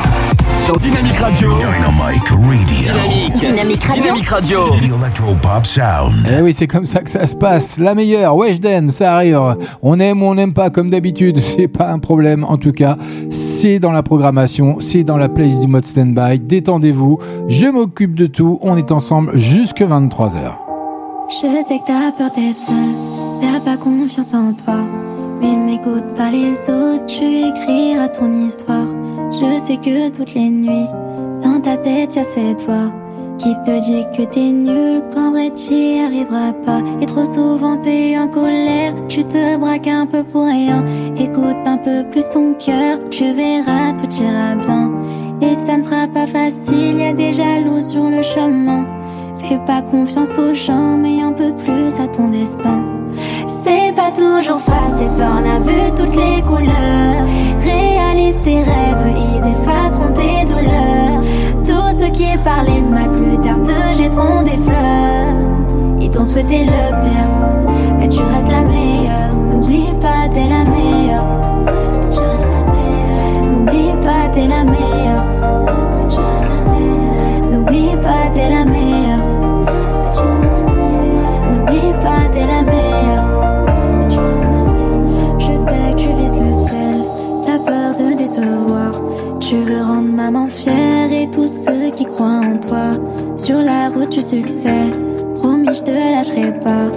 Sur 0.57 0.79
Dynamique 0.79 1.17
Radio. 1.17 1.51
Dynamic 1.59 2.27
Radio. 2.27 2.37
Dynamique. 2.65 3.33
Dynamique 3.39 3.83
Radio. 3.83 4.01
Dynamique 4.01 4.29
Radio. 4.29 4.59
The 4.79 4.99
Electro-Pop 4.99 5.65
Sound. 5.67 6.27
Eh 6.27 6.41
oui, 6.41 6.53
c'est 6.53 6.65
comme 6.65 6.87
ça 6.87 7.01
que 7.01 7.09
ça 7.11 7.27
se 7.27 7.35
passe. 7.35 7.77
La 7.77 7.93
meilleure, 7.93 8.35
Weshden, 8.35 8.89
ça 8.89 9.13
arrive. 9.13 9.39
On 9.83 9.99
aime 9.99 10.23
ou 10.23 10.25
on 10.25 10.33
n'aime 10.33 10.55
pas, 10.55 10.71
comme 10.71 10.89
d'habitude. 10.89 11.39
C'est 11.39 11.67
pas 11.67 11.91
un 11.91 11.99
problème. 11.99 12.45
En 12.45 12.57
tout 12.57 12.71
cas, 12.71 12.97
c'est 13.29 13.77
dans 13.77 13.91
la 13.91 14.01
programmation, 14.01 14.77
c'est 14.79 15.03
dans 15.03 15.17
la 15.17 15.29
playlist 15.29 15.61
du 15.61 15.67
mode 15.67 15.85
standby. 15.85 16.39
Détendez-vous. 16.39 17.19
Je 17.47 17.67
m'occupe 17.67 18.15
de 18.15 18.25
tout. 18.25 18.57
On 18.63 18.75
est 18.75 18.91
ensemble 18.91 19.37
jusque 19.37 19.81
23h. 19.81 20.68
Je 21.30 21.61
sais 21.61 21.77
que 21.77 21.85
t'as 21.85 22.11
peur 22.11 22.31
d'être 22.31 22.57
seule, 22.57 22.76
t'as 23.39 23.60
pas 23.60 23.77
confiance 23.77 24.34
en 24.34 24.51
toi. 24.51 24.80
Mais 25.39 25.56
n'écoute 25.56 26.15
pas 26.18 26.31
les 26.31 26.53
autres, 26.72 27.06
tu 27.06 27.23
écriras 27.23 28.07
ton 28.10 28.47
histoire. 28.47 28.88
Je 29.31 29.60
sais 29.60 29.77
que 29.77 30.10
toutes 30.10 30.34
les 30.34 30.49
nuits, 30.49 30.88
dans 31.43 31.61
ta 31.61 31.77
tête 31.77 32.15
y'a 32.15 32.23
cette 32.23 32.64
voix 32.64 32.91
qui 33.38 33.53
te 33.64 33.80
dit 33.80 34.03
que 34.18 34.23
t'es 34.27 34.49
nul, 34.49 35.03
qu'en 35.14 35.30
vrai 35.30 35.51
t'y 35.51 35.99
arriveras 35.99 36.53
pas. 36.65 36.81
Et 36.99 37.06
trop 37.06 37.26
souvent 37.26 37.77
t'es 37.77 38.18
en 38.18 38.27
colère, 38.27 38.95
tu 39.07 39.23
te 39.23 39.56
braques 39.57 39.88
un 39.88 40.07
peu 40.07 40.23
pour 40.23 40.45
rien. 40.45 40.84
Écoute 41.15 41.57
un 41.68 41.77
peu 41.77 42.06
plus 42.10 42.27
ton 42.30 42.56
cœur, 42.56 42.97
tu 43.11 43.31
verras, 43.34 43.93
tout 43.93 44.23
ira 44.23 44.56
bien. 44.56 44.91
Et 45.41 45.53
ça 45.53 45.77
ne 45.77 45.84
sera 45.84 46.07
pas 46.07 46.26
facile, 46.26 46.97
y 46.97 47.03
a 47.03 47.14
des 47.14 47.34
jaloux 47.34 47.80
sur 47.80 48.10
le 48.10 48.23
chemin. 48.23 48.98
Fais 49.39 49.59
pas 49.65 49.81
confiance 49.81 50.37
aux 50.37 50.53
gens, 50.53 50.97
mais 50.97 51.21
un 51.21 51.31
peu 51.31 51.53
plus 51.53 51.99
à 51.99 52.07
ton 52.07 52.27
destin. 52.27 52.83
C'est 53.47 53.93
pas 53.95 54.11
toujours 54.11 54.59
facile, 54.59 55.09
t'en 55.17 55.43
as 55.43 55.59
vu 55.59 55.91
toutes 55.97 56.15
les 56.15 56.41
couleurs. 56.41 57.25
Réalise 57.59 58.39
tes 58.43 58.59
rêves, 58.59 59.15
ils 59.15 59.47
effaceront 59.47 60.13
tes 60.13 60.45
douleurs. 60.45 61.23
Tous 61.65 61.97
ceux 61.97 62.11
qui 62.11 62.37
parlaient 62.43 62.81
mal 62.81 63.09
plus 63.11 63.37
tard 63.39 63.61
te 63.61 63.97
jetteront 63.97 64.43
des 64.43 64.57
fleurs. 64.57 65.35
Ils 66.01 66.11
t'ont 66.11 66.23
souhaité 66.23 66.65
le 66.65 67.01
pire, 67.01 67.31
mais 67.99 68.09
tu 68.09 68.21
restes 68.21 68.51
la 68.51 68.61
meilleure. 68.61 69.33
N'oublie 69.51 69.91
pas, 69.99 70.27
t'es 70.31 70.47
la 70.47 70.63
meilleure. 70.69 71.25
N'oublie 73.43 73.93
pas, 74.01 74.29
t'es 74.31 74.47
la 74.47 74.63
meilleure. 74.63 75.25
N'oublie 77.51 77.95
pas, 78.01 78.29
t'es 78.31 78.49
la 78.49 78.65
meilleure. 78.65 78.78
Pas, 81.99 82.27
t'es 82.31 82.45
la 82.45 82.61
meilleure. 82.63 83.27
Je 85.39 85.55
sais 85.55 85.91
que 85.91 85.95
tu 85.97 86.09
vises 86.13 86.39
le 86.39 86.53
ciel, 86.67 87.01
t'as 87.45 87.59
peur 87.59 87.95
de 87.95 88.17
décevoir. 88.17 88.91
Tu 89.39 89.57
veux 89.57 89.81
rendre 89.81 90.11
maman 90.13 90.47
fière 90.47 91.11
et 91.11 91.30
tous 91.31 91.47
ceux 91.47 91.91
qui 91.95 92.05
croient 92.05 92.41
en 92.45 92.57
toi. 92.57 92.91
Sur 93.35 93.59
la 93.59 93.89
route 93.89 94.11
du 94.11 94.21
succès, 94.21 94.91
promis, 95.35 95.73
je 95.73 95.81
te 95.81 95.91
lâcherai 95.91 96.59
pas. 96.59 96.89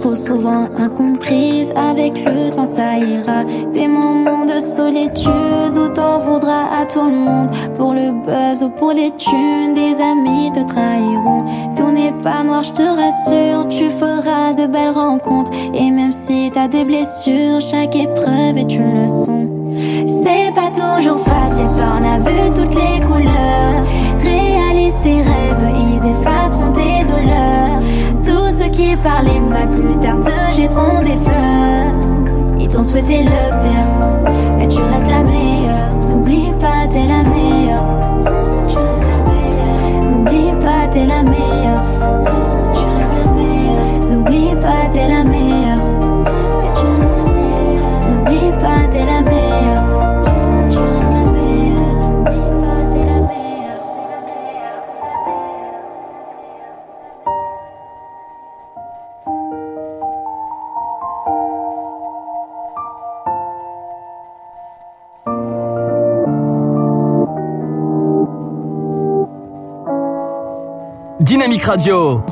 Trop 0.00 0.12
souvent 0.12 0.68
incomprise, 0.78 1.72
avec 1.74 2.24
le 2.24 2.50
temps 2.54 2.66
ça 2.66 2.96
ira. 2.98 3.42
Des 3.72 3.88
moments 3.88 4.44
de 4.44 4.60
solitude 4.60 5.76
où 5.76 5.88
t'en 5.88 6.20
voudras 6.20 6.66
à 6.80 6.86
tout 6.86 7.02
le 7.02 7.16
monde. 7.16 7.48
Pour 7.76 7.94
le 7.94 8.12
buzz 8.12 8.62
ou 8.62 8.68
pour 8.70 8.92
les 8.92 9.10
thunes, 9.16 9.74
des 9.74 10.00
amis 10.00 10.52
te 10.52 10.62
trahiront. 10.62 11.44
Tout 11.76 11.90
n'est 11.90 12.14
pas 12.22 12.44
noir, 12.44 12.62
je 12.62 12.74
te 12.74 12.82
rassure, 12.82 13.66
tu 13.68 13.90
feras 13.90 14.54
de 14.54 14.66
belles 14.68 14.94
rencontres. 14.94 15.50
Et 15.74 15.90
même 15.90 16.12
si 16.12 16.52
t'as 16.52 16.68
des 16.68 16.84
blessures, 16.84 17.60
chaque 17.60 17.96
épreuve 17.96 18.56
est 18.56 18.72
une 18.72 19.02
leçon. 19.02 19.48
C'est 20.06 20.54
pas 20.54 20.70
toujours 20.70 21.18
facile, 21.18 21.66
t'en 21.76 22.04
as 22.08 22.18
vu 22.20 22.50
toutes 22.54 22.74
les 22.76 23.00
couleurs. 23.04 23.82
Réalise 24.20 24.94
tes 25.02 25.22
rêves, 25.22 25.74
ils 25.76 26.08
effaceront 26.08 26.37
qui 28.88 28.96
parlaient 28.96 29.40
mal 29.40 29.68
plus 29.68 29.98
tard 30.00 30.18
te 30.20 30.56
jetteront 30.56 31.02
des 31.02 31.16
fleurs. 31.16 31.92
Ils 32.58 32.68
t'ont 32.68 32.82
souhaité 32.82 33.22
le 33.22 33.30
pire, 33.62 34.32
mais 34.56 34.68
tu 34.68 34.80
restes 34.80 35.10
la 35.10 35.22
meilleure. 35.24 35.90
N'oublie 36.08 36.50
pas, 36.58 36.86
t'es 36.88 37.06
la 37.06 37.22
meilleure. 37.28 37.88
N'oublie 40.02 40.52
pas, 40.60 40.86
t'es 40.90 41.06
la 41.06 41.22
meilleure. 41.22 41.84
N'oublie 44.10 44.54
pas, 44.60 44.88
t'es 44.90 45.06
la 45.06 45.24
meilleure. 45.24 45.84
N'oublie 48.10 48.50
pas, 48.58 48.88
t'es 48.90 49.04
la 49.04 49.20
meilleure. 49.20 49.87
Dynamique 71.28 71.64
Radio. 71.64 72.24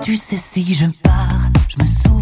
Tu 0.00 0.16
sais 0.16 0.36
si 0.36 0.72
je 0.72 0.86
pars, 1.02 1.50
je 1.68 1.82
me 1.82 1.84
souviendrai 1.84 2.15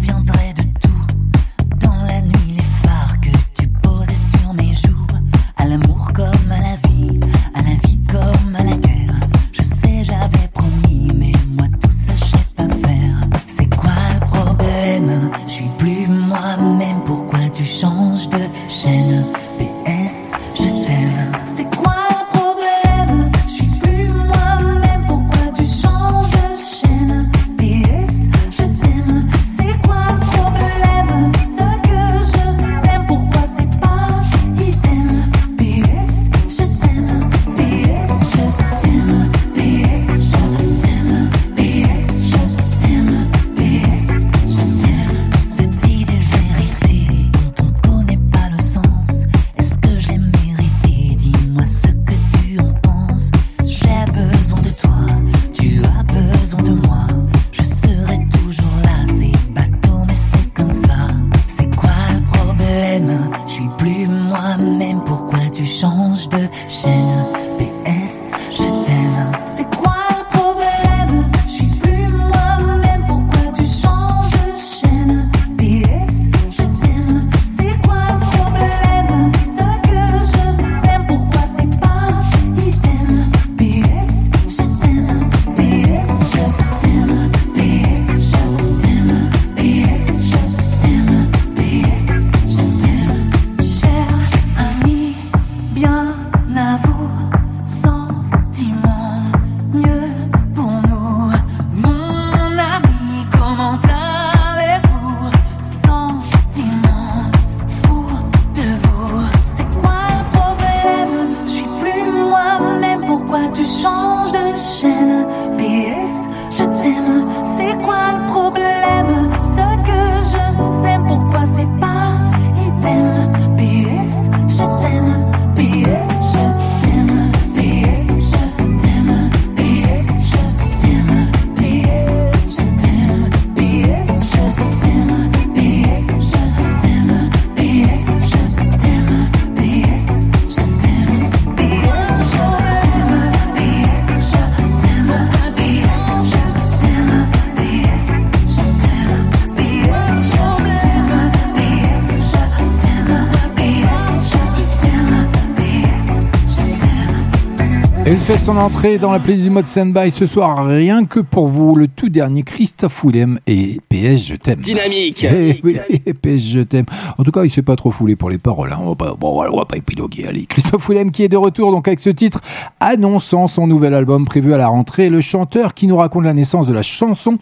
Et 158.55 158.57
entrée 158.57 158.97
dans 158.97 159.11
la 159.11 159.19
playlist 159.19 159.43
du 159.43 159.49
mode 159.49 159.67
standby 159.67 160.09
ce 160.09 160.25
soir, 160.25 160.65
rien 160.65 161.03
que 161.03 161.19
pour 161.19 161.47
vous, 161.47 161.75
le 161.75 161.89
tout 161.89 162.07
dernier 162.07 162.43
Christophe 162.43 163.03
Willem 163.03 163.37
et 163.47 163.81
PS 163.89 164.27
Je 164.27 164.35
t'aime. 164.35 164.61
Dynamique. 164.61 165.25
Eh 165.29 165.59
oui, 165.61 165.77
PS 166.21 166.47
Je 166.51 166.59
t'aime. 166.61 166.85
En 167.17 167.23
tout 167.25 167.31
cas, 167.31 167.43
il 167.43 167.49
s'est 167.49 167.63
pas 167.63 167.75
trop 167.75 167.91
foulé 167.91 168.15
pour 168.15 168.29
les 168.29 168.37
paroles. 168.37 168.71
hein. 168.71 168.79
On 168.81 168.89
va 168.89 168.95
pas, 168.95 169.13
bon, 169.19 169.43
on 169.51 169.57
va 169.57 169.65
pas 169.65 169.75
épiloguer. 169.75 170.27
Allez, 170.27 170.45
Christophe 170.45 170.87
Willem 170.87 171.11
qui 171.11 171.23
est 171.23 171.27
de 171.27 171.35
retour 171.35 171.71
donc 171.71 171.87
avec 171.89 171.99
ce 171.99 172.09
titre 172.09 172.39
annonçant 172.79 173.47
son 173.47 173.67
nouvel 173.67 173.93
album 173.93 174.23
prévu 174.25 174.53
à 174.53 174.57
la 174.57 174.67
rentrée. 174.67 175.09
Le 175.09 175.19
chanteur 175.19 175.73
qui 175.73 175.87
nous 175.87 175.97
raconte 175.97 176.23
la 176.23 176.33
naissance 176.33 176.65
de 176.65 176.73
la 176.73 176.81
chanson 176.81 177.37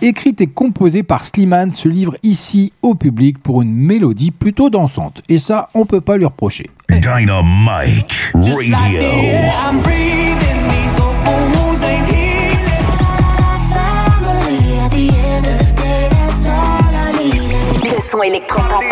écrite 0.00 0.40
et 0.40 0.46
composée 0.46 1.02
par 1.02 1.24
Slimane 1.24 1.70
se 1.72 1.88
livre 1.88 2.16
ici 2.22 2.72
au 2.82 2.94
public 2.94 3.38
pour 3.38 3.60
une 3.62 3.74
mélodie 3.74 4.30
plutôt 4.30 4.70
dansante. 4.70 5.22
Et 5.28 5.38
ça, 5.38 5.68
on 5.74 5.84
peut 5.84 6.00
pas 6.00 6.16
lui 6.16 6.24
reprocher. 6.24 6.70
Dynamite 6.90 8.32
Radio. 8.34 10.33
Son 18.14 18.22
électropop. 18.22 18.84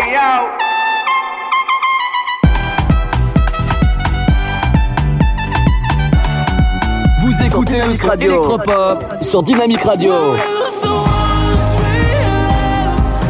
Vous 7.21 7.43
écoutez 7.43 7.81
le 7.83 7.93
son 7.93 8.11
électropop 8.11 9.05
sur 9.21 9.43
Dynamique 9.43 9.81
Radio. 9.83 10.13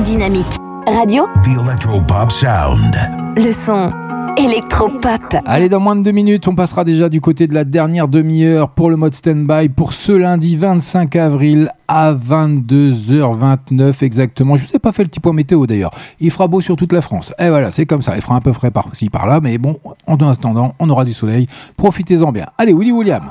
Dynamique 0.03 0.47
Radio. 0.87 1.27
The 1.43 1.59
Electropop 1.59 2.31
Sound. 2.31 2.95
Le 3.35 3.51
son 3.51 3.91
électropop. 4.37 5.35
Allez, 5.45 5.69
dans 5.69 5.79
moins 5.79 5.95
de 5.95 6.01
deux 6.01 6.11
minutes, 6.11 6.47
on 6.47 6.55
passera 6.55 6.83
déjà 6.83 7.09
du 7.09 7.21
côté 7.21 7.47
de 7.47 7.53
la 7.53 7.63
dernière 7.63 8.07
demi-heure 8.07 8.69
pour 8.69 8.89
le 8.89 8.95
mode 8.95 9.15
stand-by 9.15 9.69
pour 9.69 9.93
ce 9.93 10.11
lundi 10.11 10.55
25 10.55 11.15
avril 11.15 11.71
à 11.87 12.13
22h29 12.13 14.03
exactement. 14.03 14.55
Je 14.55 14.65
vous 14.65 14.75
ai 14.75 14.79
pas 14.79 14.91
fait 14.91 15.03
le 15.03 15.09
petit 15.09 15.19
point 15.19 15.33
météo 15.33 15.65
d'ailleurs. 15.65 15.91
Il 16.19 16.31
fera 16.31 16.47
beau 16.47 16.61
sur 16.61 16.75
toute 16.75 16.93
la 16.93 17.01
France. 17.01 17.33
Et 17.39 17.49
voilà, 17.49 17.71
c'est 17.71 17.85
comme 17.85 18.01
ça. 18.01 18.15
Il 18.15 18.21
fera 18.21 18.35
un 18.35 18.41
peu 18.41 18.53
frais 18.53 18.71
par-ci 18.71 19.09
par-là, 19.09 19.39
mais 19.41 19.57
bon, 19.57 19.79
en 20.07 20.15
attendant, 20.15 20.75
on 20.79 20.89
aura 20.89 21.05
du 21.05 21.13
soleil. 21.13 21.47
Profitez-en 21.77 22.31
bien. 22.31 22.47
Allez, 22.57 22.73
Willy 22.73 22.91
William. 22.91 23.23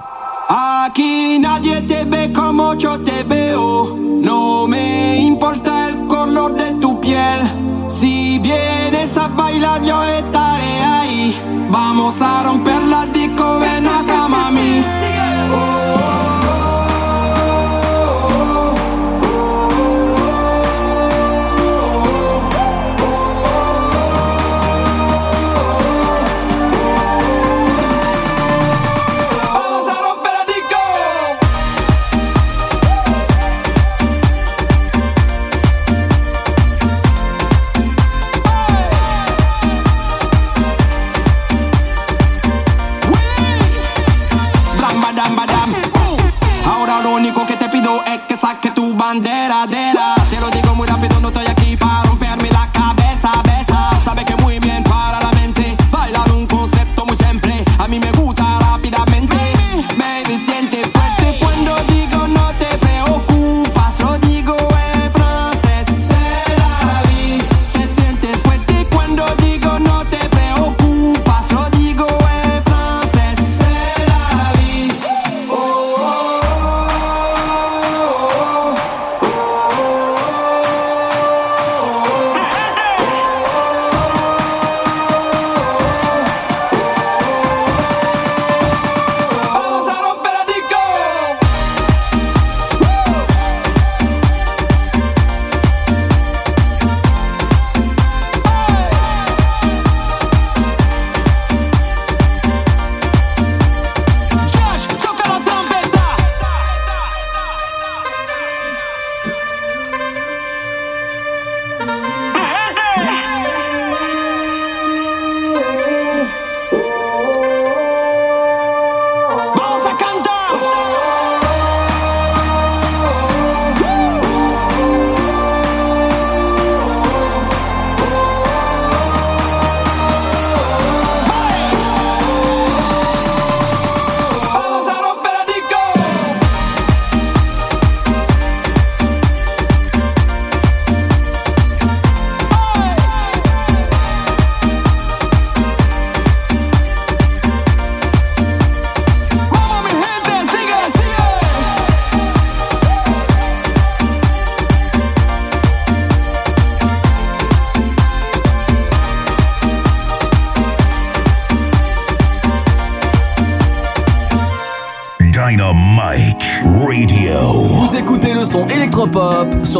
Aquí 0.48 1.38
nadie 1.38 1.80
te 1.86 2.04
ve 2.04 2.32
como 2.32 2.74
yo 2.76 2.98
te 2.98 3.22
veo. 3.24 3.96
No 3.96 4.66
me 4.66 4.91
Vamos 11.72 12.20
a 12.20 12.42
romper 12.42 12.82
la 12.82 13.06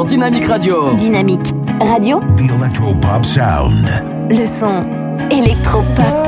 sur 0.03 0.09
Dynamique 0.09 0.47
Radio. 0.47 0.95
Dynamique 0.97 1.53
Radio. 1.81 2.21
The 2.37 2.51
Electropop 2.51 3.25
Sound. 3.25 3.89
Le 4.31 4.47
son 4.47 4.85
électropop. 5.31 6.22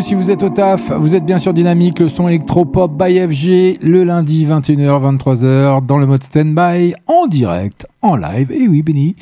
Vous 0.00 0.06
si 0.06 0.14
vous 0.14 0.30
êtes 0.30 0.42
au 0.42 0.48
taf. 0.48 0.92
Vous 0.92 1.14
êtes 1.14 1.24
bien 1.24 1.38
sûr 1.38 1.52
dynamique, 1.52 1.98
le 1.98 2.08
son 2.08 2.26
électropop 2.28 2.92
by 2.92 3.20
FG, 3.20 3.82
le 3.82 4.04
lundi 4.04 4.46
21h, 4.46 5.18
23h, 5.18 5.84
dans 5.84 5.98
le 5.98 6.06
mode 6.06 6.22
stand-by, 6.22 6.94
en 7.06 7.26
direct, 7.26 7.86
en 8.00 8.16
live. 8.16 8.50
Et 8.50 8.66
oui, 8.66 8.82
Benny. 8.82 9.14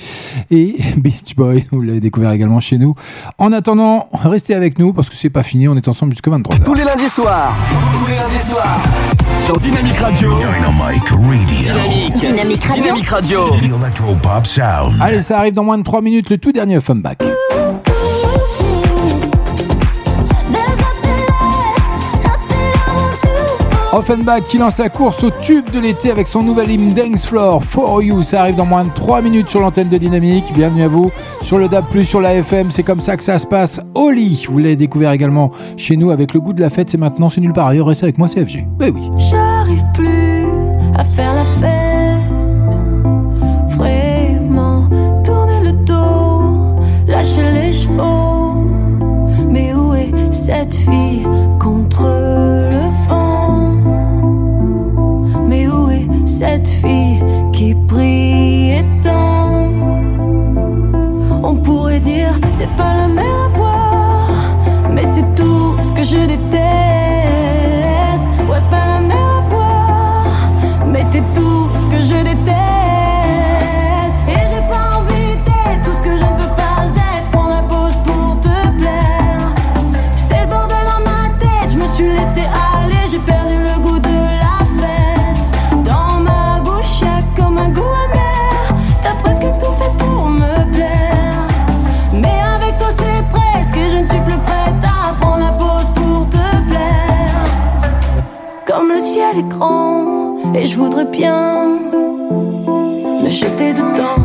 Et 0.50 0.76
Beach 0.96 1.34
Boy, 1.36 1.66
vous 1.72 1.80
l'avez 1.80 2.00
découvert 2.00 2.30
également 2.30 2.60
chez 2.60 2.78
nous. 2.78 2.94
En 3.38 3.52
attendant, 3.52 4.09
restez 4.12 4.55
avec 4.55 4.78
nous 4.78 4.92
parce 4.92 5.10
que 5.10 5.16
c'est 5.16 5.30
pas 5.30 5.42
fini, 5.42 5.66
on 5.66 5.76
est 5.76 5.88
ensemble 5.88 6.12
jusqu'à 6.12 6.30
23h. 6.30 6.62
Tous 6.62 6.74
les 6.74 6.84
lundis 6.84 7.09
soirs. 7.09 7.55
Tous 7.98 8.06
les 8.10 8.16
lundis 8.16 8.44
soirs. 8.48 8.80
Sur 9.44 9.59
Dynamic 9.59 9.96
Radio. 9.96 10.30
Dynamic 10.38 11.09
Radio. 11.09 11.18
Dynamique. 11.48 12.14
Dynamique 12.20 12.64
Radio. 12.64 12.82
Dynamic 12.82 13.09
Radio. 13.09 13.38
The 13.48 13.64
Electropop 13.64 14.46
Sound. 14.46 14.96
Allez, 15.00 15.22
ça 15.22 15.38
arrive 15.38 15.55
dans 15.55 15.64
moins 15.64 15.78
de 15.78 15.82
3 15.82 16.02
minutes, 16.02 16.30
le 16.30 16.38
tout 16.38 16.52
dernier 16.52 16.76
Offenbach. 16.76 17.16
Offenbach 23.93 24.43
qui 24.43 24.59
lance 24.59 24.77
la 24.77 24.90
course 24.90 25.24
au 25.24 25.31
tube 25.31 25.70
de 25.70 25.81
l'été 25.81 26.10
avec 26.10 26.27
son 26.27 26.43
nouvel 26.43 26.70
hymne 26.70 26.93
Dance 26.93 27.27
Floor 27.27 27.65
For 27.65 28.02
You. 28.02 28.20
Ça 28.23 28.43
arrive 28.43 28.56
dans 28.56 28.66
moins 28.66 28.85
de 28.85 28.90
3 28.90 29.23
minutes 29.23 29.48
sur 29.48 29.60
l'antenne 29.60 29.89
de 29.89 29.97
Dynamique. 29.97 30.44
Bienvenue 30.55 30.82
à 30.82 30.89
vous 30.89 31.10
sur 31.43 31.56
le 31.56 31.69
DAB+, 31.69 32.02
sur 32.02 32.20
la 32.20 32.35
FM. 32.35 32.70
C'est 32.70 32.82
comme 32.82 33.01
ça 33.01 33.16
que 33.16 33.23
ça 33.23 33.39
se 33.39 33.47
passe. 33.47 33.81
Oli, 33.94 34.44
vous 34.51 34.59
l'avez 34.59 34.77
découvert 34.77 35.12
également 35.12 35.52
chez 35.78 35.97
nous 35.97 36.10
avec 36.10 36.35
le 36.35 36.40
goût 36.40 36.52
de 36.52 36.60
la 36.60 36.69
fête. 36.69 36.90
C'est 36.90 36.98
maintenant, 36.98 37.31
c'est 37.31 37.40
nulle 37.40 37.55
part 37.55 37.69
ailleurs. 37.69 37.86
Restez 37.86 38.05
avec 38.05 38.19
moi, 38.19 38.28
c'est 38.28 38.44
FG. 38.44 38.66
Ben 38.78 38.93
oui. 38.94 39.10
J'arrive 39.16 39.85
plus 39.94 40.44
à 40.94 41.05
faire 41.05 41.32
la 41.32 41.44
fête. 41.44 41.97
Fille 56.70 57.23
qui 57.53 57.74
brille 57.74 58.85
tant? 59.03 59.73
On 61.43 61.55
pourrait 61.57 62.01
dire, 62.01 62.32
c'est 62.53 62.70
pas 62.77 62.95
la 62.97 63.09
mer 63.09 63.24
à 63.47 63.49
boire, 63.57 64.31
mais 64.93 65.05
c'est 65.05 65.35
tout 65.35 65.77
ce 65.81 65.93
que 65.93 66.03
je 66.03 66.27
déteste. 66.27 66.88
Et 100.60 100.66
je 100.66 100.76
voudrais 100.76 101.05
bien 101.05 101.78
me 103.22 103.30
jeter 103.30 103.72
dedans, 103.72 104.18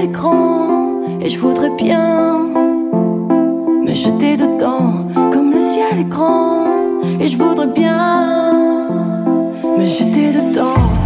Et 0.00 1.28
je 1.28 1.40
voudrais 1.40 1.70
bien 1.70 2.38
me 3.82 3.92
jeter 3.94 4.36
dedans. 4.36 5.08
Comme 5.32 5.52
le 5.52 5.60
ciel 5.60 5.98
est 5.98 6.08
grand, 6.08 6.66
et 7.18 7.26
je 7.26 7.36
voudrais 7.36 7.66
bien 7.66 8.86
me 9.76 9.86
jeter 9.86 10.30
dedans. 10.32 10.97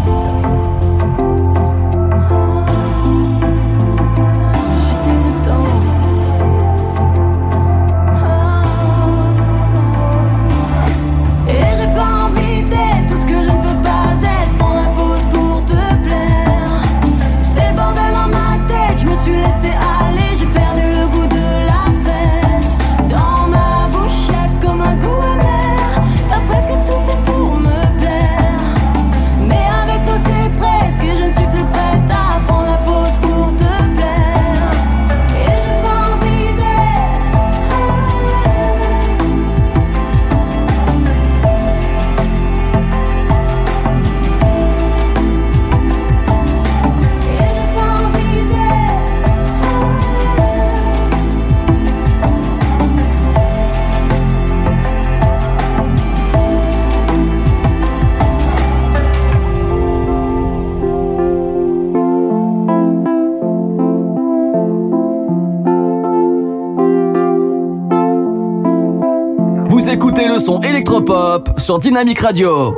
Son 70.42 70.60
électropop 70.62 71.50
sur 71.56 71.78
Dynamic 71.78 72.18
Radio. 72.18 72.74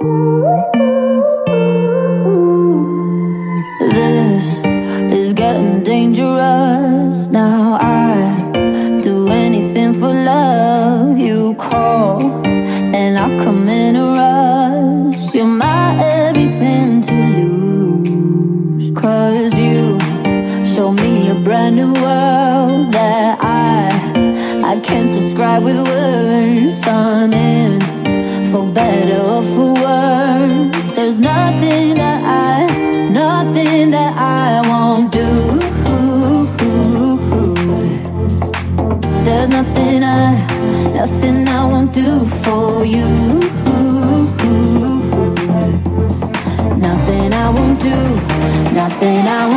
This 3.80 4.62
is 5.10 5.32
getting 5.32 5.82
dangerous. 5.82 7.30
Now 7.30 7.78
I 7.80 9.00
do 9.02 9.28
anything 9.28 9.94
for 9.94 10.12
love. 10.12 11.16
You 11.16 11.54
call 11.54 12.44
and 12.44 13.16
I 13.16 13.42
come 13.42 13.66
in 13.70 13.96
a 13.96 14.12
rush. 14.12 15.34
You're 15.34 15.46
my 15.46 15.98
everything 16.02 17.00
to 17.00 17.14
lose. 17.14 18.92
Cause 18.92 19.56
you 19.58 19.98
show 20.66 20.92
me 20.92 21.30
a 21.30 21.34
brand 21.34 21.76
new 21.76 21.94
world 21.94 22.92
that 22.92 23.38
I 23.40 23.88
I 24.62 24.80
can't 24.80 25.10
describe 25.10 25.62
with 25.64 25.76
words. 25.76 26.86
I'm 26.86 27.33
nothing 49.04 49.28
I 49.28 49.53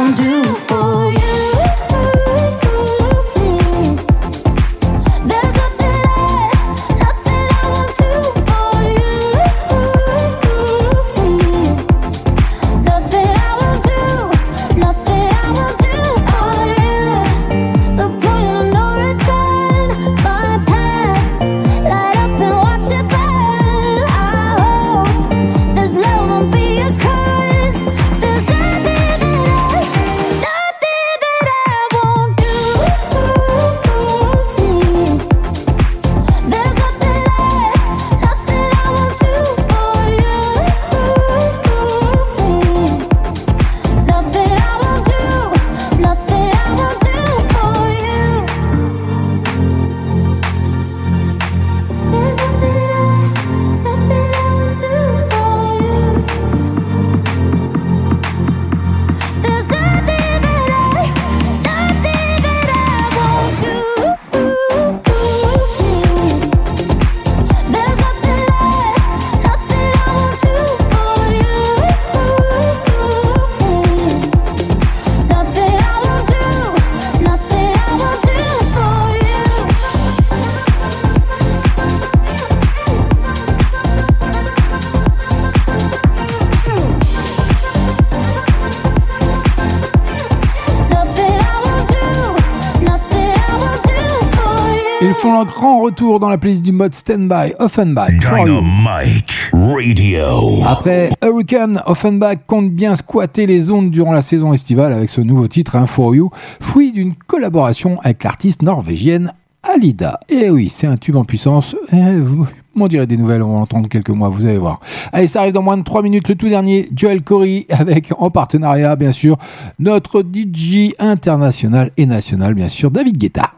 font 95.18 95.34
leur 95.34 95.46
grand 95.46 95.80
retour 95.80 96.20
dans 96.20 96.30
la 96.30 96.38
playlist 96.38 96.62
du 96.62 96.72
mode 96.72 96.94
Standby, 96.94 97.54
Offenbach. 97.60 98.12
Dynamite 98.20 99.52
Radio. 99.52 100.64
Après 100.68 101.10
Hurricane, 101.24 101.82
Offenbach 101.88 102.38
compte 102.46 102.72
bien 102.72 102.94
squatter 102.96 103.48
les 103.48 103.72
ondes 103.72 103.90
durant 103.90 104.12
la 104.12 104.22
saison 104.22 104.54
estivale 104.54 104.94
avec 104.94 105.10
ce 105.10 105.22
nouveau 105.22 105.48
titre, 105.48 105.76
hein, 105.76 105.88
For 105.88 106.14
You, 106.14 106.30
fruit 106.60 106.92
d'une 106.92 107.16
collaboration 107.16 108.00
avec 108.04 108.24
l'artiste 108.24 108.62
norvégienne 108.62 109.34
Alida. 109.64 110.20
Et 110.30 110.52
oui, 110.52 110.70
c'est 110.70 110.88
un 110.88 110.98
tube 110.98 111.16
en 111.16 111.26
puissance. 111.26 111.76
Eh, 111.92 112.20
vous 112.20 112.48
m'en 112.76 112.88
direz 112.88 113.08
des 113.08 113.18
nouvelles, 113.18 113.42
on 113.42 113.54
va 113.54 113.60
l'entendre 113.60 113.90
quelques 113.90 114.12
mois, 114.12 114.30
vous 114.30 114.46
allez 114.46 114.60
voir. 114.60 114.80
Allez, 115.12 115.26
ça 115.26 115.40
arrive 115.40 115.54
dans 115.54 115.64
moins 115.64 115.78
de 115.78 115.84
3 115.84 116.04
minutes, 116.04 116.30
le 116.30 116.36
tout 116.36 116.50
dernier, 116.50 116.90
Joel 116.96 117.24
Corey, 117.24 117.66
avec 117.70 118.12
en 118.20 118.30
partenariat, 118.30 118.96
bien 118.96 119.12
sûr, 119.12 119.38
notre 119.80 120.22
DJ 120.22 120.94
international 121.00 121.92
et 121.98 122.06
national, 122.06 122.54
bien 122.54 122.70
sûr, 122.70 122.92
David 122.92 123.18
Guetta. 123.18 123.52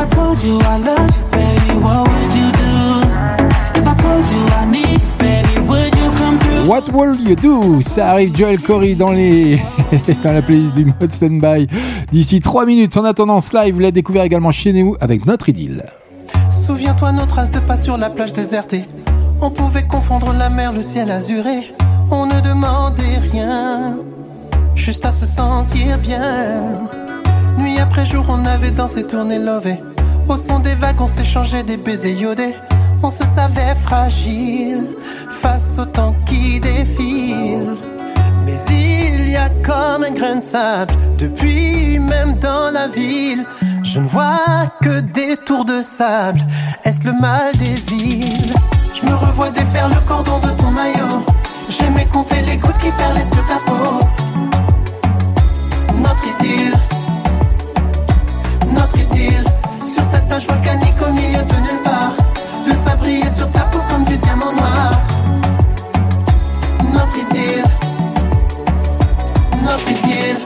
I 0.00 0.06
told 0.06 0.42
you 0.42 0.58
I 0.60 0.78
loved 0.78 1.14
you, 1.14 1.24
baby? 1.30 1.78
What 1.84 2.08
would 2.08 2.32
you 2.34 2.50
do? 2.52 3.00
If 3.78 3.86
I 3.86 3.94
told 4.00 4.26
you 4.32 4.42
I 4.56 4.64
need 4.64 5.02
you, 5.02 5.10
baby? 5.18 5.60
Would 5.68 5.94
you 5.94 6.10
come 6.16 6.38
through? 6.38 6.66
What 6.66 6.90
will 6.90 7.14
you 7.20 7.36
do? 7.36 7.82
Ça 7.82 8.08
arrive 8.08 8.34
Joel 8.34 8.58
Corey 8.62 8.94
dans 8.94 9.12
les 9.12 9.60
dans 10.24 10.32
la 10.32 10.40
playlist 10.40 10.74
du 10.74 10.86
mode 10.86 11.12
standby 11.12 11.66
d'ici 12.10 12.40
3 12.40 12.64
minutes. 12.64 12.96
En 12.96 13.04
attendant 13.04 13.40
ce 13.40 13.54
live, 13.54 13.74
vous 13.74 13.80
l'avez 13.80 13.92
découvert 13.92 14.22
également 14.22 14.52
chez 14.52 14.72
nous 14.72 14.96
avec 15.00 15.26
notre 15.26 15.50
idylle. 15.50 15.84
Souviens-toi 16.50 17.12
nos 17.12 17.26
traces 17.26 17.50
de 17.50 17.58
pas 17.60 17.76
sur 17.76 17.98
la 17.98 18.08
plage 18.08 18.32
désertée. 18.32 18.86
On 19.42 19.50
pouvait 19.50 19.84
confondre 19.84 20.32
la 20.32 20.48
mer, 20.48 20.72
le 20.72 20.82
ciel 20.82 21.10
azuré. 21.10 21.74
On 22.10 22.24
ne 22.24 22.40
demandait 22.40 23.18
rien, 23.30 23.96
juste 24.74 25.04
à 25.04 25.12
se 25.12 25.26
sentir 25.26 25.98
bien. 25.98 26.88
Nuit 27.58 27.78
après 27.78 28.06
jour, 28.06 28.24
on 28.28 28.44
avait 28.46 28.70
dansé, 28.70 29.06
tourné, 29.06 29.38
lové. 29.38 29.80
Au 30.28 30.36
son 30.36 30.60
des 30.60 30.74
vagues, 30.74 31.00
on 31.00 31.08
s'échangeait 31.08 31.62
des 31.62 31.76
baisers 31.76 32.12
iodés. 32.12 32.54
On 33.02 33.10
se 33.10 33.24
savait 33.24 33.74
fragile 33.74 34.86
face 35.28 35.78
au 35.78 35.86
temps 35.86 36.14
qui 36.26 36.60
défile. 36.60 37.76
Mais 38.44 38.56
il 38.70 39.30
y 39.30 39.36
a 39.36 39.48
comme 39.64 40.04
un 40.04 40.12
grain 40.12 40.36
de 40.36 40.40
sable 40.40 40.94
depuis 41.18 41.98
même 41.98 42.34
dans 42.34 42.70
la 42.70 42.88
ville. 42.88 43.44
Je 43.82 44.00
ne 44.00 44.06
vois 44.06 44.66
que 44.82 45.00
des 45.00 45.36
tours 45.36 45.64
de 45.64 45.82
sable. 45.82 46.40
Est-ce 46.84 47.04
le 47.06 47.12
mal 47.20 47.52
des 47.56 47.92
îles? 47.92 48.54
Je 48.94 49.06
me 49.06 49.14
revois 49.14 49.50
défaire 49.50 49.88
le 49.88 50.00
cordon 50.06 50.38
de 50.40 50.50
ton 50.60 50.70
maillot. 50.70 51.24
J'aimais 51.68 52.06
compter 52.06 52.40
les 52.42 52.56
gouttes 52.56 52.78
qui 52.78 52.90
perlaient 52.92 53.24
sur 53.24 53.44
ta 53.46 53.56
peau. 53.66 54.00
Notre 55.96 56.26
idylle, 56.28 56.74
cette 60.10 60.26
plage 60.26 60.46
volcanique 60.46 61.00
au 61.06 61.12
milieu 61.12 61.38
de 61.38 61.54
nulle 61.54 61.82
part. 61.84 62.12
Le 62.66 62.74
sable 62.74 62.98
brillait 62.98 63.30
sur 63.30 63.48
ta 63.52 63.60
peau 63.60 63.78
comme 63.88 64.04
du 64.04 64.16
diamant 64.16 64.52
noir. 64.52 65.00
Notre 66.92 67.16
idylle. 67.16 67.64
Notre 69.62 69.90
idylle. 69.90 70.38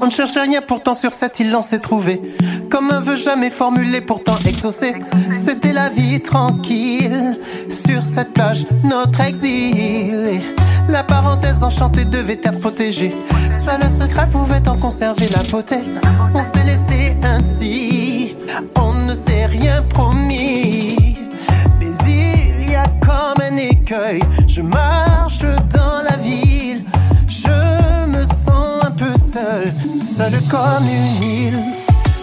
On 0.00 0.06
ne 0.06 0.10
cherchait 0.10 0.40
rien 0.40 0.62
pourtant 0.62 0.94
sur 0.94 1.12
cette 1.12 1.38
île 1.38 1.54
on 1.54 1.60
s'est 1.60 1.80
trouvé. 1.80 2.22
Comme 2.70 2.90
un 2.90 3.00
vœu 3.00 3.16
jamais 3.16 3.50
formulé 3.50 4.00
pourtant 4.00 4.36
exaucé. 4.46 4.94
C'était 5.32 5.74
la 5.74 5.90
vie 5.90 6.20
tranquille. 6.20 7.38
Sur 7.68 8.06
cette 8.06 8.32
plage 8.32 8.64
notre 8.84 9.20
exil. 9.20 10.40
La 10.88 11.02
parenthèse 11.02 11.62
enchantée 11.62 12.06
devait 12.06 12.40
être 12.42 12.60
protégée. 12.60 13.14
Seul 13.52 13.82
le 13.84 13.90
secret 13.90 14.28
pouvait 14.30 14.66
en 14.66 14.78
conserver 14.78 15.28
la 15.36 15.42
beauté. 15.50 15.76
On 16.32 16.42
s'est 16.42 16.64
laissé 16.64 17.14
ainsi 17.22 18.27
On 18.76 18.92
ne 18.92 19.14
s'est 19.14 19.46
rien 19.46 19.82
promis. 19.82 21.16
Mais 21.78 21.92
il 22.06 22.70
y 22.70 22.74
a 22.74 22.86
comme 23.00 23.42
un 23.42 23.56
écueil. 23.56 24.22
Je 24.46 24.62
marche 24.62 25.42
dans 25.72 26.02
la 26.08 26.16
ville. 26.16 26.84
Je 27.26 28.06
me 28.06 28.24
sens 28.24 28.84
un 28.84 28.90
peu 28.90 29.16
seul 29.16 29.72
Seul 30.00 30.32
comme 30.50 30.84
une 30.84 31.28
île. 31.28 31.58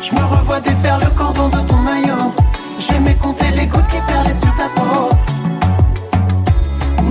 Je 0.03 0.15
me 0.15 0.23
revois 0.23 0.59
défaire 0.59 0.99
le 0.99 1.09
cordon 1.17 1.47
de 1.49 1.67
ton 1.67 1.77
maillot. 1.77 2.33
J'aimais 2.79 3.15
compter 3.15 3.49
les 3.51 3.67
gouttes 3.67 3.87
qui 3.87 3.99
perlaient 4.07 4.33
sur 4.33 4.53
ta 4.55 4.67
peau. 4.75 5.09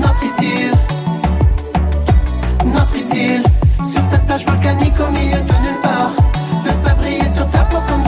Notre 0.00 0.24
idylle. 0.24 0.72
Notre 2.66 2.96
idylle. 2.96 3.42
Sur 3.84 4.02
cette 4.04 4.26
plage 4.26 4.46
volcanique 4.46 4.98
au 5.00 5.10
milieu 5.12 5.40
de 5.40 5.54
nulle 5.64 5.80
part. 5.82 6.12
Le 6.64 6.96
brillait 7.00 7.28
sur 7.28 7.48
ta 7.50 7.60
peau 7.64 7.78
comme 7.88 8.03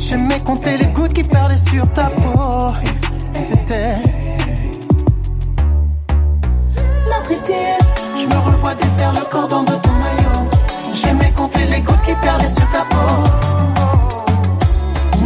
J'aimais 0.00 0.40
compter 0.40 0.76
les 0.76 0.86
gouttes 0.86 1.12
qui 1.12 1.22
perlaient 1.22 1.58
sur 1.58 1.90
ta 1.92 2.04
peau. 2.04 2.72
C'était 3.34 3.94
notre 7.06 7.32
idylle. 7.32 7.78
Je 8.18 8.26
me 8.26 8.38
revois 8.38 8.74
défaire 8.74 9.12
le 9.12 9.24
cordon 9.30 9.62
de 9.62 9.72
ton 9.72 9.92
maillot. 9.92 10.50
J'aimais 10.94 11.32
compter 11.32 11.64
les 11.66 11.80
gouttes 11.80 12.02
qui 12.04 12.14
perlaient 12.14 12.48
sur 12.48 12.68
ta 12.70 12.80
peau. 12.90 13.24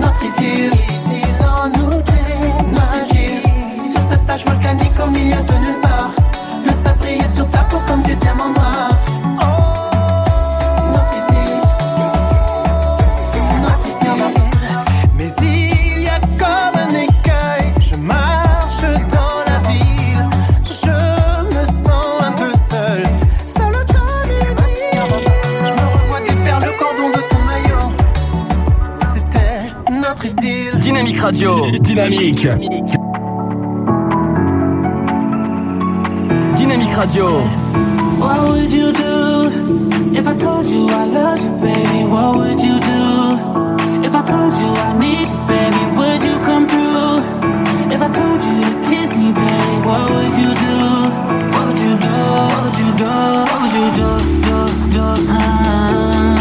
Notre 0.01 0.25
idylle, 0.25 0.73
idylle 0.73 1.47
en 1.47 1.69
nous 1.79 1.91
notre 1.91 3.13
idylle. 3.13 3.85
Sur 3.85 4.03
cette 4.03 4.25
plage 4.25 4.45
volcanique 4.45 4.99
au 5.05 5.11
milieu 5.11 5.37
de 5.43 5.55
nulle 5.65 5.68
être 30.19 30.33
utile. 30.33 30.79
Dynamique 30.79 31.21
Radio. 31.21 31.71
Dynamique. 31.81 32.47
Dynamique 36.57 36.95
Radio. 36.95 37.27
What 38.19 38.41
would 38.49 38.73
you 38.73 38.93
do 38.93 39.51
if 40.15 40.27
I 40.27 40.35
told 40.37 40.69
you 40.69 40.89
I 40.89 41.05
loved 41.07 41.43
you, 41.43 41.51
baby? 41.61 42.05
What 42.11 42.37
would 42.37 42.61
you 42.61 42.79
do 42.81 43.39
if 44.05 44.15
I 44.15 44.23
told 44.23 44.55
you 44.57 44.69
I 44.75 44.99
need 44.99 45.29
you, 45.29 45.39
baby? 45.47 45.83
Would 45.97 46.25
you 46.25 46.39
come 46.45 46.67
through? 46.67 47.23
If 47.93 48.03
I 48.03 48.09
told 48.11 48.45
you 48.45 48.61
to 48.65 48.91
kiss 48.91 49.15
me, 49.17 49.33
baby, 49.33 49.87
what 49.87 50.11
would 50.11 50.37
you 50.37 50.55
do? 50.55 50.77
What 51.53 51.67
would 51.69 51.79
you 51.79 51.95
do? 51.97 52.15
What 52.49 52.65
would 52.65 52.79
you 52.79 52.91
do? 52.99 53.13
What 53.49 53.59
would 53.63 53.73
you 53.73 53.89
do? 53.99 54.11
Do 54.45 54.57
do? 54.93 55.07
huh? 55.31 56.38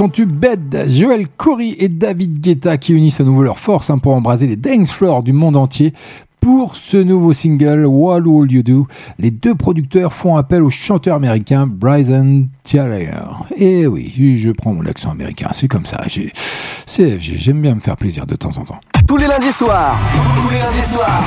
Son 0.00 0.08
tube 0.08 0.32
Bed, 0.32 0.86
Joel 0.88 1.28
Corey 1.28 1.74
et 1.78 1.90
David 1.90 2.40
Guetta 2.40 2.78
qui 2.78 2.94
unissent 2.94 3.20
à 3.20 3.24
nouveau 3.24 3.42
leurs 3.42 3.58
forces 3.58 3.90
hein, 3.90 3.98
pour 3.98 4.14
embraser 4.14 4.46
les 4.46 4.56
dance 4.56 4.90
floors 4.90 5.22
du 5.22 5.34
monde 5.34 5.58
entier. 5.58 5.92
Pour 6.40 6.74
ce 6.74 6.96
nouveau 6.96 7.34
single, 7.34 7.84
What 7.84 8.20
Will 8.20 8.50
You 8.50 8.62
Do, 8.62 8.86
les 9.18 9.30
deux 9.30 9.54
producteurs 9.54 10.14
font 10.14 10.36
appel 10.36 10.62
au 10.62 10.70
chanteur 10.70 11.16
américain 11.16 11.66
Bryson 11.66 12.46
Tiller. 12.64 13.10
Et 13.54 13.86
oui, 13.86 14.10
je 14.38 14.50
prends 14.52 14.72
mon 14.72 14.86
accent 14.86 15.10
américain, 15.10 15.50
c'est 15.52 15.68
comme 15.68 15.84
ça. 15.84 16.00
J'aime 16.08 17.60
bien 17.60 17.74
me 17.74 17.80
faire 17.80 17.98
plaisir 17.98 18.24
de 18.24 18.36
temps 18.36 18.56
en 18.56 18.64
temps. 18.64 18.80
Tous 19.10 19.16
les 19.16 19.26
lundis 19.26 19.50
soirs. 19.50 19.98
Tous 20.40 20.48
les 20.50 20.60
lundis 20.60 20.82
soirs. 20.82 21.20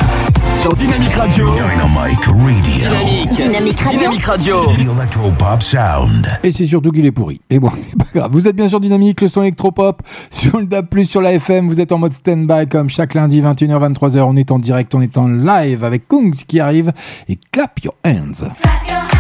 Sur 0.56 0.74
Dynamique 0.74 1.16
Radio. 1.16 1.54
Dynamic 1.54 2.24
Radio. 2.24 2.34
Dynamique. 2.64 3.30
Dynamique 3.36 3.78
Radio. 3.82 4.00
Dynamique 4.00 4.24
Radio. 4.24 4.56
Electropop 4.70 5.62
Sound. 5.62 6.28
Et 6.44 6.52
c'est 6.52 6.64
surtout 6.64 6.92
qu'il 6.94 7.06
est 7.06 7.12
pourri. 7.12 7.42
Et 7.50 7.60
bon, 7.60 7.70
c'est 7.78 7.98
pas 7.98 8.06
grave. 8.16 8.32
Vous 8.32 8.48
êtes 8.48 8.56
bien 8.56 8.70
sur 8.70 8.80
Dynamique, 8.80 9.20
le 9.20 9.28
son 9.28 9.42
électropop, 9.42 10.02
sur 10.30 10.60
le 10.62 10.66
DAB+, 10.66 11.04
sur 11.04 11.22
la 11.22 11.34
FM. 11.34 11.68
Vous 11.68 11.82
êtes 11.82 11.92
en 11.92 11.98
mode 11.98 12.14
stand-by 12.14 12.70
comme 12.70 12.88
chaque 12.88 13.16
lundi, 13.16 13.42
21h, 13.42 13.94
23h. 13.94 14.22
On 14.22 14.38
est 14.38 14.52
en 14.52 14.60
direct, 14.60 14.96
on 14.96 15.02
est 15.02 15.18
en 15.18 15.28
live 15.28 15.84
avec 15.84 16.08
Kungs 16.08 16.32
qui 16.48 16.62
arrive. 16.62 16.94
Et 17.28 17.38
clap 17.52 17.84
your 17.84 17.96
hands. 18.06 18.48
Clap 18.62 18.88
your 18.88 18.98
hands, 18.98 19.13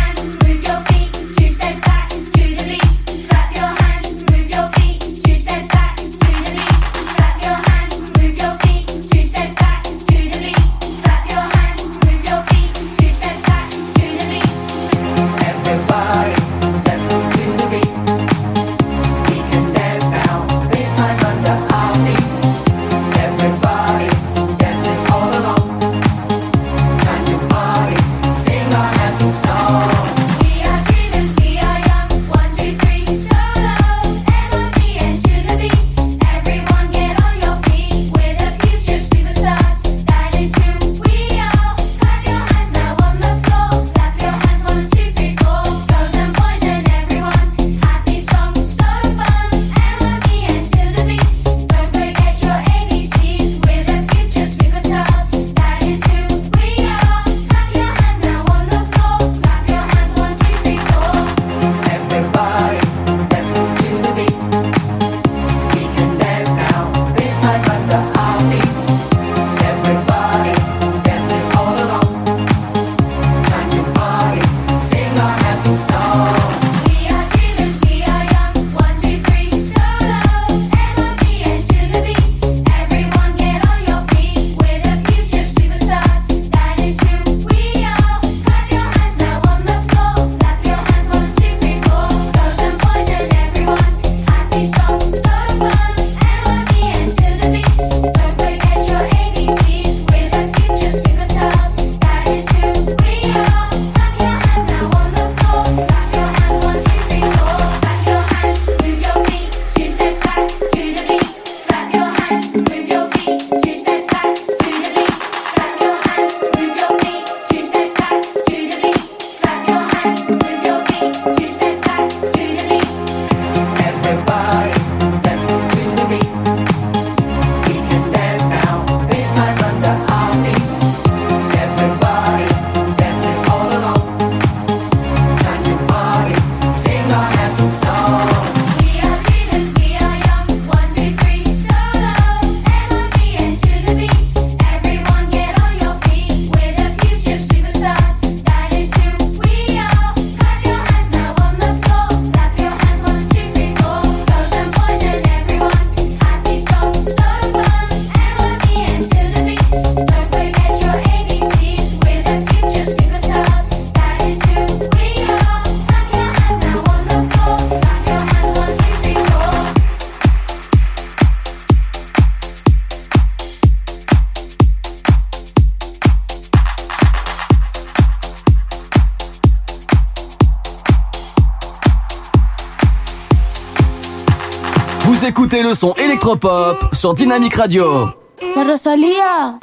écoutez 185.53 185.67
le 185.67 185.73
son 185.75 185.93
électropop 185.95 186.83
sur 186.93 187.13
Dynamic 187.13 187.53
Radio. 187.53 188.09
La 188.55 188.63
Rosalía. 188.63 189.59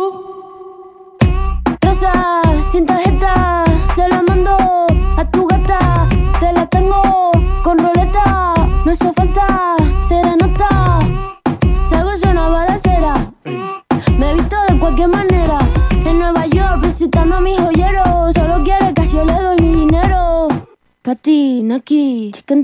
Rosa, 1.84 2.12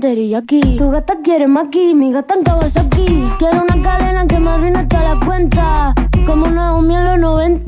Chicken 0.07 0.15
teriyaki 0.15 0.77
Tu 0.77 0.91
gata 0.91 1.15
quiere 1.23 1.47
maki, 1.47 1.93
mi 1.93 2.11
gata 2.11 2.35
en 2.35 2.43
Kawasaki 2.43 3.05
Quiero 3.39 3.63
una 3.63 3.81
cadena 3.81 4.25
que 4.25 4.39
me 4.39 4.49
arruine 4.49 4.85
toda 4.85 5.15
la 5.15 5.25
cuenta. 5.25 5.93
Como 6.25 6.47
Naomi 6.47 6.95
en 6.95 7.05
los 7.05 7.19
90 7.19 7.66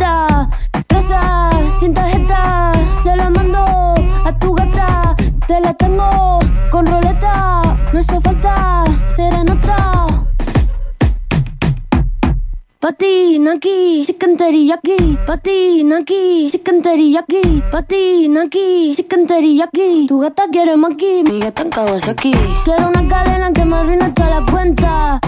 teriyaki 14.69 15.17
Pati, 15.25 15.83
Naki, 15.83 16.49
chicken 16.51 16.81
teriyaki 16.81 17.63
Pati, 17.71 18.27
Naki, 18.29 18.93
chicken 18.95 19.25
teriyaki 19.25 20.07
Tu 20.07 20.19
gata 20.19 20.43
quiere 20.51 20.75
maki, 20.75 21.23
mi 21.23 21.39
gata 21.39 21.63
en 21.63 21.69
Kawasaki. 21.69 22.31
Quiero 22.63 22.89
una 22.89 23.07
cadena 23.07 23.51
que 23.51 23.65
me 23.65 23.77
arruine 23.77 24.11
toda 24.11 24.29
la 24.29 24.45
cuenta 24.45 25.19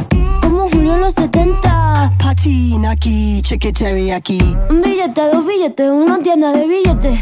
Como 0.42 0.70
Julio 0.70 0.94
en 0.94 1.02
los 1.02 1.16
70 1.16 2.12
Pati, 2.20 2.78
Naki, 2.78 3.42
chicken 3.42 3.74
teriyaki. 3.74 4.40
Un 4.70 4.82
billete, 4.82 5.30
dos 5.32 5.46
billetes, 5.46 5.90
una 5.90 6.20
tienda 6.20 6.52
de 6.52 6.68
billetes. 6.68 7.20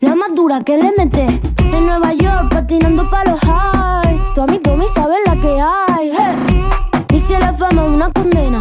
La 0.00 0.16
más 0.16 0.34
dura 0.34 0.60
que 0.62 0.76
le 0.76 0.90
mete. 0.96 1.26
En 1.72 1.86
Nueva 1.86 2.12
York 2.14 2.50
patinando 2.50 3.08
pa' 3.08 3.24
los 3.24 3.40
highs. 3.42 4.34
Tu 4.34 4.40
amigo 4.40 4.76
me 4.76 4.88
sabe 4.88 5.14
la 5.26 5.40
que 5.40 5.60
hay 5.60 6.10
hey. 6.18 6.64
Y 7.14 7.18
si 7.18 7.32
la 7.34 7.52
fama 7.52 7.84
una 7.84 8.10
condena. 8.10 8.60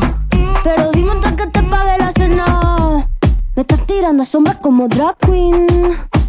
Pero 0.63 0.91
dime 0.91 1.11
antes 1.11 1.33
que 1.33 1.47
te 1.47 1.68
Me 3.59 3.63
estás 3.63 3.85
tirando 3.85 4.23
sombras 4.23 4.55
como 4.61 4.87
drag 4.87 5.17
queen 5.17 5.67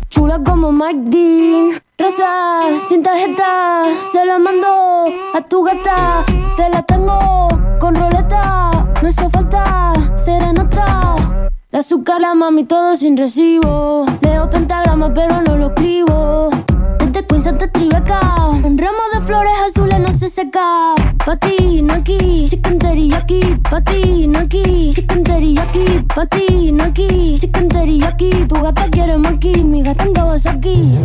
Chula 0.08 0.42
como 0.42 0.72
Mike 0.72 1.10
Dean. 1.10 1.80
Rosa, 1.96 2.76
sin 2.88 3.04
tarjeta 3.04 3.84
Se 4.10 4.24
la 4.24 4.40
mando 4.40 5.04
a 5.32 5.40
tu 5.42 5.62
gata. 5.62 6.24
Te 6.56 6.68
la 6.68 6.82
tengo 6.82 7.46
con 7.78 7.94
roleta 7.94 8.84
No 9.00 9.08
hizo 9.08 9.30
falta 9.30 9.92
serenata 10.16 11.14
De 11.70 11.78
azúcar 11.78 12.20
la 12.20 12.34
mami 12.34 12.64
todo 12.64 12.96
sin 12.96 13.16
recibo. 13.16 14.06
Leo 14.22 14.50
pentagrama 14.50 15.14
pero 15.14 15.40
no 15.40 15.56
lo 15.56 15.68
escribo 15.68 16.50
Desde 17.10 17.26
Queens 17.26 17.46
hasta 17.48 17.66
Tribeca. 17.66 18.20
Un 18.62 18.78
ramo 18.78 18.98
de 19.12 19.20
flores 19.26 19.52
azules 19.66 19.98
no 19.98 20.08
se 20.16 20.28
seca. 20.28 20.94
Pati, 21.26 21.82
Naki, 21.82 22.46
chicken 22.48 22.78
teriyaki 22.78 23.40
Pati, 23.68 24.28
Naki, 24.28 24.92
chicken 24.94 25.24
teriyaki 25.24 26.04
Pati, 26.14 26.70
Naki, 26.70 27.36
chicken 27.40 27.68
teriyaki 27.68 28.30
Tu 28.46 28.54
gata 28.54 28.88
quiere 28.90 29.16
maki, 29.18 29.64
mi 29.64 29.82
gata 29.82 30.04
en 30.04 30.12
Kawasaki 30.12 30.98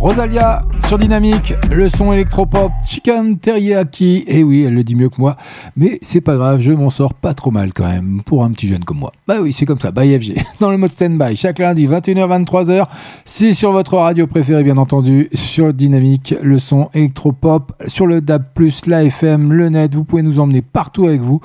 Rosalia 0.00 0.64
sur 0.94 0.98
Dynamique, 1.00 1.54
le 1.72 1.88
son 1.88 2.12
électropop, 2.12 2.70
chicken 2.86 3.36
teriyaki. 3.38 4.22
Et 4.28 4.44
oui, 4.44 4.62
elle 4.62 4.74
le 4.74 4.84
dit 4.84 4.94
mieux 4.94 5.08
que 5.08 5.20
moi, 5.20 5.36
mais 5.76 5.98
c'est 6.02 6.20
pas 6.20 6.36
grave, 6.36 6.60
je 6.60 6.70
m'en 6.70 6.88
sors 6.88 7.14
pas 7.14 7.34
trop 7.34 7.50
mal 7.50 7.72
quand 7.72 7.86
même 7.88 8.22
pour 8.24 8.44
un 8.44 8.52
petit 8.52 8.68
jeune 8.68 8.84
comme 8.84 8.98
moi. 8.98 9.12
Bah 9.26 9.38
oui, 9.40 9.52
c'est 9.52 9.66
comme 9.66 9.80
ça, 9.80 9.90
by 9.90 10.16
FG, 10.16 10.34
dans 10.60 10.70
le 10.70 10.76
mode 10.76 10.92
stand-by, 10.92 11.34
chaque 11.34 11.58
lundi 11.58 11.88
21h 11.88 12.44
23h, 12.44 12.86
c'est 13.24 13.52
sur 13.52 13.72
votre 13.72 13.96
radio 13.96 14.28
préférée 14.28 14.62
bien 14.62 14.76
entendu, 14.76 15.28
sur 15.32 15.74
Dynamique, 15.74 16.32
le 16.40 16.60
son 16.60 16.90
électropop, 16.94 17.72
sur 17.88 18.06
le 18.06 18.20
DAB+, 18.20 18.44
la 18.86 19.02
FM, 19.02 19.52
le 19.52 19.70
net, 19.70 19.96
vous 19.96 20.04
pouvez 20.04 20.22
nous 20.22 20.38
emmener 20.38 20.62
partout 20.62 21.06
avec 21.06 21.22
vous 21.22 21.40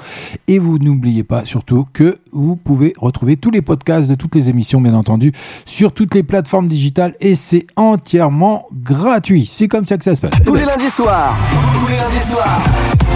et 0.47 0.59
vous 0.59 0.77
n'oubliez 0.77 1.23
pas 1.23 1.45
surtout 1.45 1.87
que 1.91 2.19
vous 2.31 2.55
pouvez 2.55 2.93
retrouver 2.97 3.35
tous 3.35 3.49
les 3.49 3.63
podcasts 3.63 4.09
de 4.09 4.15
toutes 4.15 4.35
les 4.35 4.49
émissions 4.49 4.79
bien 4.79 4.93
entendu 4.93 5.31
sur 5.65 5.91
toutes 5.91 6.13
les 6.13 6.23
plateformes 6.23 6.67
digitales 6.67 7.15
et 7.19 7.33
c'est 7.33 7.65
entièrement 7.75 8.67
gratuit. 8.71 9.38
C'est 9.45 9.67
comme 9.67 9.85
ça 9.85 9.97
que 9.97 10.03
ça 10.03 10.15
se 10.15 10.21
passe. 10.21 10.41
Tous 10.45 10.55
les 10.55 10.65
lundis 10.65 10.89
soirs. 10.89 11.35
Tous 11.73 11.87
les 11.87 11.97
lundis 11.97 12.19
soirs. 12.19 12.61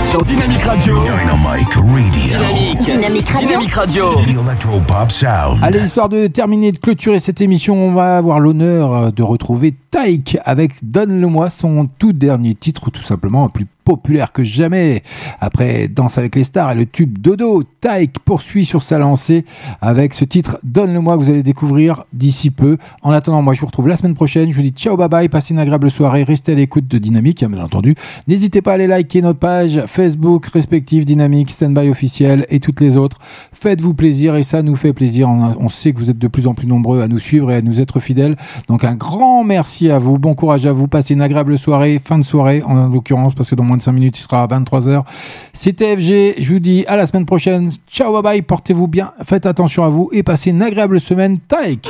Sur 0.09 0.23
Dynamic 0.23 0.61
Radio. 0.61 0.95
Dynamic 1.03 1.73
Radio. 1.73 1.83
Dynamique. 2.11 2.79
Dynamic 2.85 3.29
Radio. 3.29 3.47
Dynamic 3.47 3.73
Radio. 3.73 4.03
The 4.25 4.29
Electropop 4.29 5.11
Sound. 5.11 5.59
Allez, 5.63 5.79
histoire 5.83 6.09
de 6.09 6.27
terminer, 6.27 6.71
de 6.71 6.77
clôturer 6.77 7.19
cette 7.19 7.41
émission, 7.41 7.75
on 7.75 7.93
va 7.93 8.17
avoir 8.17 8.39
l'honneur 8.39 8.93
euh, 8.93 9.11
de 9.11 9.23
retrouver 9.23 9.73
Taïk 9.91 10.37
avec 10.45 10.71
Donne-le-moi, 10.83 11.49
son 11.49 11.87
tout 11.97 12.13
dernier 12.13 12.55
titre, 12.55 12.87
ou 12.87 12.91
tout 12.91 13.01
simplement 13.03 13.49
plus 13.49 13.65
populaire 13.84 14.31
que 14.31 14.43
jamais. 14.43 15.03
Après 15.39 15.88
Danse 15.88 16.18
avec 16.18 16.35
les 16.35 16.43
stars 16.43 16.72
et 16.72 16.76
le 16.76 16.85
tube 16.85 17.18
Dodo, 17.18 17.64
Taïk 17.81 18.19
poursuit 18.19 18.65
sur 18.65 18.84
sa 18.84 18.97
lancée 18.97 19.45
avec 19.81 20.14
ce 20.14 20.26
titre 20.26 20.57
Donne-le-moi 20.64 21.18
que 21.18 21.23
vous 21.23 21.30
allez 21.30 21.43
découvrir 21.43 22.05
d'ici 22.14 22.49
peu. 22.49 22.77
En 23.01 23.11
attendant, 23.11 23.41
moi 23.41 23.53
je 23.53 23.61
vous 23.61 23.68
retrouve 23.68 23.88
la 23.88 23.97
semaine 23.97 24.15
prochaine. 24.15 24.51
Je 24.51 24.55
vous 24.55 24.61
dis 24.61 24.69
ciao, 24.69 24.97
bye 24.97 25.10
bye, 25.10 25.30
passez 25.30 25.53
une 25.53 25.60
agréable 25.60 25.91
soirée, 25.91 26.23
restez 26.23 26.53
à 26.53 26.55
l'écoute 26.55 26.88
de 26.88 26.97
Dynamique, 26.97 27.43
hein, 27.43 27.49
bien 27.49 27.64
entendu. 27.64 27.95
N'hésitez 28.27 28.61
pas 28.61 28.72
à 28.72 28.73
aller 28.76 28.88
liker 28.88 29.22
notre 29.22 29.39
page 29.39 29.84
Facebook 29.88 30.47
respective 30.47 31.05
Dynamique, 31.05 31.51
Standby 31.51 31.89
officiel 31.89 32.45
et 32.49 32.60
toutes 32.60 32.81
les 32.81 32.97
autres. 32.97 33.19
Faites-vous 33.51 33.93
plaisir 33.93 34.35
et 34.35 34.43
ça 34.43 34.61
nous 34.61 34.76
fait 34.76 34.93
plaisir. 34.93 35.30
On, 35.30 35.69
sait 35.69 35.93
que 35.93 35.99
vous 35.99 36.10
êtes 36.10 36.18
de 36.18 36.27
plus 36.27 36.47
en 36.47 36.53
plus 36.53 36.68
nombreux 36.68 37.01
à 37.01 37.07
nous 37.07 37.19
suivre 37.19 37.51
et 37.51 37.55
à 37.55 37.61
nous 37.61 37.81
être 37.81 37.99
fidèles. 37.99 38.35
Donc 38.68 38.84
un 38.84 38.95
grand 38.95 39.43
merci 39.43 39.89
à 39.89 39.99
vous, 39.99 40.18
bon 40.18 40.35
courage 40.35 40.65
à 40.65 40.72
vous, 40.72 40.88
passez 40.88 41.14
une 41.14 41.22
agréable 41.22 41.57
soirée, 41.57 41.99
fin 42.03 42.18
de 42.18 42.23
soirée 42.23 42.61
en 42.64 42.88
l'occurrence 42.88 43.35
parce 43.35 43.49
que 43.49 43.55
dans 43.55 43.64
moins 43.73 43.77
de 43.77 43.83
5 43.83 43.91
minutes 43.91 44.19
il 44.19 44.21
sera 44.21 44.43
à 44.43 44.47
23h. 44.47 45.03
C'était 45.51 45.95
FG, 45.95 46.41
je 46.41 46.53
vous 46.53 46.59
dis 46.59 46.85
à 46.87 46.95
la 46.95 47.07
semaine 47.07 47.25
prochaine. 47.25 47.71
Ciao, 47.89 48.13
bye 48.13 48.21
bye, 48.21 48.41
portez-vous 48.41 48.87
bien, 48.87 49.11
faites 49.23 49.45
attention 49.45 49.83
à 49.83 49.89
vous 49.89 50.09
et 50.11 50.23
passez 50.23 50.51
une 50.51 50.61
agréable 50.61 50.99
semaine. 50.99 51.39
Taïk 51.47 51.89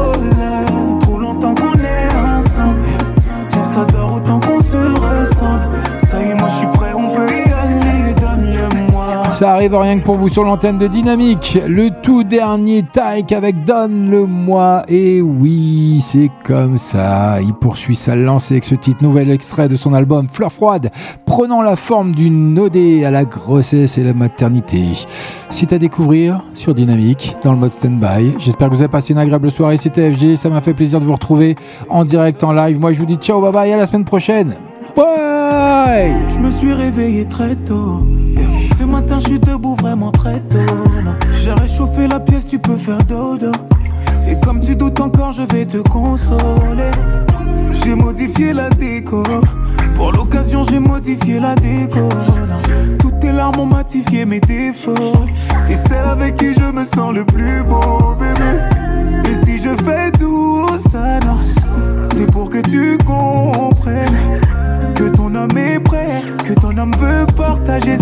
Ça 9.39 9.53
arrive 9.53 9.77
rien 9.77 10.01
que 10.01 10.05
pour 10.05 10.17
vous 10.17 10.27
sur 10.27 10.43
l'antenne 10.43 10.79
de 10.79 10.89
Dynamique. 10.89 11.61
Le 11.65 11.91
tout 12.03 12.25
dernier 12.25 12.83
Taïk 12.83 13.31
avec 13.31 13.63
Donne-le-moi. 13.63 14.83
Et 14.89 15.23
oui, 15.23 16.03
c'est 16.05 16.29
comme 16.43 16.77
ça. 16.77 17.41
Il 17.41 17.55
poursuit 17.55 17.95
sa 17.95 18.17
lancée 18.17 18.55
avec 18.55 18.65
ce 18.65 18.75
titre 18.75 19.01
nouvel 19.01 19.31
extrait 19.31 19.69
de 19.69 19.77
son 19.77 19.95
album 19.95 20.27
Fleur 20.29 20.51
froide, 20.51 20.91
prenant 21.25 21.63
la 21.63 21.77
forme 21.77 22.17
d'une 22.17 22.59
ode 22.59 22.77
à 22.77 23.13
la 23.13 23.25
grossesse 23.25 23.97
et 23.97 24.03
la 24.03 24.13
maternité. 24.13 24.83
C'est 25.51 25.73
à 25.73 25.79
découvrir 25.79 26.43
sur 26.53 26.75
Dynamique, 26.75 27.37
dans 27.45 27.53
le 27.53 27.59
mode 27.59 27.71
stand-by. 27.71 28.35
J'espère 28.41 28.71
que 28.71 28.75
vous 28.75 28.83
avez 28.83 28.91
passé 28.91 29.13
une 29.13 29.21
agréable 29.21 29.53
soirée. 29.53 29.77
C'était 29.77 30.11
FG. 30.11 30.35
Ça 30.35 30.51
m'a 30.51 30.63
fait 30.63 30.75
plaisir 30.75 30.99
de 30.99 31.05
vous 31.05 31.13
retrouver 31.13 31.55
en 31.89 32.03
direct, 32.03 32.43
en 32.43 32.51
live. 32.51 32.81
Moi, 32.81 32.93
je 32.93 32.99
vous 32.99 33.07
dis 33.07 33.15
ciao, 33.15 33.41
bye 33.41 33.53
bye, 33.53 33.73
à 33.73 33.77
la 33.77 33.87
semaine 33.87 34.05
prochaine. 34.05 34.57
Bye 34.97 36.11
Je 36.29 36.41
me 36.41 36.51
suis 36.51 36.73
réveillé 36.73 37.25
très 37.27 37.55
tôt. 37.55 38.03
Ce 38.79 38.85
matin, 38.85 39.19
je 39.19 39.29
suis 39.29 39.41
debout 39.41 39.77
vraiment 39.77 40.11
très 40.11 40.41
tôt. 40.41 40.59
J'ai 41.43 41.53
réchauffé 41.53 42.07
la 42.07 42.21
pièce, 42.21 42.47
tu 42.47 42.59
peux 42.59 42.77
faire 42.77 43.03
dodo. 43.05 43.53
Et 44.31 44.39
comme 44.45 44.61
tu 44.61 44.77
doutes 44.77 45.01
encore, 45.01 45.33
je 45.33 45.43
vais 45.43 45.65
te 45.65 45.79
consoler. 45.79 46.91
J'ai 47.85 47.95
modifié 47.95 48.53
la 48.53 48.69
déco. 48.71 49.23
Pour 49.97 50.13
l'occasion, 50.13 50.65
j'ai 50.65 50.79
modifié 50.79 51.41
la 51.41 51.55
déco. 51.55 52.09
Toutes 52.99 53.19
tes 53.21 53.33
larmes 53.33 53.61
ont 53.61 53.67
matifié 53.67 54.27
mes 54.27 54.41
défauts. 54.41 54.95
T'es 55.67 55.77
celle 55.77 56.05
avec 56.05 56.37
qui 56.37 56.55
je 56.55 56.71
me 56.73 56.85
sens 56.85 57.13
le 57.15 57.25
plus 57.25 57.63
beau, 57.63 58.15
bébé. 58.19 58.61
Et 59.25 59.45
si 59.45 59.59
je 59.59 59.71
fais 59.83 60.11
tout 60.13 60.67
ça, 60.91 61.19
non, 61.21 61.39
c'est 62.13 62.31
pour 62.31 62.51
que 62.51 62.59
tu 62.59 62.99
comprennes 63.05 64.41
que 64.95 65.09
ton 65.09 65.35
homme 65.35 65.57
est 65.57 65.81
prêt, 65.81 66.23
que 66.47 66.53
ton 66.55 66.77
homme 66.77 66.93
veut 66.99 67.27
partager 67.37 67.97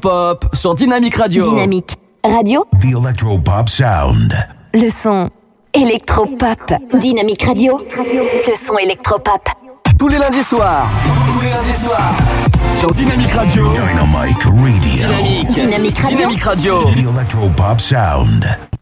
Electropop 0.00 0.46
sur 0.54 0.74
Dynamique 0.74 1.16
Radio. 1.16 1.50
Dynamique 1.50 1.96
Radio. 2.24 2.64
The 2.80 2.86
electro 2.86 3.32
Electropop 3.32 3.68
Sound. 3.68 4.34
Le 4.72 4.88
son 4.88 5.28
Electropop. 5.74 6.72
Dynamique 6.98 7.42
Radio. 7.42 7.78
Le 7.78 8.54
son 8.54 8.78
Electropop. 8.78 9.46
Tous 9.98 10.08
les 10.08 10.16
lundis 10.16 10.42
soirs. 10.42 10.88
Tous 11.34 11.44
les 11.44 11.50
lundis 11.50 11.84
soirs. 11.84 12.14
Sur 12.78 12.92
Dynamique 12.92 13.32
Radio. 13.32 13.68
Dynamique 13.72 14.42
Radio. 14.42 15.52
Dynamique, 15.52 15.98
Radio. 15.98 16.16
Dynamique 16.16 16.44
Radio. 16.44 16.82
The 16.84 16.98
Electropop 16.98 17.80
Sound. 17.80 18.46